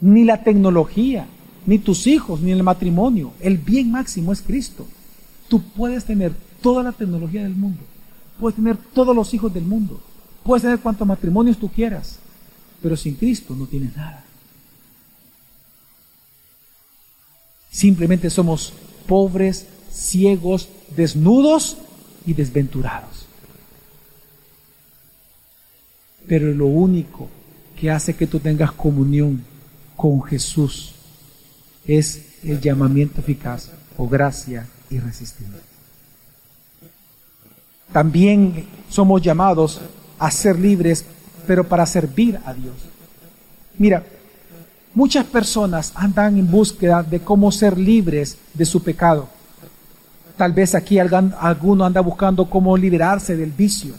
Ni 0.01 0.24
la 0.24 0.43
tecnología, 0.43 1.28
ni 1.65 1.78
tus 1.78 2.07
hijos, 2.07 2.41
ni 2.41 2.51
el 2.51 2.63
matrimonio. 2.63 3.34
El 3.39 3.57
bien 3.57 3.91
máximo 3.91 4.32
es 4.32 4.41
Cristo. 4.41 4.88
Tú 5.47 5.61
puedes 5.61 6.05
tener 6.05 6.34
toda 6.61 6.84
la 6.84 6.91
tecnología 6.91 7.43
del 7.43 7.55
mundo. 7.55 7.82
Puedes 8.39 8.55
tener 8.55 8.78
todos 8.78 9.15
los 9.15 9.34
hijos 9.34 9.53
del 9.53 9.65
mundo. 9.65 10.01
Puedes 10.43 10.63
tener 10.63 10.80
cuantos 10.80 11.07
matrimonios 11.07 11.57
tú 11.57 11.70
quieras. 11.70 12.20
Pero 12.82 12.95
sin 12.95 13.15
Cristo 13.15 13.55
no 13.55 13.65
tienes 13.65 13.95
nada. 13.95 14.24
Simplemente 17.70 18.30
somos 18.30 18.74
pobres, 19.05 19.67
ciegos, 19.91 20.70
desnudos 20.95 21.78
y 22.26 22.34
desventurados. 22.34 23.18
Pero 26.30 26.53
lo 26.53 26.67
único 26.67 27.27
que 27.75 27.89
hace 27.89 28.15
que 28.15 28.27
tú 28.27 28.39
tengas 28.39 28.71
comunión 28.71 29.43
con 29.97 30.21
Jesús 30.21 30.93
es 31.88 32.21
el 32.43 32.61
llamamiento 32.61 33.19
eficaz 33.19 33.71
o 33.97 34.07
gracia 34.07 34.67
irresistible. 34.91 35.57
También 37.91 38.67
somos 38.89 39.23
llamados 39.23 39.82
a 40.19 40.30
ser 40.30 40.59
libres, 40.59 41.03
pero 41.47 41.63
para 41.63 41.88
servir 41.88 42.39
a 42.45 42.53
Dios. 42.53 42.75
Mira, 43.80 44.03
muchas 44.93 45.25
personas 45.25 45.91
andan 45.95 46.38
en 46.38 46.49
búsqueda 46.49 47.01
de 47.01 47.21
cómo 47.21 47.51
ser 47.51 47.75
libres 47.75 48.38
de 48.53 48.65
su 48.65 48.84
pecado. 48.84 49.27
Tal 50.38 50.53
vez 50.53 50.75
aquí 50.75 50.99
alguno 50.99 51.86
anda 51.86 52.01
buscando 52.01 52.47
cómo 52.47 52.77
liberarse 52.77 53.36
del 53.36 53.51
vicio 53.51 53.95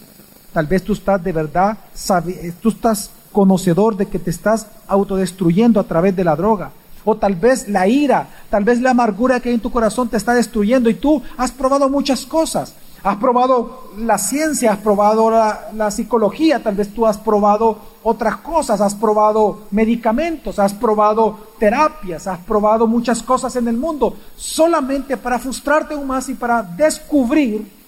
Tal 0.52 0.66
vez 0.66 0.82
tú 0.82 0.92
estás 0.92 1.22
de 1.22 1.32
verdad, 1.32 1.78
eh, 2.26 2.52
tú 2.60 2.70
estás 2.70 3.10
conocedor 3.32 3.96
de 3.96 4.06
que 4.06 4.18
te 4.18 4.30
estás 4.30 4.66
autodestruyendo 4.88 5.78
a 5.78 5.84
través 5.84 6.16
de 6.16 6.24
la 6.24 6.36
droga. 6.36 6.72
O 7.04 7.16
tal 7.16 7.34
vez 7.34 7.68
la 7.68 7.86
ira, 7.86 8.28
tal 8.50 8.64
vez 8.64 8.80
la 8.80 8.90
amargura 8.90 9.40
que 9.40 9.48
hay 9.48 9.54
en 9.54 9.60
tu 9.60 9.70
corazón 9.70 10.08
te 10.08 10.16
está 10.16 10.34
destruyendo 10.34 10.90
y 10.90 10.94
tú 10.94 11.22
has 11.38 11.50
probado 11.52 11.88
muchas 11.88 12.26
cosas. 12.26 12.74
Has 13.02 13.16
probado 13.16 13.92
la 13.96 14.18
ciencia, 14.18 14.72
has 14.72 14.78
probado 14.80 15.30
la, 15.30 15.70
la, 15.74 15.90
psicología, 15.90 16.62
tal 16.62 16.74
vez 16.74 16.92
tú 16.92 17.06
has 17.06 17.16
probado 17.16 17.78
otras 18.02 18.36
cosas, 18.36 18.78
has 18.82 18.94
probado 18.94 19.60
medicamentos, 19.70 20.58
has 20.58 20.74
probado 20.74 21.38
terapias, 21.58 22.26
has 22.26 22.40
probado 22.40 22.86
muchas 22.86 23.22
cosas 23.22 23.56
en 23.56 23.68
el 23.68 23.78
mundo, 23.78 24.14
solamente 24.36 25.16
para 25.16 25.38
frustrarte 25.38 25.94
aún 25.94 26.08
más 26.08 26.28
y 26.28 26.34
para 26.34 26.62
descubrir 26.62 27.79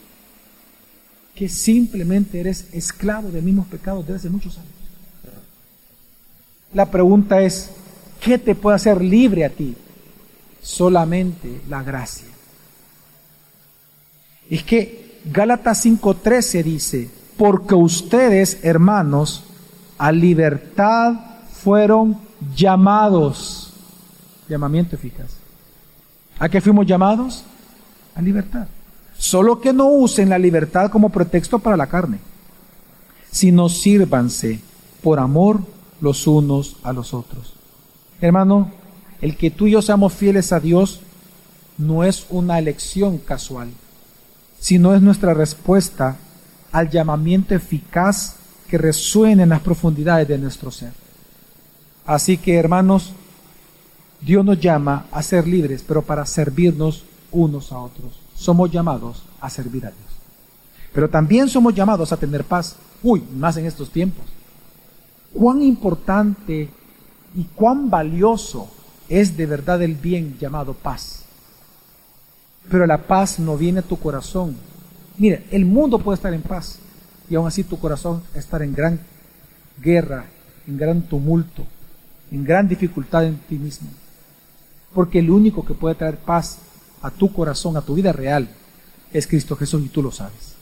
simplemente 1.48 2.40
eres 2.40 2.66
esclavo 2.72 3.30
de 3.30 3.42
mismos 3.42 3.66
pecados 3.66 4.06
desde 4.06 4.18
hace 4.18 4.30
muchos 4.30 4.58
años. 4.58 4.70
La 6.74 6.90
pregunta 6.90 7.40
es, 7.42 7.70
¿qué 8.20 8.38
te 8.38 8.54
puede 8.54 8.76
hacer 8.76 9.02
libre 9.02 9.44
a 9.44 9.50
ti? 9.50 9.74
Solamente 10.62 11.60
la 11.68 11.82
gracia. 11.82 12.28
Es 14.48 14.62
que 14.64 15.20
Gálatas 15.24 15.84
5:13 15.84 16.62
dice, 16.62 17.10
porque 17.36 17.74
ustedes, 17.74 18.58
hermanos, 18.62 19.44
a 19.98 20.12
libertad 20.12 21.14
fueron 21.52 22.18
llamados. 22.54 23.72
Llamamiento 24.48 24.96
eficaz. 24.96 25.30
¿A 26.38 26.48
qué 26.48 26.60
fuimos 26.60 26.86
llamados? 26.86 27.44
A 28.14 28.22
libertad. 28.22 28.66
Solo 29.22 29.60
que 29.60 29.72
no 29.72 29.86
usen 29.86 30.30
la 30.30 30.36
libertad 30.36 30.90
como 30.90 31.10
pretexto 31.10 31.60
para 31.60 31.76
la 31.76 31.86
carne, 31.86 32.18
sino 33.30 33.68
sírvanse 33.68 34.58
por 35.00 35.20
amor 35.20 35.60
los 36.00 36.26
unos 36.26 36.74
a 36.82 36.92
los 36.92 37.14
otros. 37.14 37.54
Hermano, 38.20 38.72
el 39.20 39.36
que 39.36 39.52
tú 39.52 39.68
y 39.68 39.70
yo 39.70 39.80
seamos 39.80 40.12
fieles 40.12 40.50
a 40.52 40.58
Dios 40.58 41.02
no 41.78 42.02
es 42.02 42.26
una 42.30 42.58
elección 42.58 43.18
casual, 43.18 43.70
sino 44.58 44.92
es 44.92 45.00
nuestra 45.00 45.34
respuesta 45.34 46.16
al 46.72 46.90
llamamiento 46.90 47.54
eficaz 47.54 48.34
que 48.68 48.76
resuena 48.76 49.44
en 49.44 49.50
las 49.50 49.60
profundidades 49.60 50.26
de 50.26 50.38
nuestro 50.38 50.72
ser. 50.72 50.94
Así 52.06 52.38
que, 52.38 52.56
hermanos, 52.56 53.12
Dios 54.20 54.44
nos 54.44 54.58
llama 54.58 55.06
a 55.12 55.22
ser 55.22 55.46
libres, 55.46 55.84
pero 55.86 56.02
para 56.02 56.26
servirnos 56.26 57.04
unos 57.30 57.70
a 57.70 57.78
otros 57.78 58.21
somos 58.42 58.70
llamados 58.70 59.22
a 59.40 59.48
servir 59.48 59.86
a 59.86 59.90
Dios. 59.90 60.12
Pero 60.92 61.08
también 61.08 61.48
somos 61.48 61.74
llamados 61.74 62.12
a 62.12 62.16
tener 62.16 62.44
paz. 62.44 62.76
Uy, 63.02 63.22
más 63.34 63.56
en 63.56 63.66
estos 63.66 63.90
tiempos. 63.90 64.24
Cuán 65.32 65.62
importante 65.62 66.68
y 67.34 67.44
cuán 67.54 67.88
valioso 67.88 68.68
es 69.08 69.36
de 69.36 69.46
verdad 69.46 69.80
el 69.82 69.94
bien 69.94 70.36
llamado 70.38 70.74
paz. 70.74 71.24
Pero 72.70 72.86
la 72.86 72.98
paz 72.98 73.38
no 73.38 73.56
viene 73.56 73.80
a 73.80 73.82
tu 73.82 73.98
corazón. 73.98 74.56
Mire, 75.18 75.46
el 75.50 75.64
mundo 75.64 75.98
puede 75.98 76.16
estar 76.16 76.34
en 76.34 76.42
paz 76.42 76.78
y 77.30 77.34
aún 77.34 77.46
así 77.46 77.64
tu 77.64 77.78
corazón 77.78 78.22
estar 78.34 78.62
en 78.62 78.74
gran 78.74 79.00
guerra, 79.80 80.26
en 80.66 80.76
gran 80.76 81.02
tumulto, 81.02 81.64
en 82.30 82.44
gran 82.44 82.68
dificultad 82.68 83.24
en 83.24 83.38
ti 83.38 83.56
mismo. 83.56 83.88
Porque 84.94 85.20
el 85.20 85.30
único 85.30 85.64
que 85.64 85.74
puede 85.74 85.94
traer 85.94 86.18
paz 86.18 86.58
a 87.02 87.10
tu 87.10 87.32
corazón, 87.32 87.76
a 87.76 87.82
tu 87.82 87.94
vida 87.94 88.12
real, 88.12 88.48
es 89.12 89.26
Cristo 89.26 89.56
Jesús 89.56 89.82
y 89.84 89.88
tú 89.88 90.02
lo 90.02 90.10
sabes. 90.10 90.54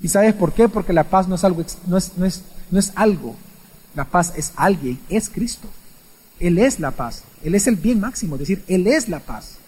¿Y 0.00 0.08
sabes 0.08 0.34
por 0.34 0.52
qué? 0.52 0.68
Porque 0.68 0.92
la 0.92 1.04
paz 1.04 1.28
no 1.28 1.34
es 1.34 1.44
algo, 1.44 1.64
no 1.86 1.96
es, 1.96 2.16
no 2.16 2.26
es, 2.26 2.42
no 2.70 2.78
es 2.78 2.92
algo. 2.96 3.36
La 3.94 4.04
paz 4.04 4.32
es 4.36 4.52
alguien, 4.56 4.98
es 5.08 5.28
Cristo. 5.28 5.68
Él 6.40 6.58
es 6.58 6.80
la 6.80 6.90
paz. 6.90 7.22
Él 7.44 7.54
es 7.54 7.66
el 7.66 7.76
bien 7.76 8.00
máximo, 8.00 8.36
es 8.36 8.40
decir, 8.40 8.64
Él 8.66 8.86
es 8.86 9.08
la 9.08 9.20
paz. 9.20 9.58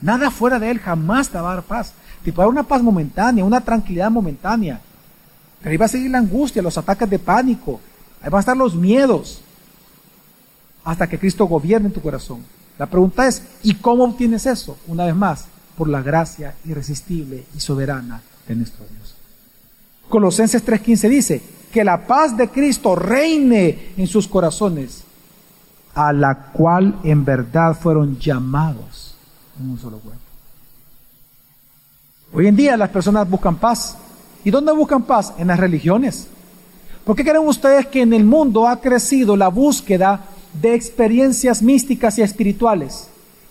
Nada 0.00 0.30
fuera 0.30 0.58
de 0.58 0.70
Él 0.70 0.78
jamás 0.78 1.28
te 1.28 1.38
va 1.38 1.52
a 1.52 1.54
dar 1.56 1.64
paz. 1.64 1.92
Te 2.24 2.32
puede 2.32 2.46
dar 2.46 2.52
una 2.52 2.62
paz 2.62 2.82
momentánea, 2.82 3.44
una 3.44 3.60
tranquilidad 3.60 4.10
momentánea. 4.10 4.80
Pero 5.60 5.70
ahí 5.70 5.76
va 5.76 5.86
a 5.86 5.88
seguir 5.88 6.10
la 6.10 6.18
angustia, 6.18 6.62
los 6.62 6.78
ataques 6.78 7.08
de 7.08 7.18
pánico. 7.18 7.80
Ahí 8.20 8.30
van 8.30 8.38
a 8.38 8.40
estar 8.40 8.56
los 8.56 8.74
miedos. 8.74 9.42
Hasta 10.84 11.06
que 11.06 11.18
Cristo 11.18 11.44
gobierne 11.44 11.90
tu 11.90 12.00
corazón. 12.00 12.44
La 12.82 12.86
pregunta 12.86 13.28
es, 13.28 13.44
¿y 13.62 13.74
cómo 13.74 14.02
obtienes 14.02 14.44
eso? 14.44 14.76
Una 14.88 15.04
vez 15.04 15.14
más, 15.14 15.44
por 15.78 15.88
la 15.88 16.02
gracia 16.02 16.56
irresistible 16.64 17.44
y 17.54 17.60
soberana 17.60 18.20
de 18.48 18.56
nuestro 18.56 18.84
Dios. 18.90 19.14
Colosenses 20.08 20.66
3:15 20.66 21.08
dice, 21.08 21.42
que 21.72 21.84
la 21.84 22.08
paz 22.08 22.36
de 22.36 22.48
Cristo 22.48 22.96
reine 22.96 23.92
en 23.96 24.08
sus 24.08 24.26
corazones, 24.26 25.04
a 25.94 26.12
la 26.12 26.50
cual 26.50 26.98
en 27.04 27.24
verdad 27.24 27.78
fueron 27.78 28.18
llamados 28.18 29.14
en 29.60 29.70
un 29.70 29.78
solo 29.78 29.98
cuerpo. 30.00 30.20
Hoy 32.32 32.48
en 32.48 32.56
día 32.56 32.76
las 32.76 32.90
personas 32.90 33.30
buscan 33.30 33.54
paz. 33.58 33.96
¿Y 34.42 34.50
dónde 34.50 34.72
buscan 34.72 35.04
paz? 35.04 35.34
En 35.38 35.46
las 35.46 35.60
religiones. 35.60 36.26
¿Por 37.04 37.14
qué 37.14 37.22
creen 37.22 37.46
ustedes 37.46 37.86
que 37.86 38.02
en 38.02 38.12
el 38.12 38.24
mundo 38.24 38.66
ha 38.66 38.80
crecido 38.80 39.36
la 39.36 39.46
búsqueda 39.46 40.24
de 40.52 40.74
experiencias 40.74 41.62
místicas 41.62 42.18
y 42.18 42.22
espirituales, 42.22 43.08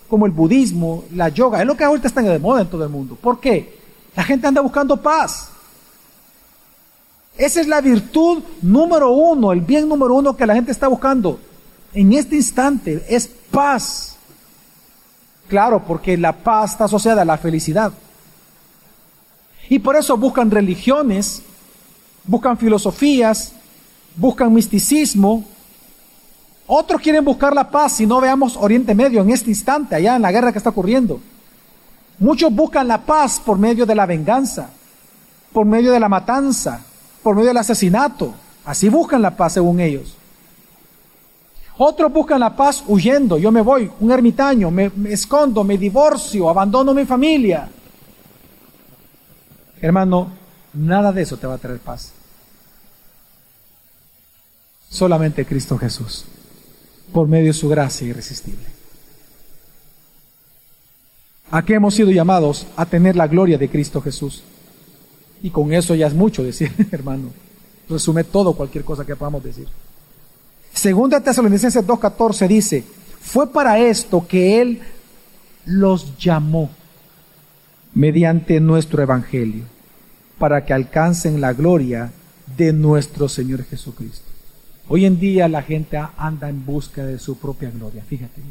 como 0.07 0.25
el 0.25 0.31
budismo, 0.31 1.03
la 1.13 1.29
yoga, 1.29 1.61
es 1.61 1.67
lo 1.67 1.75
que 1.75 1.83
ahorita 1.83 2.07
está 2.07 2.21
de 2.21 2.39
moda 2.39 2.61
en 2.61 2.69
todo 2.69 2.83
el 2.83 2.89
mundo. 2.89 3.15
¿Por 3.15 3.39
qué? 3.39 3.79
La 4.15 4.23
gente 4.23 4.47
anda 4.47 4.61
buscando 4.61 4.97
paz. 4.97 5.49
Esa 7.37 7.61
es 7.61 7.67
la 7.67 7.81
virtud 7.81 8.43
número 8.61 9.11
uno, 9.11 9.51
el 9.51 9.61
bien 9.61 9.87
número 9.87 10.15
uno 10.15 10.35
que 10.35 10.45
la 10.45 10.53
gente 10.53 10.71
está 10.71 10.87
buscando 10.87 11.39
en 11.93 12.13
este 12.13 12.35
instante, 12.35 13.03
es 13.09 13.27
paz. 13.27 14.15
Claro, 15.47 15.83
porque 15.85 16.17
la 16.17 16.33
paz 16.33 16.71
está 16.71 16.85
asociada 16.85 17.23
a 17.23 17.25
la 17.25 17.37
felicidad. 17.37 17.91
Y 19.69 19.79
por 19.79 19.95
eso 19.95 20.17
buscan 20.17 20.51
religiones, 20.51 21.41
buscan 22.25 22.57
filosofías, 22.57 23.53
buscan 24.15 24.53
misticismo, 24.53 25.45
Otros 26.73 27.01
quieren 27.01 27.25
buscar 27.25 27.53
la 27.53 27.69
paz 27.69 27.97
si 27.97 28.05
no 28.05 28.21
veamos 28.21 28.55
Oriente 28.55 28.95
Medio 28.95 29.21
en 29.21 29.29
este 29.29 29.49
instante, 29.49 29.93
allá 29.93 30.15
en 30.15 30.21
la 30.21 30.31
guerra 30.31 30.53
que 30.53 30.57
está 30.57 30.69
ocurriendo. 30.69 31.19
Muchos 32.17 32.49
buscan 32.55 32.87
la 32.87 33.01
paz 33.01 33.41
por 33.41 33.57
medio 33.57 33.85
de 33.85 33.93
la 33.93 34.05
venganza, 34.05 34.69
por 35.51 35.65
medio 35.65 35.91
de 35.91 35.99
la 35.99 36.07
matanza, 36.07 36.81
por 37.21 37.35
medio 37.35 37.49
del 37.49 37.57
asesinato. 37.57 38.33
Así 38.63 38.87
buscan 38.87 39.21
la 39.21 39.35
paz 39.35 39.51
según 39.51 39.81
ellos. 39.81 40.15
Otros 41.77 42.09
buscan 42.09 42.39
la 42.39 42.55
paz 42.55 42.85
huyendo. 42.87 43.37
Yo 43.37 43.51
me 43.51 43.59
voy, 43.59 43.91
un 43.99 44.09
ermitaño, 44.09 44.71
me, 44.71 44.93
escondo, 45.09 45.65
me 45.65 45.77
divorcio, 45.77 46.49
abandono 46.49 46.93
mi 46.93 47.03
familia. 47.03 47.67
Hermano, 49.81 50.29
nada 50.75 51.11
de 51.11 51.23
eso 51.23 51.35
te 51.35 51.47
va 51.47 51.55
a 51.55 51.57
traer 51.57 51.79
paz. 51.79 52.13
Solamente 54.87 55.45
Cristo 55.45 55.77
Jesús, 55.77 56.25
por 57.11 57.27
medio 57.27 57.47
de 57.47 57.53
su 57.53 57.69
gracia 57.69 58.07
irresistible. 58.07 58.65
¿A 61.51 61.63
qué 61.63 61.73
hemos 61.73 61.95
sido 61.95 62.11
llamados? 62.11 62.65
A 62.77 62.85
tener 62.85 63.15
la 63.15 63.27
gloria 63.27 63.57
de 63.57 63.69
Cristo 63.69 64.01
Jesús. 64.01 64.43
Y 65.43 65.49
con 65.49 65.73
eso 65.73 65.95
ya 65.95 66.07
es 66.07 66.13
mucho 66.13 66.43
decir, 66.43 66.71
hermano. 66.91 67.29
Resume 67.89 68.23
todo, 68.23 68.53
cualquier 68.53 68.85
cosa 68.85 69.05
que 69.05 69.15
podamos 69.15 69.43
decir. 69.43 69.67
Segunda 70.73 71.19
Tesalonicenses 71.19 71.85
2.14 71.85 72.47
dice, 72.47 72.83
fue 73.19 73.51
para 73.51 73.79
esto 73.79 74.25
que 74.25 74.61
Él 74.61 74.81
los 75.65 76.17
llamó 76.17 76.69
mediante 77.93 78.61
nuestro 78.61 79.03
Evangelio, 79.03 79.65
para 80.39 80.63
que 80.63 80.73
alcancen 80.73 81.41
la 81.41 81.51
gloria 81.51 82.13
de 82.55 82.71
nuestro 82.71 83.27
Señor 83.27 83.65
Jesucristo. 83.65 84.30
Hoy 84.93 85.05
en 85.05 85.21
día 85.21 85.47
la 85.47 85.61
gente 85.61 85.97
anda 86.17 86.49
en 86.49 86.65
busca 86.65 87.05
de 87.05 87.17
su 87.17 87.37
propia 87.37 87.71
gloria, 87.71 88.03
fíjate 88.03 88.41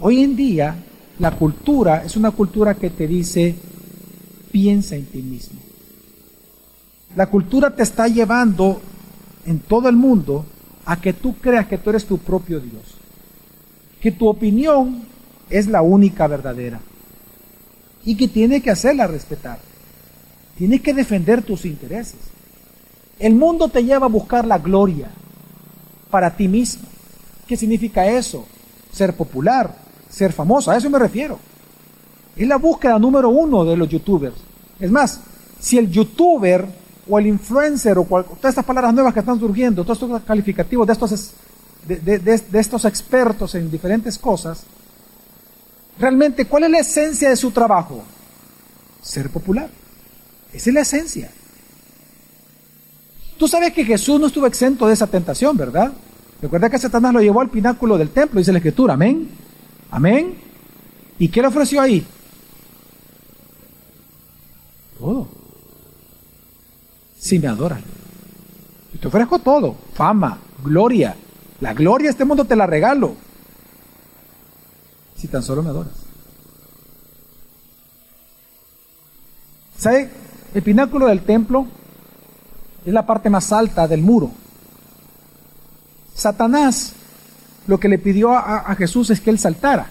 Hoy 0.00 0.22
en 0.22 0.36
día 0.36 0.74
la 1.18 1.32
cultura 1.32 2.02
es 2.02 2.16
una 2.16 2.30
cultura 2.30 2.72
que 2.72 2.88
te 2.88 3.06
dice, 3.06 3.54
piensa 4.50 4.96
en 4.96 5.04
ti 5.04 5.20
mismo. 5.20 5.60
La 7.14 7.26
cultura 7.26 7.76
te 7.76 7.82
está 7.82 8.08
llevando 8.08 8.80
en 9.44 9.58
todo 9.58 9.90
el 9.90 9.96
mundo 9.96 10.46
a 10.86 10.98
que 10.98 11.12
tú 11.12 11.36
creas 11.36 11.66
que 11.66 11.76
tú 11.76 11.90
eres 11.90 12.06
tu 12.06 12.16
propio 12.16 12.58
Dios, 12.58 12.94
que 14.00 14.12
tu 14.12 14.28
opinión 14.28 15.02
es 15.50 15.66
la 15.66 15.82
única 15.82 16.26
verdadera 16.26 16.80
y 18.02 18.16
que 18.16 18.28
tienes 18.28 18.62
que 18.62 18.70
hacerla 18.70 19.08
respetar. 19.08 19.58
Tienes 20.56 20.80
que 20.80 20.94
defender 20.94 21.42
tus 21.42 21.66
intereses. 21.66 22.37
El 23.18 23.34
mundo 23.34 23.68
te 23.68 23.84
lleva 23.84 24.06
a 24.06 24.10
buscar 24.10 24.46
la 24.46 24.58
gloria 24.58 25.10
para 26.10 26.36
ti 26.36 26.48
mismo. 26.48 26.84
¿Qué 27.46 27.56
significa 27.56 28.06
eso? 28.06 28.46
Ser 28.92 29.16
popular, 29.16 29.74
ser 30.08 30.32
famoso, 30.32 30.70
a 30.70 30.76
eso 30.76 30.88
me 30.90 30.98
refiero. 30.98 31.38
Es 32.36 32.46
la 32.46 32.56
búsqueda 32.56 32.98
número 32.98 33.28
uno 33.30 33.64
de 33.64 33.76
los 33.76 33.88
youtubers. 33.88 34.36
Es 34.78 34.90
más, 34.90 35.20
si 35.58 35.78
el 35.78 35.90
youtuber 35.90 36.66
o 37.08 37.18
el 37.18 37.26
influencer 37.26 37.98
o 37.98 38.04
todas 38.04 38.50
estas 38.50 38.64
palabras 38.64 38.94
nuevas 38.94 39.12
que 39.12 39.20
están 39.20 39.40
surgiendo, 39.40 39.82
todos 39.82 40.00
estos 40.00 40.22
calificativos 40.22 40.86
de 40.86 40.92
estos, 40.92 41.32
de, 41.86 42.42
estos 42.52 42.84
expertos 42.84 43.54
en 43.54 43.70
diferentes 43.70 44.18
cosas, 44.18 44.62
realmente, 45.98 46.44
¿cuál 46.44 46.64
es 46.64 46.70
la 46.70 46.78
esencia 46.78 47.30
de 47.30 47.36
su 47.36 47.50
trabajo? 47.50 48.04
Ser 49.02 49.30
popular. 49.30 49.68
Esa 50.52 50.70
es 50.70 50.74
la 50.74 50.80
esencia. 50.82 51.30
Tú 53.38 53.48
sabes 53.48 53.72
que 53.72 53.84
Jesús 53.84 54.20
no 54.20 54.26
estuvo 54.26 54.46
exento 54.46 54.86
de 54.86 54.94
esa 54.94 55.06
tentación, 55.06 55.56
¿verdad? 55.56 55.92
Recuerda 56.42 56.68
que 56.68 56.78
Satanás 56.78 57.12
lo 57.12 57.20
llevó 57.20 57.40
al 57.40 57.50
pináculo 57.50 57.96
del 57.96 58.10
templo, 58.10 58.38
dice 58.38 58.52
la 58.52 58.58
Escritura, 58.58 58.94
amén. 58.94 59.30
Amén. 59.90 60.34
¿Y 61.18 61.28
qué 61.28 61.40
le 61.40 61.48
ofreció 61.48 61.80
ahí? 61.80 62.06
Todo 64.98 65.38
si 67.18 67.38
me 67.38 67.48
adoran. 67.48 67.82
Te 69.00 69.06
ofrezco 69.06 69.38
todo, 69.38 69.76
fama, 69.94 70.38
gloria. 70.64 71.14
La 71.60 71.74
gloria 71.74 72.06
de 72.06 72.12
este 72.12 72.24
mundo 72.24 72.44
te 72.44 72.56
la 72.56 72.66
regalo. 72.66 73.14
Si 75.16 75.28
tan 75.28 75.42
solo 75.42 75.62
me 75.62 75.70
adoras. 75.70 75.92
¿Sabe? 79.76 80.10
El 80.54 80.62
pináculo 80.62 81.06
del 81.06 81.22
templo 81.22 81.66
es 82.88 82.94
la 82.94 83.04
parte 83.04 83.28
más 83.28 83.52
alta 83.52 83.86
del 83.86 84.02
muro. 84.02 84.30
Satanás 86.14 86.94
lo 87.66 87.78
que 87.78 87.88
le 87.88 87.98
pidió 87.98 88.32
a, 88.32 88.74
Jesús 88.76 89.10
es 89.10 89.20
que 89.20 89.28
él 89.28 89.38
saltara, 89.38 89.90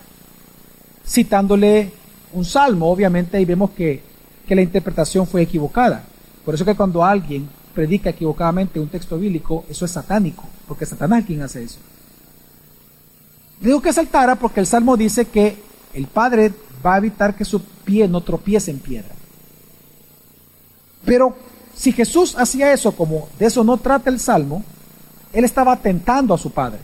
citándole 1.07 1.91
un 2.33 2.43
salmo, 2.43 2.89
obviamente, 2.89 3.39
y 3.39 3.45
vemos 3.45 3.69
que, 3.71 4.01
que 4.47 4.55
la 4.55 4.63
interpretación 4.63 5.27
fue 5.27 5.43
equivocada. 5.43 6.03
Por 6.43 6.55
eso 6.55 6.65
que 6.65 6.73
cuando 6.73 7.05
alguien 7.05 7.47
predica 7.75 8.09
equivocadamente 8.09 8.79
un 8.79 8.89
texto 8.89 9.19
bíblico, 9.19 9.63
eso 9.69 9.85
es 9.85 9.91
satánico, 9.91 10.43
porque 10.67 10.85
es 10.85 10.89
Satanás 10.89 11.23
quien 11.23 11.43
hace 11.43 11.63
eso. 11.63 11.77
Digo 13.61 13.79
que 13.79 13.93
saltara 13.93 14.35
porque 14.35 14.59
el 14.59 14.65
Salmo 14.65 14.97
dice 14.97 15.25
que 15.25 15.55
el 15.93 16.07
Padre 16.07 16.51
va 16.83 16.95
a 16.95 16.97
evitar 16.97 17.35
que 17.35 17.45
su 17.45 17.61
pie 17.61 18.07
no 18.07 18.21
tropiece 18.21 18.71
en 18.71 18.79
piedra. 18.79 19.13
Pero 21.05 21.37
si 21.77 21.91
Jesús 21.91 22.35
hacía 22.37 22.73
eso 22.73 22.91
como 22.91 23.29
de 23.37 23.45
eso 23.45 23.63
no 23.63 23.77
trata 23.77 24.09
el 24.09 24.19
Salmo, 24.19 24.63
él 25.31 25.45
estaba 25.45 25.77
tentando 25.77 26.33
a 26.33 26.37
su 26.37 26.51
Padre. 26.51 26.79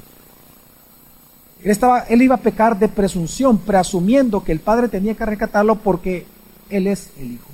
Él, 1.64 1.72
estaba, 1.72 2.02
él 2.02 2.22
iba 2.22 2.36
a 2.36 2.40
pecar 2.40 2.78
de 2.78 2.88
presunción, 2.88 3.58
preasumiendo 3.58 4.44
que 4.44 4.52
el 4.52 4.60
Padre 4.60 4.90
tenía 4.90 5.16
que 5.16 5.26
rescatarlo 5.26 5.76
porque 5.76 6.28
Él 6.70 6.88
es 6.88 7.10
el 7.18 7.32
Hijo. 7.32 7.50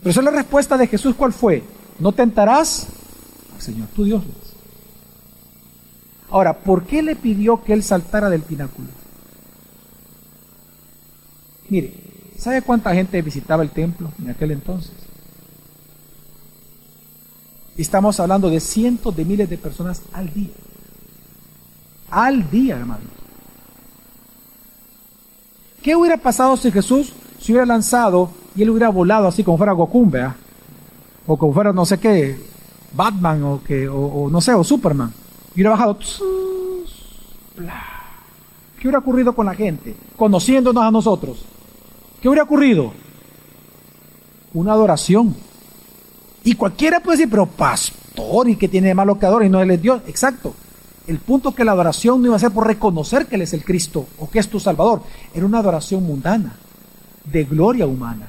Pero 0.00 0.10
esa 0.10 0.20
es 0.20 0.24
la 0.24 0.32
respuesta 0.32 0.76
de 0.76 0.86
Jesús, 0.86 1.14
¿cuál 1.16 1.32
fue? 1.32 1.62
No 1.98 2.12
tentarás 2.12 2.88
al 3.54 3.62
Señor, 3.62 3.88
tu 3.94 4.04
Dios. 4.04 4.22
Ahora, 6.28 6.58
¿por 6.58 6.84
qué 6.84 7.02
le 7.02 7.16
pidió 7.16 7.62
que 7.62 7.72
él 7.72 7.82
saltara 7.82 8.28
del 8.28 8.42
pináculo? 8.42 8.88
Mire, 11.68 11.94
¿sabe 12.36 12.62
cuánta 12.62 12.92
gente 12.94 13.22
visitaba 13.22 13.62
el 13.62 13.70
templo 13.70 14.12
en 14.18 14.30
aquel 14.30 14.50
entonces? 14.50 15.05
Estamos 17.76 18.18
hablando 18.20 18.48
de 18.48 18.60
cientos 18.60 19.14
de 19.14 19.24
miles 19.24 19.50
de 19.50 19.58
personas 19.58 20.02
al 20.12 20.32
día. 20.32 20.50
Al 22.10 22.50
día, 22.50 22.76
hermano. 22.76 23.04
¿Qué 25.82 25.94
hubiera 25.94 26.16
pasado 26.16 26.56
si 26.56 26.72
Jesús 26.72 27.12
se 27.40 27.52
hubiera 27.52 27.66
lanzado 27.66 28.30
y 28.56 28.62
él 28.62 28.70
hubiera 28.70 28.88
volado 28.88 29.28
así 29.28 29.44
como 29.44 29.58
fuera 29.58 29.72
Goku, 29.72 30.10
O 31.26 31.36
como 31.36 31.52
fuera 31.52 31.72
no 31.72 31.84
sé 31.84 31.98
qué, 31.98 32.40
Batman 32.92 33.42
o 33.44 33.62
que, 33.62 33.88
o, 33.88 34.28
no 34.30 34.40
sé, 34.40 34.54
o 34.54 34.64
Superman. 34.64 35.12
Y 35.50 35.56
hubiera 35.56 35.70
bajado. 35.70 35.98
¿Qué 38.78 38.88
hubiera 38.88 38.98
ocurrido 38.98 39.34
con 39.34 39.46
la 39.46 39.54
gente? 39.54 39.94
Conociéndonos 40.16 40.82
a 40.82 40.90
nosotros. 40.90 41.44
¿Qué 42.20 42.28
hubiera 42.28 42.44
ocurrido? 42.44 42.92
Una 44.54 44.72
adoración. 44.72 45.34
Y 46.46 46.54
cualquiera 46.54 47.00
puede 47.00 47.18
decir, 47.18 47.30
pero 47.30 47.46
pastor, 47.46 48.48
¿y 48.48 48.54
que 48.54 48.68
tiene 48.68 48.86
de 48.86 48.94
malo 48.94 49.18
que 49.18 49.26
adora 49.26 49.44
y 49.44 49.48
no 49.48 49.60
él 49.60 49.72
es 49.72 49.82
Dios? 49.82 50.00
Exacto. 50.06 50.54
El 51.08 51.18
punto 51.18 51.52
que 51.52 51.64
la 51.64 51.72
adoración 51.72 52.20
no 52.22 52.28
iba 52.28 52.36
a 52.36 52.38
ser 52.38 52.52
por 52.52 52.68
reconocer 52.68 53.26
que 53.26 53.34
Él 53.34 53.42
es 53.42 53.52
el 53.52 53.64
Cristo 53.64 54.06
o 54.20 54.30
que 54.30 54.38
es 54.38 54.48
tu 54.48 54.60
Salvador. 54.60 55.02
Era 55.34 55.44
una 55.44 55.58
adoración 55.58 56.04
mundana, 56.04 56.54
de 57.24 57.42
gloria 57.42 57.84
humana. 57.84 58.28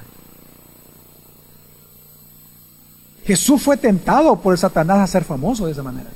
Jesús 3.24 3.62
fue 3.62 3.78
tentado 3.78 4.36
por 4.38 4.52
el 4.52 4.58
Satanás 4.58 4.98
a 4.98 5.06
ser 5.06 5.24
famoso 5.24 5.68
de 5.68 5.74
esa 5.74 5.84
manera. 5.84 6.10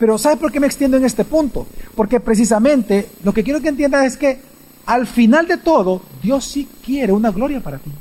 Pero 0.00 0.18
¿sabe 0.18 0.36
por 0.36 0.50
qué 0.50 0.58
me 0.58 0.66
extiendo 0.66 0.96
en 0.96 1.04
este 1.04 1.24
punto? 1.24 1.68
Porque 1.94 2.18
precisamente 2.18 3.08
lo 3.22 3.32
que 3.32 3.44
quiero 3.44 3.60
que 3.60 3.68
entiendas 3.68 4.04
es 4.04 4.16
que 4.16 4.40
al 4.84 5.06
final 5.06 5.46
de 5.46 5.58
todo, 5.58 6.02
Dios 6.20 6.44
sí 6.44 6.68
quiere 6.84 7.12
una 7.12 7.30
gloria 7.30 7.60
para 7.60 7.78
ti. 7.78 7.92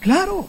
Claro. 0.00 0.48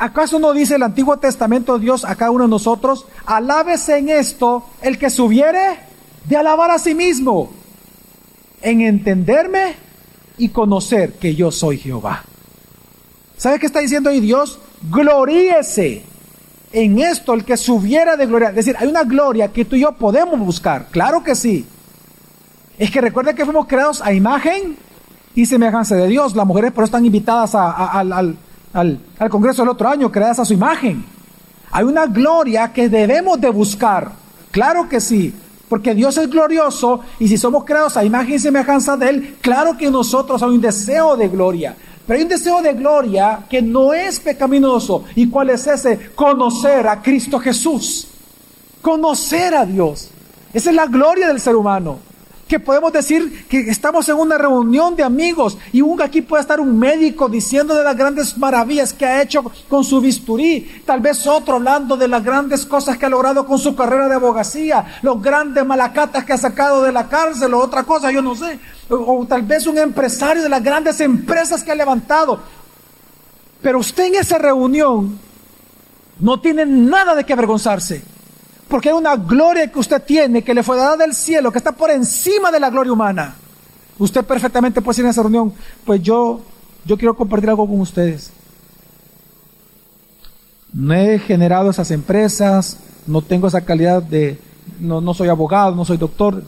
¿Acaso 0.00 0.38
no 0.38 0.54
dice 0.54 0.76
el 0.76 0.82
Antiguo 0.82 1.18
Testamento 1.18 1.78
Dios 1.78 2.06
a 2.06 2.14
cada 2.14 2.30
uno 2.30 2.44
de 2.44 2.50
nosotros, 2.50 3.04
alábese 3.26 3.98
en 3.98 4.08
esto 4.08 4.64
el 4.80 4.98
que 4.98 5.10
subiere 5.10 5.78
de 6.24 6.36
alabar 6.38 6.70
a 6.70 6.78
sí 6.78 6.94
mismo, 6.94 7.50
en 8.62 8.80
entenderme 8.80 9.74
y 10.38 10.48
conocer 10.48 11.12
que 11.18 11.34
yo 11.34 11.52
soy 11.52 11.76
Jehová? 11.76 12.24
¿Sabe 13.36 13.58
qué 13.58 13.66
está 13.66 13.80
diciendo 13.80 14.08
ahí 14.08 14.20
Dios? 14.20 14.58
Gloríese 14.90 16.02
en 16.72 16.98
esto 16.98 17.34
el 17.34 17.44
que 17.44 17.58
subiera 17.58 18.16
de 18.16 18.24
gloria. 18.24 18.48
Es 18.48 18.54
decir, 18.54 18.76
hay 18.78 18.88
una 18.88 19.04
gloria 19.04 19.52
que 19.52 19.66
tú 19.66 19.76
y 19.76 19.80
yo 19.80 19.92
podemos 19.92 20.38
buscar. 20.38 20.86
Claro 20.90 21.22
que 21.22 21.34
sí. 21.34 21.66
Es 22.78 22.90
que 22.90 23.02
recuerda 23.02 23.34
que 23.34 23.44
fuimos 23.44 23.66
creados 23.66 24.00
a 24.00 24.14
imagen 24.14 24.78
y 25.34 25.44
semejanza 25.44 25.94
de 25.94 26.08
Dios. 26.08 26.34
Las 26.34 26.46
mujeres 26.46 26.72
por 26.72 26.84
eso 26.84 26.86
están 26.86 27.04
invitadas 27.04 27.54
al, 27.54 28.38
al 28.72 29.30
Congreso 29.30 29.62
del 29.62 29.70
otro 29.70 29.88
año, 29.88 30.10
creadas 30.10 30.40
a 30.40 30.44
su 30.44 30.52
imagen. 30.52 31.04
Hay 31.72 31.84
una 31.84 32.06
gloria 32.06 32.72
que 32.72 32.88
debemos 32.88 33.40
de 33.40 33.50
buscar. 33.50 34.12
Claro 34.50 34.88
que 34.88 35.00
sí. 35.00 35.34
Porque 35.68 35.94
Dios 35.94 36.16
es 36.16 36.28
glorioso 36.28 37.00
y 37.20 37.28
si 37.28 37.38
somos 37.38 37.64
creados 37.64 37.96
a 37.96 38.04
imagen 38.04 38.34
y 38.34 38.38
semejanza 38.40 38.96
de 38.96 39.08
Él, 39.08 39.36
claro 39.40 39.76
que 39.76 39.88
nosotros 39.88 40.42
hay 40.42 40.50
un 40.50 40.60
deseo 40.60 41.16
de 41.16 41.28
gloria. 41.28 41.76
Pero 42.06 42.16
hay 42.16 42.24
un 42.24 42.28
deseo 42.28 42.60
de 42.60 42.72
gloria 42.72 43.44
que 43.48 43.62
no 43.62 43.94
es 43.94 44.18
pecaminoso. 44.18 45.04
¿Y 45.14 45.28
cuál 45.28 45.50
es 45.50 45.68
ese? 45.68 46.10
Conocer 46.16 46.88
a 46.88 47.00
Cristo 47.00 47.38
Jesús. 47.38 48.08
Conocer 48.82 49.54
a 49.54 49.64
Dios. 49.64 50.10
Esa 50.52 50.70
es 50.70 50.76
la 50.76 50.86
gloria 50.86 51.28
del 51.28 51.40
ser 51.40 51.54
humano 51.54 52.09
que 52.50 52.58
podemos 52.58 52.92
decir 52.92 53.46
que 53.46 53.60
estamos 53.70 54.08
en 54.08 54.16
una 54.16 54.36
reunión 54.36 54.96
de 54.96 55.04
amigos 55.04 55.56
y 55.72 55.82
un, 55.82 56.02
aquí 56.02 56.20
puede 56.20 56.40
estar 56.40 56.58
un 56.58 56.76
médico 56.76 57.28
diciendo 57.28 57.76
de 57.76 57.84
las 57.84 57.96
grandes 57.96 58.36
maravillas 58.36 58.92
que 58.92 59.06
ha 59.06 59.22
hecho 59.22 59.44
con 59.68 59.84
su 59.84 60.00
bisturí, 60.00 60.82
tal 60.84 60.98
vez 60.98 61.28
otro 61.28 61.54
hablando 61.54 61.96
de 61.96 62.08
las 62.08 62.24
grandes 62.24 62.66
cosas 62.66 62.98
que 62.98 63.06
ha 63.06 63.08
logrado 63.08 63.46
con 63.46 63.60
su 63.60 63.76
carrera 63.76 64.08
de 64.08 64.16
abogacía, 64.16 64.98
los 65.02 65.22
grandes 65.22 65.64
malacatas 65.64 66.24
que 66.24 66.32
ha 66.32 66.38
sacado 66.38 66.82
de 66.82 66.90
la 66.90 67.08
cárcel 67.08 67.54
o 67.54 67.60
otra 67.60 67.84
cosa, 67.84 68.10
yo 68.10 68.20
no 68.20 68.34
sé, 68.34 68.58
o, 68.88 68.96
o 68.96 69.26
tal 69.26 69.42
vez 69.42 69.68
un 69.68 69.78
empresario 69.78 70.42
de 70.42 70.48
las 70.48 70.64
grandes 70.64 71.00
empresas 71.00 71.62
que 71.62 71.70
ha 71.70 71.76
levantado. 71.76 72.40
Pero 73.62 73.78
usted 73.78 74.06
en 74.06 74.16
esa 74.16 74.38
reunión 74.38 75.20
no 76.18 76.40
tiene 76.40 76.66
nada 76.66 77.14
de 77.14 77.22
qué 77.22 77.32
avergonzarse. 77.32 78.02
Porque 78.70 78.88
hay 78.88 78.94
una 78.94 79.16
gloria 79.16 79.70
que 79.70 79.80
usted 79.80 80.00
tiene, 80.00 80.44
que 80.44 80.54
le 80.54 80.62
fue 80.62 80.76
dada 80.76 80.96
del 80.96 81.12
cielo, 81.12 81.50
que 81.50 81.58
está 81.58 81.72
por 81.72 81.90
encima 81.90 82.52
de 82.52 82.60
la 82.60 82.70
gloria 82.70 82.92
humana. 82.92 83.34
Usted 83.98 84.24
perfectamente 84.24 84.80
puede 84.80 84.92
decir 84.94 85.04
en 85.04 85.10
esa 85.10 85.22
reunión, 85.22 85.52
pues 85.84 86.00
yo, 86.00 86.40
yo 86.86 86.96
quiero 86.96 87.16
compartir 87.16 87.50
algo 87.50 87.66
con 87.66 87.80
ustedes. 87.80 88.30
No 90.72 90.94
he 90.94 91.18
generado 91.18 91.68
esas 91.68 91.90
empresas, 91.90 92.78
no 93.08 93.22
tengo 93.22 93.48
esa 93.48 93.62
calidad 93.62 94.04
de, 94.04 94.40
no, 94.78 95.00
no 95.00 95.14
soy 95.14 95.28
abogado, 95.28 95.74
no 95.74 95.84
soy 95.84 95.96
doctor, 95.96 96.44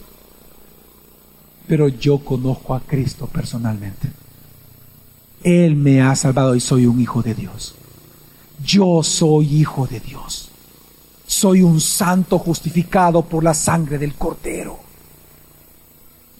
pero 1.66 1.88
yo 1.88 2.18
conozco 2.18 2.72
a 2.72 2.80
Cristo 2.80 3.26
personalmente. 3.26 4.08
Él 5.42 5.74
me 5.74 6.00
ha 6.00 6.14
salvado 6.14 6.54
y 6.54 6.60
soy 6.60 6.86
un 6.86 7.00
hijo 7.00 7.20
de 7.20 7.34
Dios. 7.34 7.74
Yo 8.64 9.02
soy 9.02 9.56
hijo 9.56 9.88
de 9.88 9.98
Dios 9.98 10.51
soy 11.42 11.60
un 11.60 11.80
santo 11.80 12.38
justificado 12.38 13.22
por 13.22 13.42
la 13.42 13.52
sangre 13.52 13.98
del 13.98 14.14
Cordero. 14.14 14.78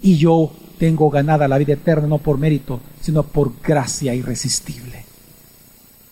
Y 0.01 0.17
yo 0.17 0.53
tengo 0.79 1.11
ganada 1.11 1.49
la 1.49 1.59
vida 1.59 1.73
eterna 1.73 2.07
no 2.07 2.19
por 2.19 2.39
mérito, 2.39 2.79
sino 3.01 3.25
por 3.25 3.61
gracia 3.61 4.15
irresistible. 4.15 5.05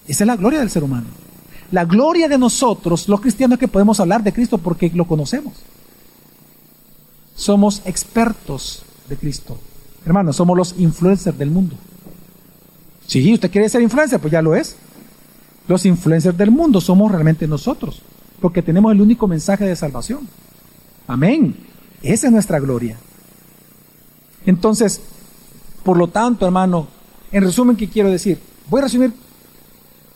Esa 0.09 0.25
es 0.25 0.27
la 0.27 0.35
gloria 0.35 0.59
del 0.59 0.71
ser 0.71 0.83
humano. 0.83 1.07
La 1.71 1.85
gloria 1.85 2.29
de 2.29 2.37
nosotros, 2.37 3.09
los 3.09 3.21
cristianos, 3.21 3.61
que 3.61 3.69
podemos 3.69 4.01
hablar 4.01 4.25
de 4.25 4.33
Cristo 4.33 4.59
porque 4.59 4.91
lo 4.93 5.07
conocemos. 5.07 5.55
Somos 7.37 7.83
expertos 7.85 8.83
de 9.09 9.17
Cristo. 9.17 9.57
Hermanos, 10.05 10.35
somos 10.35 10.57
los 10.57 10.75
influencers 10.79 11.39
del 11.39 11.53
mundo. 11.53 11.77
Si 13.07 13.33
usted 13.33 13.53
quiere 13.53 13.69
ser 13.69 13.83
influencer, 13.83 14.19
pues 14.19 14.33
ya 14.33 14.43
lo 14.43 14.57
es. 14.57 14.75
Los 15.69 15.87
influencers 15.87 16.37
del 16.37 16.51
mundo 16.51 16.81
somos 16.81 17.13
realmente 17.13 17.47
nosotros 17.47 18.03
porque 18.41 18.63
tenemos 18.63 18.93
el 18.93 19.01
único 19.01 19.27
mensaje 19.27 19.65
de 19.65 19.77
salvación. 19.77 20.29
Amén. 21.07 21.57
Esa 22.03 22.27
es 22.27 22.33
nuestra 22.33 22.59
gloria. 22.59 22.97
Entonces, 24.47 25.01
por 25.83 25.97
lo 25.97 26.09
tanto, 26.09 26.47
hermano, 26.47 26.89
en 27.33 27.45
resumen, 27.45 27.77
¿qué 27.77 27.89
quiero 27.89 28.11
decir? 28.11 28.41
Voy 28.69 28.81
a 28.81 28.85
resumir 28.85 29.13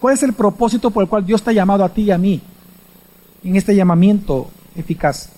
cuál 0.01 0.15
es 0.15 0.23
el 0.23 0.33
propósito 0.33 0.91
por 0.91 1.03
el 1.03 1.09
cual 1.09 1.27
Dios 1.27 1.41
está 1.41 1.53
llamado 1.53 1.85
a 1.85 1.89
ti 1.89 2.03
y 2.03 2.11
a 2.11 2.19
mí 2.19 2.41
en 3.43 3.57
este 3.57 3.77
llamamiento 3.77 4.49
eficaz. 4.75 5.29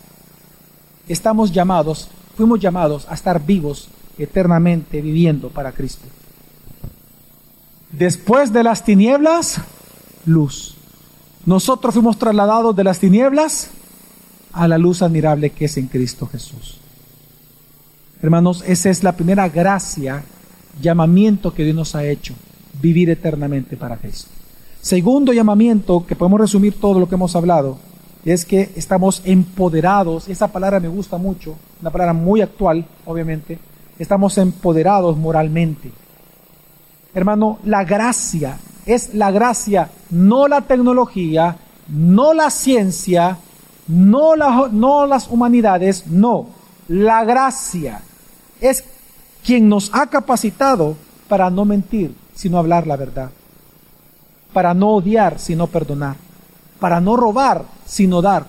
Estamos 1.09 1.53
llamados, 1.53 2.09
fuimos 2.37 2.61
llamados 2.61 3.07
a 3.09 3.15
estar 3.15 3.45
vivos 3.45 3.89
eternamente 4.19 5.03
viviendo 5.03 5.51
para 5.51 5.73
Cristo. 5.73 6.07
Después 7.91 8.53
de 8.53 8.63
las 8.63 8.85
tinieblas, 8.85 9.61
luz. 10.25 10.76
Nosotros 11.47 11.95
fuimos 11.95 12.19
trasladados 12.19 12.75
de 12.75 12.83
las 12.83 12.99
tinieblas 12.99 13.71
a 14.53 14.67
la 14.67 14.79
luz 14.79 15.01
admirable 15.01 15.51
que 15.51 15.67
es 15.67 15.77
en 15.77 15.87
Cristo 15.87 16.27
Jesús. 16.27 16.79
Hermanos, 18.21 18.65
esa 18.67 18.91
es 18.91 19.05
la 19.05 19.13
primera 19.13 19.49
gracia, 19.49 20.25
llamamiento 20.83 21.55
que 21.55 21.63
Dios 21.63 21.77
nos 21.77 21.95
ha 21.95 22.05
hecho, 22.05 22.35
vivir 22.83 23.11
eternamente 23.11 23.77
para 23.77 23.97
Cristo. 23.97 24.29
Segundo 24.81 25.33
llamamiento, 25.33 26.05
que 26.05 26.17
podemos 26.17 26.41
resumir 26.41 26.81
todo 26.81 26.99
lo 26.99 27.09
que 27.09 27.15
hemos 27.15 27.37
hablado, 27.37 27.79
es 28.25 28.45
que 28.45 28.73
estamos 28.75 29.23
empoderados, 29.25 30.29
esa 30.29 30.49
palabra 30.49 30.81
me 30.81 30.89
gusta 30.89 31.17
mucho, 31.17 31.55
una 31.81 31.91
palabra 31.91 32.13
muy 32.13 32.41
actual, 32.41 32.85
obviamente, 33.05 33.59
estamos 34.01 34.37
empoderados 34.39 35.17
moralmente. 35.17 35.93
Hermano, 37.15 37.61
la 37.65 37.85
gracia 37.85 38.59
es 38.87 39.15
la 39.15 39.33
gracia, 39.33 39.91
no 40.11 40.47
la 40.47 40.63
tecnología, 40.63 41.57
no 41.89 42.33
la 42.33 42.51
ciencia, 42.51 43.37
no, 43.89 44.37
no 44.37 45.07
las 45.07 45.29
humanidades, 45.29 46.07
no. 46.07 46.47
La 46.89 47.25
gracia 47.25 48.01
es 48.61 48.85
quien 49.45 49.69
nos 49.69 49.91
ha 49.93 50.07
capacitado 50.07 50.97
para 51.29 51.51
no 51.51 51.65
mentir, 51.65 52.15
sino 52.35 52.59
hablar 52.59 52.87
la 52.87 52.97
verdad, 52.97 53.31
para 54.53 54.73
no 54.73 54.91
odiar, 54.91 55.41
sino 55.41 55.67
perdonar, 55.67 56.17
para 56.79 57.01
no 57.01 57.17
robar, 57.17 57.65
sino 57.85 58.23
dar, 58.23 58.47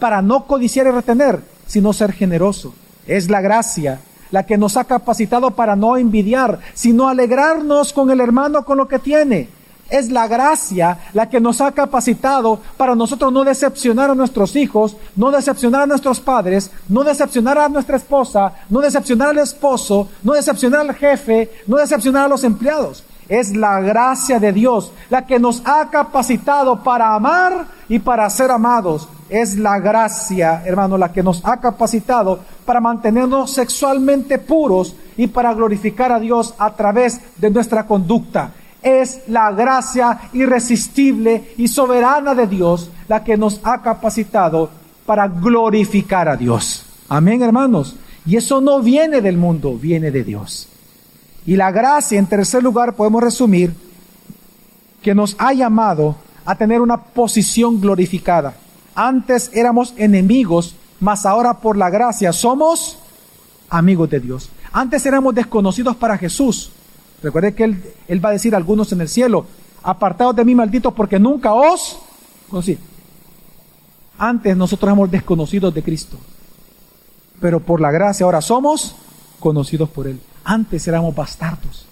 para 0.00 0.20
no 0.20 0.46
codiciar 0.46 0.88
y 0.88 0.90
retener, 0.90 1.40
sino 1.66 1.92
ser 1.92 2.12
generoso. 2.12 2.74
Es 3.06 3.30
la 3.30 3.40
gracia 3.40 4.00
la 4.32 4.46
que 4.46 4.58
nos 4.58 4.76
ha 4.76 4.84
capacitado 4.84 5.52
para 5.52 5.76
no 5.76 5.96
envidiar, 5.96 6.58
sino 6.74 7.08
alegrarnos 7.08 7.92
con 7.92 8.10
el 8.10 8.20
hermano 8.20 8.64
con 8.64 8.78
lo 8.78 8.88
que 8.88 8.98
tiene 8.98 9.59
es 9.90 10.10
la 10.10 10.28
gracia 10.28 10.98
la 11.12 11.28
que 11.28 11.40
nos 11.40 11.60
ha 11.60 11.72
capacitado 11.72 12.60
para 12.76 12.94
nosotros 12.94 13.32
no 13.32 13.44
decepcionar 13.44 14.10
a 14.10 14.14
nuestros 14.14 14.56
hijos, 14.56 14.96
no 15.16 15.30
decepcionar 15.30 15.82
a 15.82 15.86
nuestros 15.86 16.20
padres, 16.20 16.70
no 16.88 17.04
decepcionar 17.04 17.58
a 17.58 17.68
nuestra 17.68 17.96
esposa, 17.96 18.52
no 18.68 18.80
decepcionar 18.80 19.30
al 19.30 19.38
esposo, 19.38 20.08
no 20.22 20.32
decepcionar 20.32 20.80
al 20.80 20.94
jefe, 20.94 21.50
no 21.66 21.76
decepcionar 21.76 22.26
a 22.26 22.28
los 22.28 22.44
empleados. 22.44 23.04
Es 23.28 23.54
la 23.54 23.80
gracia 23.80 24.40
de 24.40 24.52
Dios 24.52 24.92
la 25.08 25.24
que 25.24 25.38
nos 25.38 25.62
ha 25.64 25.88
capacitado 25.88 26.82
para 26.82 27.14
amar 27.14 27.66
y 27.88 27.98
para 27.98 28.28
ser 28.30 28.50
amados. 28.50 29.08
Es 29.28 29.56
la 29.56 29.78
gracia, 29.78 30.62
hermano, 30.64 30.98
la 30.98 31.12
que 31.12 31.22
nos 31.22 31.44
ha 31.44 31.60
capacitado 31.60 32.40
para 32.64 32.80
mantenernos 32.80 33.52
sexualmente 33.52 34.38
puros 34.38 34.96
y 35.16 35.28
para 35.28 35.54
glorificar 35.54 36.10
a 36.10 36.18
Dios 36.18 36.54
a 36.58 36.74
través 36.74 37.20
de 37.36 37.50
nuestra 37.50 37.86
conducta. 37.86 38.52
Es 38.82 39.22
la 39.28 39.52
gracia 39.52 40.30
irresistible 40.32 41.54
y 41.56 41.68
soberana 41.68 42.34
de 42.34 42.46
Dios 42.46 42.90
la 43.08 43.22
que 43.22 43.36
nos 43.36 43.60
ha 43.62 43.82
capacitado 43.82 44.70
para 45.04 45.28
glorificar 45.28 46.28
a 46.28 46.36
Dios. 46.36 46.84
Amén, 47.08 47.42
hermanos. 47.42 47.96
Y 48.24 48.36
eso 48.36 48.60
no 48.60 48.80
viene 48.80 49.20
del 49.20 49.36
mundo, 49.36 49.76
viene 49.76 50.10
de 50.10 50.24
Dios. 50.24 50.68
Y 51.46 51.56
la 51.56 51.70
gracia, 51.70 52.18
en 52.18 52.26
tercer 52.26 52.62
lugar, 52.62 52.94
podemos 52.94 53.22
resumir 53.22 53.74
que 55.02 55.14
nos 55.14 55.34
ha 55.38 55.52
llamado 55.52 56.16
a 56.44 56.54
tener 56.54 56.80
una 56.80 56.98
posición 56.98 57.80
glorificada. 57.80 58.54
Antes 58.94 59.50
éramos 59.54 59.94
enemigos, 59.96 60.74
mas 61.00 61.24
ahora 61.26 61.54
por 61.54 61.76
la 61.76 61.90
gracia 61.90 62.32
somos 62.32 62.98
amigos 63.68 64.10
de 64.10 64.20
Dios. 64.20 64.50
Antes 64.72 65.04
éramos 65.06 65.34
desconocidos 65.34 65.96
para 65.96 66.18
Jesús, 66.18 66.70
Recuerde 67.22 67.54
que 67.54 67.64
él, 67.64 68.24
va 68.24 68.30
a 68.30 68.32
decir 68.32 68.54
a 68.54 68.56
algunos 68.56 68.92
en 68.92 69.00
el 69.00 69.08
cielo, 69.08 69.46
apartados 69.82 70.36
de 70.36 70.44
mí 70.44 70.54
malditos 70.54 70.92
porque 70.94 71.18
nunca 71.18 71.52
os 71.52 71.98
conocí. 72.48 72.78
Antes 74.18 74.56
nosotros 74.56 74.88
éramos 74.88 75.10
desconocidos 75.10 75.72
de 75.74 75.82
Cristo, 75.82 76.16
pero 77.40 77.60
por 77.60 77.80
la 77.80 77.90
gracia 77.90 78.24
ahora 78.24 78.40
somos 78.40 78.94
conocidos 79.38 79.88
por 79.88 80.06
Él. 80.06 80.20
Antes 80.44 80.86
éramos 80.88 81.14
bastardos, 81.14 81.86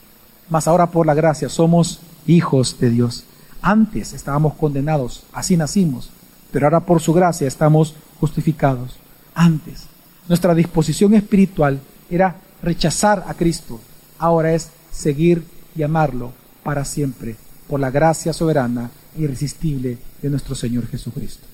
mas 0.49 0.69
ahora 0.69 0.87
por 0.87 1.07
la 1.07 1.15
gracia 1.15 1.49
somos 1.49 2.01
hijos 2.27 2.79
de 2.79 2.91
Dios. 2.91 3.25
Antes 3.63 4.13
estábamos 4.13 4.55
condenados, 4.55 5.25
así 5.33 5.57
nacimos, 5.57 6.11
pero 6.53 6.67
ahora 6.67 6.81
por 6.81 7.01
su 7.01 7.13
gracia 7.13 7.49
estamos 7.49 7.95
justificados. 8.21 8.97
Antes 9.35 9.85
nuestra 10.29 10.55
disposición 10.55 11.15
espiritual 11.15 11.81
era 12.11 12.37
rechazar 12.63 13.25
a 13.27 13.35
Cristo, 13.35 13.81
ahora 14.19 14.53
es 14.53 14.71
seguir 14.99 15.45
y 15.77 15.83
amarlo 15.85 16.33
para 16.65 16.85
siempre, 16.85 17.37
por 17.69 17.79
la 17.79 17.91
gracia 17.91 18.33
soberana 18.33 18.91
e 19.17 19.23
irresistible 19.23 19.97
de 20.21 20.31
nuestro 20.31 20.55
Señor 20.55 20.89
Jesucristo. 20.89 21.47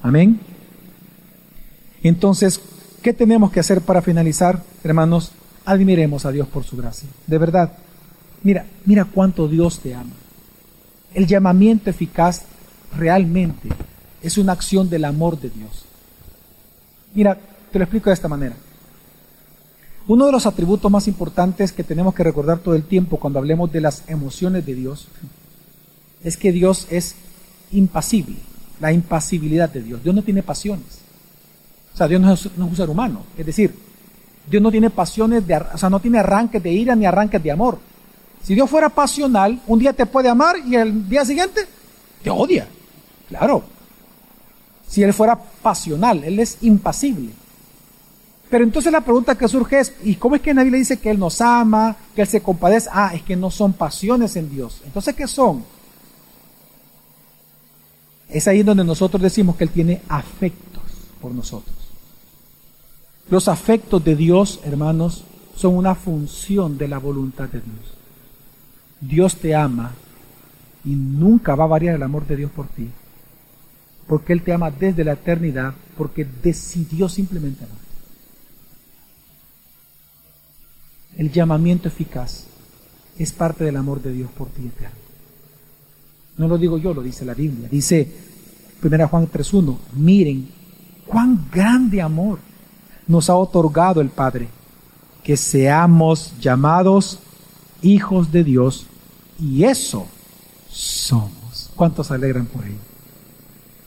Amén. 0.00 0.40
Entonces, 2.02 2.60
¿qué 3.02 3.12
tenemos 3.12 3.52
que 3.52 3.60
hacer 3.60 3.82
para 3.82 4.00
finalizar, 4.00 4.62
hermanos? 4.82 5.32
Admiremos 5.66 6.24
a 6.24 6.32
Dios 6.32 6.48
por 6.48 6.64
su 6.64 6.76
gracia. 6.76 7.08
De 7.26 7.38
verdad, 7.38 7.72
mira, 8.42 8.66
mira 8.86 9.04
cuánto 9.04 9.46
Dios 9.46 9.80
te 9.80 9.94
ama. 9.94 10.12
El 11.12 11.26
llamamiento 11.26 11.90
eficaz 11.90 12.42
realmente 12.96 13.68
es 14.22 14.38
una 14.38 14.52
acción 14.52 14.88
del 14.88 15.04
amor 15.04 15.38
de 15.38 15.50
Dios. 15.50 15.84
Mira, 17.14 17.38
te 17.70 17.78
lo 17.78 17.84
explico 17.84 18.08
de 18.08 18.14
esta 18.14 18.28
manera. 18.28 18.56
Uno 20.06 20.26
de 20.26 20.32
los 20.32 20.46
atributos 20.46 20.90
más 20.90 21.08
importantes 21.08 21.72
que 21.72 21.82
tenemos 21.82 22.14
que 22.14 22.24
recordar 22.24 22.58
todo 22.58 22.74
el 22.74 22.84
tiempo 22.84 23.18
cuando 23.18 23.38
hablemos 23.38 23.72
de 23.72 23.80
las 23.80 24.02
emociones 24.06 24.66
de 24.66 24.74
Dios 24.74 25.08
es 26.22 26.36
que 26.36 26.52
Dios 26.52 26.86
es 26.90 27.16
impasible, 27.72 28.36
la 28.80 28.92
impasibilidad 28.92 29.70
de 29.70 29.82
Dios. 29.82 30.02
Dios 30.02 30.14
no 30.14 30.22
tiene 30.22 30.42
pasiones. 30.42 31.00
O 31.94 31.96
sea, 31.96 32.06
Dios 32.06 32.20
no 32.20 32.32
es, 32.32 32.46
un 32.46 32.76
ser 32.76 32.90
humano. 32.90 33.22
Es 33.38 33.46
decir, 33.46 33.74
Dios 34.50 34.62
no 34.62 34.70
tiene 34.70 34.90
pasiones, 34.90 35.46
de, 35.46 35.56
o 35.56 35.78
sea, 35.78 35.88
no 35.88 36.00
tiene 36.00 36.18
arranques 36.18 36.62
de 36.62 36.70
ira 36.70 36.94
ni 36.94 37.06
arranques 37.06 37.42
de 37.42 37.50
amor. 37.50 37.78
Si 38.42 38.54
Dios 38.54 38.68
fuera 38.68 38.90
pasional, 38.90 39.60
un 39.66 39.78
día 39.78 39.94
te 39.94 40.04
puede 40.04 40.28
amar 40.28 40.56
y 40.58 40.74
el 40.74 41.08
día 41.08 41.24
siguiente 41.24 41.66
te 42.22 42.28
odia. 42.28 42.68
Claro. 43.28 43.64
Si 44.86 45.02
Él 45.02 45.14
fuera 45.14 45.34
pasional, 45.36 46.24
Él 46.24 46.40
es 46.40 46.58
impasible. 46.60 47.30
Pero 48.54 48.62
entonces 48.66 48.92
la 48.92 49.00
pregunta 49.00 49.36
que 49.36 49.48
surge 49.48 49.80
es, 49.80 49.92
¿y 50.04 50.14
cómo 50.14 50.36
es 50.36 50.40
que 50.40 50.54
nadie 50.54 50.70
le 50.70 50.78
dice 50.78 51.00
que 51.00 51.10
Él 51.10 51.18
nos 51.18 51.40
ama, 51.40 51.96
que 52.14 52.22
Él 52.22 52.28
se 52.28 52.40
compadece? 52.40 52.88
Ah, 52.92 53.10
es 53.12 53.22
que 53.22 53.34
no 53.34 53.50
son 53.50 53.72
pasiones 53.72 54.36
en 54.36 54.48
Dios. 54.48 54.80
Entonces, 54.84 55.12
¿qué 55.16 55.26
son? 55.26 55.64
Es 58.28 58.46
ahí 58.46 58.62
donde 58.62 58.84
nosotros 58.84 59.20
decimos 59.20 59.56
que 59.56 59.64
Él 59.64 59.70
tiene 59.70 60.02
afectos 60.08 60.84
por 61.20 61.32
nosotros. 61.32 61.74
Los 63.28 63.48
afectos 63.48 64.04
de 64.04 64.14
Dios, 64.14 64.60
hermanos, 64.62 65.24
son 65.56 65.74
una 65.74 65.96
función 65.96 66.78
de 66.78 66.86
la 66.86 66.98
voluntad 66.98 67.48
de 67.48 67.60
Dios. 67.60 67.96
Dios 69.00 69.34
te 69.34 69.56
ama 69.56 69.90
y 70.84 70.90
nunca 70.90 71.56
va 71.56 71.64
a 71.64 71.66
variar 71.74 71.96
el 71.96 72.04
amor 72.04 72.24
de 72.24 72.36
Dios 72.36 72.52
por 72.52 72.68
ti. 72.68 72.88
Porque 74.06 74.32
Él 74.32 74.42
te 74.42 74.52
ama 74.52 74.70
desde 74.70 75.02
la 75.02 75.14
eternidad, 75.14 75.74
porque 75.98 76.24
decidió 76.24 77.08
simplemente 77.08 77.64
amar. 77.64 77.83
El 81.16 81.30
llamamiento 81.30 81.88
eficaz 81.88 82.44
es 83.18 83.32
parte 83.32 83.64
del 83.64 83.76
amor 83.76 84.02
de 84.02 84.12
Dios 84.12 84.30
por 84.30 84.48
ti 84.48 84.66
eterno. 84.66 85.04
No 86.36 86.48
lo 86.48 86.58
digo 86.58 86.78
yo, 86.78 86.92
lo 86.92 87.02
dice 87.02 87.24
la 87.24 87.34
Biblia. 87.34 87.68
Dice 87.70 88.12
1 88.82 89.08
Juan 89.08 89.30
3.1, 89.30 89.76
miren 89.94 90.48
cuán 91.06 91.48
grande 91.52 92.02
amor 92.02 92.38
nos 93.06 93.30
ha 93.30 93.36
otorgado 93.36 94.00
el 94.00 94.08
Padre, 94.08 94.48
que 95.22 95.36
seamos 95.36 96.32
llamados 96.40 97.20
hijos 97.82 98.32
de 98.32 98.42
Dios 98.42 98.86
y 99.38 99.64
eso 99.64 100.06
somos. 100.70 101.70
¿Cuántos 101.76 102.10
alegran 102.10 102.46
por 102.46 102.64
ello? 102.64 102.78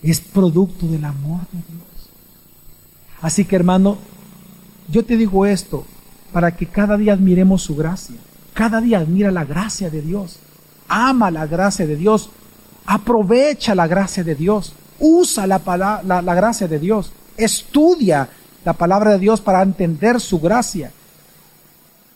Es 0.02 0.22
producto 0.22 0.88
del 0.88 1.04
amor 1.04 1.42
de 1.52 1.58
Dios. 1.58 2.10
Así 3.22 3.44
que 3.44 3.56
hermano, 3.56 3.98
yo 4.90 5.04
te 5.04 5.18
digo 5.18 5.46
esto 5.46 5.86
para 6.38 6.56
que 6.56 6.68
cada 6.68 6.98
día 6.98 7.14
admiremos 7.14 7.64
su 7.64 7.76
gracia. 7.76 8.16
Cada 8.54 8.80
día 8.80 9.00
admira 9.00 9.32
la 9.32 9.44
gracia 9.44 9.90
de 9.90 10.04
Dios. 10.04 10.38
Ama 10.88 11.32
la 11.32 11.48
gracia 11.48 11.88
de 11.88 11.96
Dios. 11.96 12.30
Aprovecha 12.86 13.74
la 13.74 13.88
gracia 13.88 14.24
de 14.24 14.36
Dios. 14.36 14.72
Usa 15.00 15.48
la, 15.48 15.60
la, 16.06 16.22
la 16.22 16.36
gracia 16.36 16.68
de 16.68 16.78
Dios. 16.78 17.12
Estudia 17.38 18.30
la 18.64 18.74
palabra 18.74 19.14
de 19.14 19.18
Dios 19.18 19.42
para 19.42 19.64
entender 19.64 20.22
su 20.22 20.40
gracia 20.40 20.92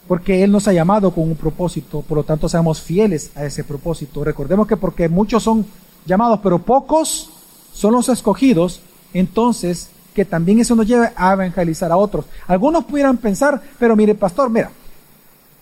porque 0.07 0.43
Él 0.43 0.51
nos 0.51 0.67
ha 0.67 0.73
llamado 0.73 1.09
con 1.09 1.23
un 1.23 1.35
propósito, 1.35 2.03
por 2.07 2.19
lo 2.19 2.23
tanto 2.23 2.47
seamos 2.47 2.79
fieles 2.79 3.31
a 3.33 3.43
ese 3.45 3.63
propósito. 3.63 4.23
Recordemos 4.23 4.67
que 4.67 4.77
porque 4.77 5.09
muchos 5.09 5.41
son 5.41 5.65
llamados, 6.05 6.41
pero 6.43 6.59
pocos 6.59 7.31
son 7.73 7.93
los 7.93 8.07
escogidos, 8.07 8.81
entonces 9.15 9.89
que 10.13 10.25
también 10.25 10.59
eso 10.59 10.75
nos 10.75 10.87
lleve 10.87 11.11
a 11.15 11.33
evangelizar 11.33 11.91
a 11.91 11.97
otros. 11.97 12.25
Algunos 12.47 12.85
pudieran 12.85 13.17
pensar, 13.17 13.61
pero 13.79 13.95
mire, 13.95 14.15
pastor, 14.15 14.49
mira, 14.49 14.71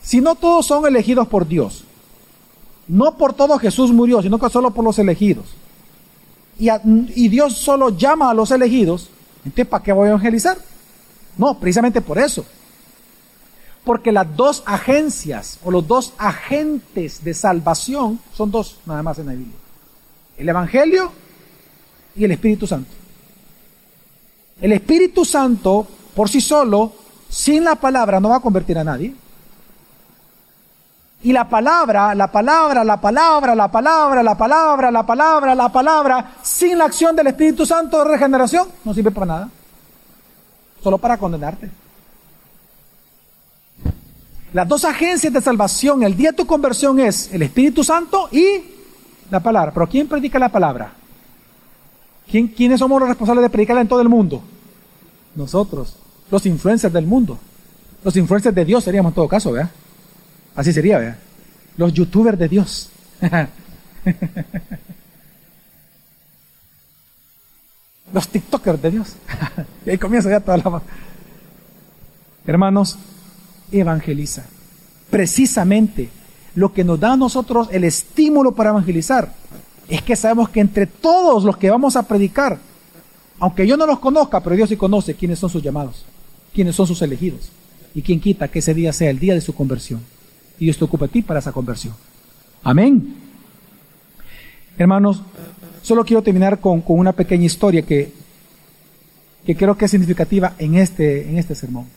si 0.01 0.21
no 0.21 0.35
todos 0.35 0.65
son 0.65 0.85
elegidos 0.85 1.27
por 1.27 1.47
Dios, 1.47 1.83
no 2.87 3.17
por 3.17 3.33
todo 3.33 3.59
Jesús 3.59 3.91
murió, 3.91 4.21
sino 4.21 4.39
que 4.39 4.49
solo 4.49 4.71
por 4.71 4.83
los 4.83 4.97
elegidos, 4.99 5.45
y, 6.57 6.69
y 7.15 7.29
Dios 7.29 7.57
solo 7.57 7.89
llama 7.89 8.29
a 8.29 8.33
los 8.33 8.51
elegidos, 8.51 9.09
entonces 9.45 9.67
¿para 9.67 9.83
qué 9.83 9.93
voy 9.93 10.07
a 10.07 10.11
evangelizar? 10.11 10.57
No, 11.37 11.57
precisamente 11.59 12.01
por 12.01 12.17
eso 12.17 12.45
porque 13.89 14.11
las 14.11 14.35
dos 14.35 14.61
agencias 14.67 15.57
o 15.63 15.71
los 15.71 15.87
dos 15.87 16.13
agentes 16.19 17.23
de 17.23 17.33
salvación 17.33 18.19
son 18.35 18.51
dos 18.51 18.77
nada 18.85 19.01
más 19.01 19.17
en 19.17 19.25
la 19.25 19.31
Biblia. 19.33 19.55
El 20.37 20.47
Evangelio 20.47 21.11
y 22.15 22.23
el 22.23 22.31
Espíritu 22.31 22.67
Santo. 22.67 22.91
El 24.61 24.71
Espíritu 24.73 25.23
Santo 25.23 25.87
por 26.19 26.29
sí 26.29 26.41
solo, 26.41 26.91
sin 27.29 27.63
la 27.63 27.75
palabra, 27.75 28.19
no 28.19 28.27
va 28.29 28.37
a 28.37 28.41
convertir 28.41 28.77
a 28.77 28.83
nadie. 28.83 29.15
Y 31.21 31.31
la 31.31 31.47
palabra, 31.47 32.13
la 32.13 32.31
palabra, 32.31 32.83
la 32.83 32.99
palabra, 32.99 33.55
la 33.55 33.71
palabra, 33.71 34.21
la 34.21 34.35
palabra, 34.35 34.91
la 34.91 35.05
palabra, 35.05 35.55
la 35.55 35.69
palabra, 35.69 36.31
sin 36.41 36.77
la 36.77 36.85
acción 36.85 37.15
del 37.15 37.27
Espíritu 37.27 37.65
Santo 37.65 37.99
de 37.99 38.11
regeneración, 38.11 38.67
no 38.83 38.93
sirve 38.93 39.11
para 39.11 39.25
nada. 39.25 39.49
Solo 40.83 40.97
para 40.97 41.17
condenarte. 41.17 41.69
Las 44.51 44.67
dos 44.67 44.83
agencias 44.83 45.31
de 45.31 45.41
salvación, 45.41 46.03
el 46.03 46.17
día 46.17 46.31
de 46.31 46.37
tu 46.37 46.45
conversión 46.45 46.99
es 46.99 47.31
el 47.31 47.43
Espíritu 47.43 47.83
Santo 47.83 48.27
y 48.31 48.61
la 49.29 49.39
palabra. 49.39 49.71
Pero 49.73 49.87
¿quién 49.87 50.07
predica 50.07 50.39
la 50.39 50.49
palabra? 50.49 50.98
¿Quién, 52.29 52.47
¿Quiénes 52.47 52.79
somos 52.79 52.99
los 52.99 53.09
responsables 53.09 53.43
de 53.43 53.49
predicarla 53.49 53.81
en 53.81 53.87
todo 53.87 54.01
el 54.01 54.09
mundo? 54.09 54.43
Nosotros, 55.35 55.95
los 56.29 56.45
influencers 56.45 56.93
del 56.93 57.07
mundo. 57.07 57.39
Los 58.03 58.15
influencers 58.15 58.55
de 58.55 58.65
Dios 58.65 58.83
seríamos 58.83 59.11
en 59.11 59.15
todo 59.15 59.27
caso, 59.27 59.51
¿verdad? 59.51 59.71
Así 60.55 60.71
sería, 60.71 60.99
¿verdad? 60.99 61.17
Los 61.77 61.93
youtubers 61.93 62.37
de 62.37 62.47
Dios. 62.47 62.89
los 68.13 68.27
tiktokers 68.27 68.81
de 68.81 68.91
Dios. 68.91 69.15
y 69.85 69.89
ahí 69.89 69.97
comienza 69.97 70.29
ya 70.29 70.39
toda 70.39 70.57
la... 70.57 70.81
Hermanos, 72.45 72.97
evangeliza. 73.71 74.45
Precisamente 75.09 76.09
lo 76.55 76.73
que 76.73 76.83
nos 76.83 76.99
da 76.99 77.13
a 77.13 77.17
nosotros 77.17 77.69
el 77.71 77.83
estímulo 77.83 78.53
para 78.53 78.69
evangelizar 78.71 79.31
es 79.89 80.01
que 80.03 80.15
sabemos 80.15 80.49
que 80.49 80.59
entre 80.59 80.85
todos 80.85 81.43
los 81.43 81.57
que 81.57 81.69
vamos 81.69 81.95
a 81.95 82.03
predicar, 82.03 82.59
aunque 83.39 83.65
yo 83.65 83.75
no 83.75 83.87
los 83.87 83.99
conozca, 83.99 84.39
pero 84.41 84.55
Dios 84.55 84.69
sí 84.69 84.77
conoce 84.77 85.15
quiénes 85.15 85.39
son 85.39 85.49
sus 85.49 85.63
llamados, 85.63 86.05
quiénes 86.53 86.75
son 86.75 86.85
sus 86.85 87.01
elegidos, 87.01 87.49
y 87.95 88.01
quien 88.03 88.19
quita 88.19 88.47
que 88.47 88.59
ese 88.59 88.73
día 88.73 88.93
sea 88.93 89.09
el 89.09 89.19
día 89.19 89.33
de 89.33 89.41
su 89.41 89.55
conversión. 89.55 90.01
Y 90.59 90.65
Dios 90.65 90.77
te 90.77 90.85
ocupa 90.85 91.05
a 91.05 91.07
ti 91.07 91.21
para 91.21 91.39
esa 91.39 91.51
conversión. 91.51 91.95
Amén. 92.63 93.15
Hermanos, 94.77 95.21
solo 95.81 96.05
quiero 96.05 96.21
terminar 96.21 96.59
con, 96.59 96.83
una 96.85 97.13
pequeña 97.13 97.45
historia 97.45 97.81
que, 97.81 98.13
que 99.45 99.55
creo 99.55 99.75
que 99.75 99.85
es 99.85 99.91
significativa 99.91 100.53
en 100.59 100.75
este, 100.75 101.29
en 101.29 101.37
este 101.37 101.55
sermón 101.55 101.87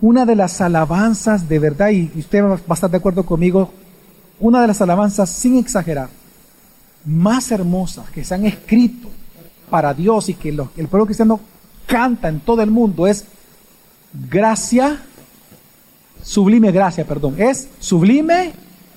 una 0.00 0.26
de 0.26 0.36
las 0.36 0.60
alabanzas 0.60 1.48
de 1.48 1.58
verdad, 1.58 1.88
y 1.90 2.10
usted 2.18 2.42
va 2.42 2.60
a 2.68 2.74
estar 2.74 2.90
de 2.90 2.98
acuerdo 2.98 3.24
conmigo, 3.24 3.72
una 4.40 4.60
de 4.60 4.66
las 4.66 4.80
alabanzas 4.80 5.30
sin 5.30 5.56
exagerar, 5.56 6.08
más 7.04 7.50
hermosas 7.50 8.10
que 8.10 8.24
se 8.24 8.34
han 8.34 8.44
escrito 8.46 9.08
para 9.70 9.94
Dios 9.94 10.28
y 10.28 10.34
que 10.34 10.50
el 10.50 10.88
pueblo 10.88 11.06
cristiano 11.06 11.40
canta 11.86 12.28
en 12.28 12.40
todo 12.40 12.62
el 12.62 12.70
mundo 12.70 13.06
es 13.06 13.24
gracia, 14.28 15.00
sublime 16.22 16.72
gracia, 16.72 17.06
perdón, 17.06 17.36
es 17.38 17.68
sublime 17.78 18.52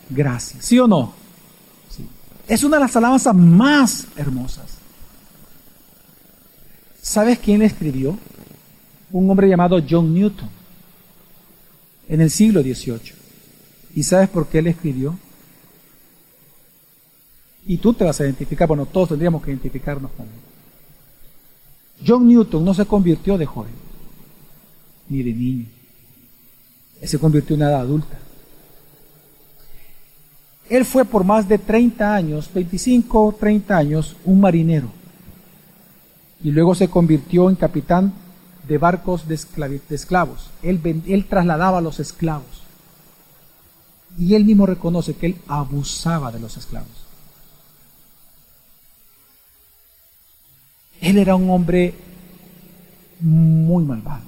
gracia, 0.09 0.61
¿sí 0.61 0.79
o 0.79 0.87
no? 0.87 1.13
Es 2.47 2.63
una 2.63 2.77
de 2.77 2.83
las 2.83 2.95
alabanzas 2.95 3.35
más 3.35 4.07
hermosas. 4.15 4.65
¿Sabes 6.99 7.37
quién 7.37 7.59
la 7.59 7.65
escribió? 7.65 8.17
Un 9.11 9.29
hombre 9.29 9.47
llamado 9.47 9.79
John 9.87 10.13
Newton 10.13 10.49
en 12.07 12.21
el 12.21 12.31
siglo 12.31 12.61
XVIII. 12.61 13.13
¿Y 13.95 14.03
sabes 14.03 14.29
por 14.29 14.47
qué 14.47 14.59
él 14.59 14.67
escribió? 14.67 15.15
Y 17.65 17.77
tú 17.77 17.93
te 17.93 18.03
vas 18.03 18.19
a 18.19 18.23
identificar, 18.23 18.67
bueno, 18.67 18.85
todos 18.85 19.09
tendríamos 19.09 19.43
que 19.43 19.51
identificarnos 19.51 20.11
con 20.11 20.25
él. 20.25 20.31
John 22.05 22.27
Newton 22.27 22.63
no 22.63 22.73
se 22.73 22.85
convirtió 22.85 23.37
de 23.37 23.45
joven, 23.45 23.73
ni 25.09 25.21
de 25.23 25.33
niño. 25.33 25.65
Él 27.01 27.07
se 27.07 27.19
convirtió 27.19 27.55
en 27.55 27.61
una 27.61 27.71
edad 27.71 27.81
adulta. 27.81 28.17
Él 30.69 30.85
fue 30.85 31.03
por 31.03 31.23
más 31.23 31.49
de 31.49 31.57
30 31.57 32.13
años, 32.13 32.49
25, 32.53 33.35
30 33.39 33.75
años, 33.75 34.15
un 34.23 34.39
marinero. 34.39 34.87
Y 36.43 36.51
luego 36.51 36.75
se 36.75 36.87
convirtió 36.87 37.49
en 37.49 37.55
capitán 37.55 38.13
de 38.67 38.77
barcos 38.77 39.27
de, 39.27 39.35
esclavos. 39.35 40.51
Él, 40.61 40.79
él 41.07 41.25
trasladaba 41.25 41.79
a 41.79 41.81
los 41.81 41.99
esclavos. 41.99 42.61
Y 44.17 44.35
él 44.35 44.45
mismo 44.45 44.65
reconoce 44.65 45.15
que 45.15 45.25
él 45.27 45.35
abusaba 45.47 46.31
de 46.31 46.39
los 46.39 46.55
esclavos. 46.55 46.98
Él 51.01 51.17
era 51.17 51.35
un 51.35 51.49
hombre 51.49 51.93
muy 53.19 53.83
malvado. 53.83 54.23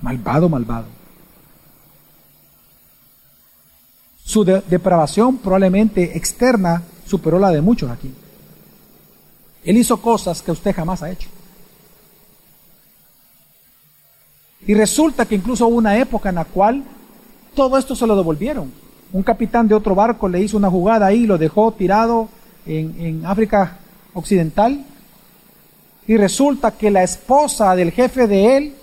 Malvado, 0.00 0.48
malvado. 0.48 0.86
Su 4.24 4.44
depravación 4.44 5.38
probablemente 5.38 6.16
externa 6.16 6.82
superó 7.06 7.38
la 7.38 7.50
de 7.50 7.60
muchos 7.60 7.90
aquí. 7.90 8.12
Él 9.64 9.76
hizo 9.76 10.00
cosas 10.00 10.42
que 10.42 10.50
usted 10.50 10.74
jamás 10.74 11.02
ha 11.02 11.10
hecho. 11.10 11.28
Y 14.66 14.74
resulta 14.74 15.26
que 15.26 15.36
incluso 15.36 15.66
hubo 15.66 15.76
una 15.76 15.96
época 15.96 16.28
en 16.28 16.34
la 16.36 16.44
cual 16.44 16.82
todo 17.54 17.78
esto 17.78 17.94
se 17.94 18.06
lo 18.06 18.16
devolvieron. 18.16 18.72
Un 19.12 19.22
capitán 19.22 19.68
de 19.68 19.74
otro 19.74 19.94
barco 19.94 20.28
le 20.28 20.42
hizo 20.42 20.56
una 20.56 20.70
jugada 20.70 21.06
ahí, 21.06 21.26
lo 21.26 21.38
dejó 21.38 21.72
tirado 21.72 22.28
en 22.66 23.24
África 23.24 23.78
Occidental. 24.12 24.84
Y 26.06 26.16
resulta 26.16 26.72
que 26.72 26.90
la 26.90 27.02
esposa 27.02 27.74
del 27.74 27.90
jefe 27.90 28.26
de 28.26 28.56
él 28.56 28.74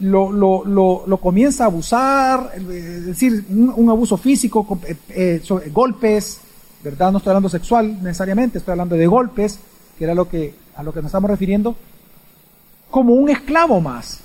lo, 0.00 0.32
lo, 0.32 0.64
lo, 1.06 1.16
comienza 1.18 1.64
a 1.64 1.66
abusar, 1.66 2.52
es 2.56 3.06
decir, 3.06 3.44
un, 3.50 3.88
abuso 3.88 4.16
físico, 4.16 4.78
eh, 4.86 4.96
eh, 5.10 5.70
golpes, 5.72 6.40
¿verdad? 6.82 7.12
No 7.12 7.18
estoy 7.18 7.30
hablando 7.30 7.48
sexual 7.48 8.02
necesariamente, 8.02 8.58
estoy 8.58 8.72
hablando 8.72 8.96
de 8.96 9.06
golpes, 9.06 9.58
que 9.98 10.04
era 10.04 10.14
lo 10.14 10.28
que, 10.28 10.54
a 10.74 10.82
lo 10.82 10.92
que 10.92 11.00
nos 11.00 11.10
estamos 11.10 11.30
refiriendo, 11.30 11.76
como 12.90 13.14
un 13.14 13.28
esclavo 13.28 13.80
más. 13.80 14.20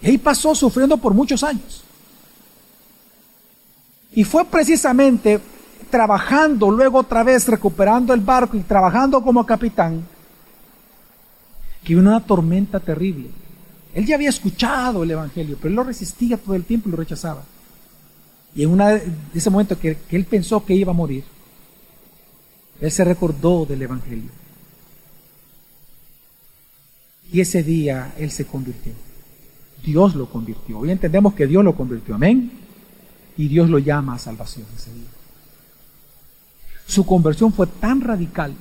Y 0.00 0.08
ahí 0.08 0.18
pasó 0.18 0.54
sufriendo 0.54 0.96
por 0.98 1.14
muchos 1.14 1.42
años. 1.42 1.82
Y 4.12 4.22
fue 4.22 4.44
precisamente 4.44 5.40
trabajando, 5.90 6.70
luego 6.70 6.98
otra 6.98 7.22
vez 7.22 7.48
recuperando 7.48 8.14
el 8.14 8.20
barco 8.20 8.56
y 8.56 8.60
trabajando 8.60 9.22
como 9.22 9.44
capitán, 9.44 10.06
que 11.84 11.94
vino 11.94 12.08
una 12.08 12.24
tormenta 12.24 12.80
terrible. 12.80 13.28
Él 13.92 14.06
ya 14.06 14.16
había 14.16 14.30
escuchado 14.30 15.04
el 15.04 15.10
Evangelio, 15.10 15.56
pero 15.56 15.68
él 15.68 15.76
lo 15.76 15.84
resistía 15.84 16.36
todo 16.36 16.54
el 16.54 16.64
tiempo 16.64 16.88
y 16.88 16.92
lo 16.92 16.96
rechazaba. 16.96 17.44
Y 18.56 18.64
en 18.64 18.80
ese 19.34 19.50
momento 19.50 19.78
que, 19.78 19.98
que 20.08 20.16
él 20.16 20.24
pensó 20.24 20.64
que 20.64 20.74
iba 20.74 20.90
a 20.90 20.94
morir, 20.94 21.24
él 22.80 22.90
se 22.90 23.04
recordó 23.04 23.66
del 23.66 23.82
Evangelio. 23.82 24.30
Y 27.32 27.40
ese 27.40 27.62
día 27.62 28.14
él 28.18 28.30
se 28.30 28.46
convirtió. 28.46 28.92
Dios 29.84 30.14
lo 30.14 30.28
convirtió. 30.30 30.78
Hoy 30.78 30.90
entendemos 30.90 31.34
que 31.34 31.46
Dios 31.46 31.64
lo 31.64 31.74
convirtió. 31.74 32.14
Amén. 32.14 32.50
Y 33.36 33.48
Dios 33.48 33.68
lo 33.68 33.78
llama 33.78 34.14
a 34.14 34.18
salvación 34.18 34.66
ese 34.76 34.92
día. 34.92 35.08
Su 36.86 37.04
conversión 37.04 37.52
fue 37.52 37.66
tan 37.66 38.00
radical 38.00 38.54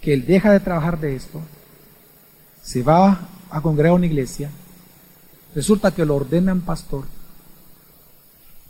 que 0.00 0.14
él 0.14 0.26
deja 0.26 0.52
de 0.52 0.60
trabajar 0.60 1.00
de 1.00 1.16
esto, 1.16 1.40
se 2.62 2.82
va 2.82 3.28
a 3.50 3.60
congregar 3.60 3.92
a 3.92 3.96
una 3.96 4.06
iglesia, 4.06 4.50
resulta 5.54 5.92
que 5.92 6.04
lo 6.04 6.16
ordenan 6.16 6.60
pastor, 6.60 7.04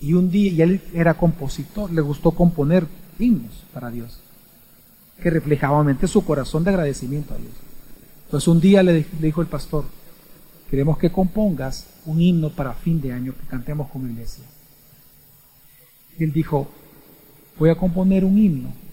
y 0.01 0.15
un 0.15 0.31
día, 0.31 0.53
y 0.53 0.63
él 0.63 0.81
era 0.95 1.15
compositor, 1.15 1.91
le 1.91 2.01
gustó 2.01 2.31
componer 2.31 2.87
himnos 3.19 3.65
para 3.75 3.91
Dios, 3.91 4.21
que 5.21 5.31
reflejaban 5.31 5.99
su 6.07 6.25
corazón 6.25 6.65
de 6.65 6.71
agradecimiento 6.71 7.35
a 7.35 7.39
Dios. 7.39 7.53
Entonces 8.27 8.49
un 8.49 8.61
día 8.61 8.83
le, 8.83 9.05
dijo 9.21 9.41
el 9.41 9.49
pastor, 9.49 9.85
queremos 10.71 10.99
que 10.99 11.11
compongas 11.11 11.87
un 12.07 12.21
himno 12.21 12.51
para 12.51 12.75
fin 12.75 13.01
de 13.01 13.13
año 13.13 13.35
que 13.35 13.47
cantemos 13.49 13.89
con 13.91 14.09
iglesia. 14.09 14.45
Él 16.19 16.33
dijo, 16.33 16.69
voy 17.59 17.71
a 17.71 17.77
componer 17.77 18.25
un 18.25 18.39
himno 18.39 18.88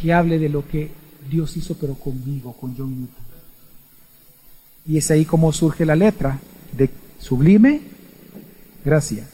que 0.00 0.12
hable 0.12 0.38
de 0.38 0.48
lo 0.48 0.66
que 0.66 0.90
Dios 1.28 1.56
hizo 1.56 1.76
pero 1.76 1.94
conmigo, 1.94 2.52
con 2.52 2.76
John 2.76 2.90
Newton. 2.90 3.24
Y 4.86 4.96
es 4.96 5.10
ahí 5.10 5.24
como 5.24 5.52
surge 5.52 5.84
la 5.84 5.96
letra 5.96 6.38
de 6.72 6.90
sublime 7.18 7.80
gracia, 8.84 9.28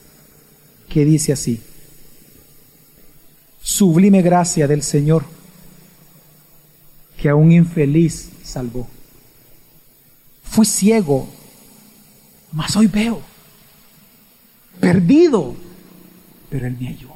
que 0.88 1.04
dice 1.04 1.32
así, 1.32 1.60
sublime 3.62 4.22
gracia 4.22 4.66
del 4.66 4.82
Señor, 4.82 5.24
que 7.16 7.28
a 7.28 7.34
un 7.34 7.52
infeliz 7.52 8.30
salvó. 8.42 8.88
Fui 10.42 10.66
ciego, 10.66 11.28
mas 12.52 12.76
hoy 12.76 12.86
veo, 12.86 13.20
perdido, 14.80 15.54
pero 16.50 16.66
Él 16.66 16.76
me 16.78 16.88
halló. 16.88 17.13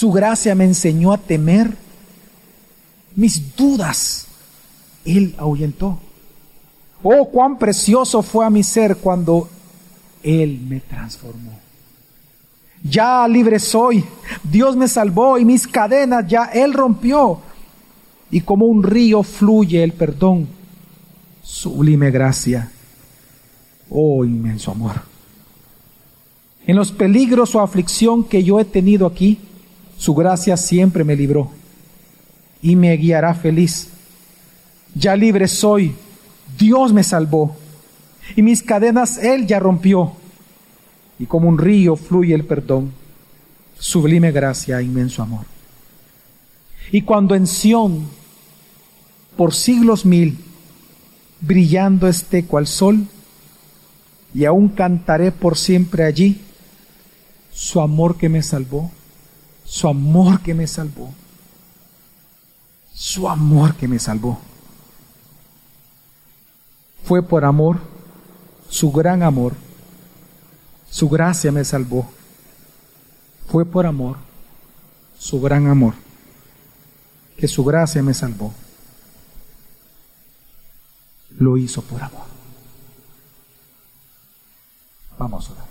Su 0.00 0.10
gracia 0.10 0.54
me 0.54 0.64
enseñó 0.64 1.12
a 1.12 1.18
temer 1.18 1.76
mis 3.16 3.54
dudas. 3.54 4.26
Él 5.04 5.34
ahuyentó. 5.36 5.98
Oh, 7.02 7.28
cuán 7.28 7.58
precioso 7.58 8.22
fue 8.22 8.46
a 8.46 8.48
mi 8.48 8.62
ser 8.62 8.96
cuando 8.96 9.46
Él 10.22 10.58
me 10.66 10.80
transformó. 10.80 11.52
Ya 12.82 13.28
libre 13.28 13.58
soy. 13.58 14.02
Dios 14.42 14.74
me 14.74 14.88
salvó 14.88 15.36
y 15.36 15.44
mis 15.44 15.66
cadenas 15.66 16.26
ya 16.26 16.44
Él 16.44 16.72
rompió. 16.72 17.38
Y 18.30 18.40
como 18.40 18.64
un 18.64 18.82
río 18.82 19.22
fluye 19.22 19.84
el 19.84 19.92
perdón. 19.92 20.48
Sublime 21.42 22.10
gracia. 22.10 22.72
Oh, 23.90 24.24
inmenso 24.24 24.70
amor. 24.70 25.02
En 26.66 26.76
los 26.76 26.90
peligros 26.90 27.54
o 27.54 27.60
aflicción 27.60 28.24
que 28.24 28.42
yo 28.42 28.58
he 28.58 28.64
tenido 28.64 29.06
aquí, 29.06 29.38
su 30.00 30.14
gracia 30.14 30.56
siempre 30.56 31.04
me 31.04 31.14
libró 31.14 31.50
y 32.62 32.74
me 32.74 32.96
guiará 32.96 33.34
feliz. 33.34 33.88
Ya 34.94 35.14
libre 35.14 35.46
soy, 35.46 35.94
Dios 36.58 36.94
me 36.94 37.04
salvó 37.04 37.54
y 38.34 38.40
mis 38.40 38.62
cadenas 38.62 39.18
Él 39.18 39.46
ya 39.46 39.58
rompió. 39.58 40.12
Y 41.18 41.26
como 41.26 41.50
un 41.50 41.58
río 41.58 41.96
fluye 41.96 42.34
el 42.34 42.46
perdón, 42.46 42.92
sublime 43.78 44.32
gracia, 44.32 44.80
inmenso 44.80 45.22
amor. 45.22 45.44
Y 46.90 47.02
cuando 47.02 47.34
en 47.34 47.46
Sión, 47.46 48.08
por 49.36 49.52
siglos 49.52 50.06
mil, 50.06 50.38
brillando 51.42 52.08
esté 52.08 52.46
cual 52.46 52.66
sol, 52.66 53.06
y 54.32 54.46
aún 54.46 54.70
cantaré 54.70 55.30
por 55.30 55.58
siempre 55.58 56.04
allí 56.04 56.40
su 57.52 57.82
amor 57.82 58.16
que 58.16 58.30
me 58.30 58.42
salvó, 58.42 58.90
su 59.70 59.86
amor 59.86 60.40
que 60.40 60.54
me 60.54 60.66
salvó 60.66 61.14
su 63.00 63.26
amor 63.30 63.76
que 63.76 63.88
me 63.88 63.98
salvó. 63.98 64.38
Fue 67.02 67.22
por 67.22 67.46
amor, 67.46 67.80
su 68.68 68.92
gran 68.92 69.22
amor, 69.22 69.54
su 70.90 71.08
gracia 71.08 71.50
me 71.50 71.64
salvó. 71.64 72.10
Fue 73.48 73.64
por 73.64 73.86
amor, 73.86 74.18
su 75.18 75.40
gran 75.40 75.66
amor, 75.66 75.94
que 77.38 77.48
su 77.48 77.64
gracia 77.64 78.02
me 78.02 78.12
salvó. 78.12 78.52
Lo 81.38 81.56
hizo 81.56 81.80
por 81.80 82.02
amor. 82.02 82.26
Vamos 85.18 85.48
a 85.48 85.52
orar. 85.52 85.69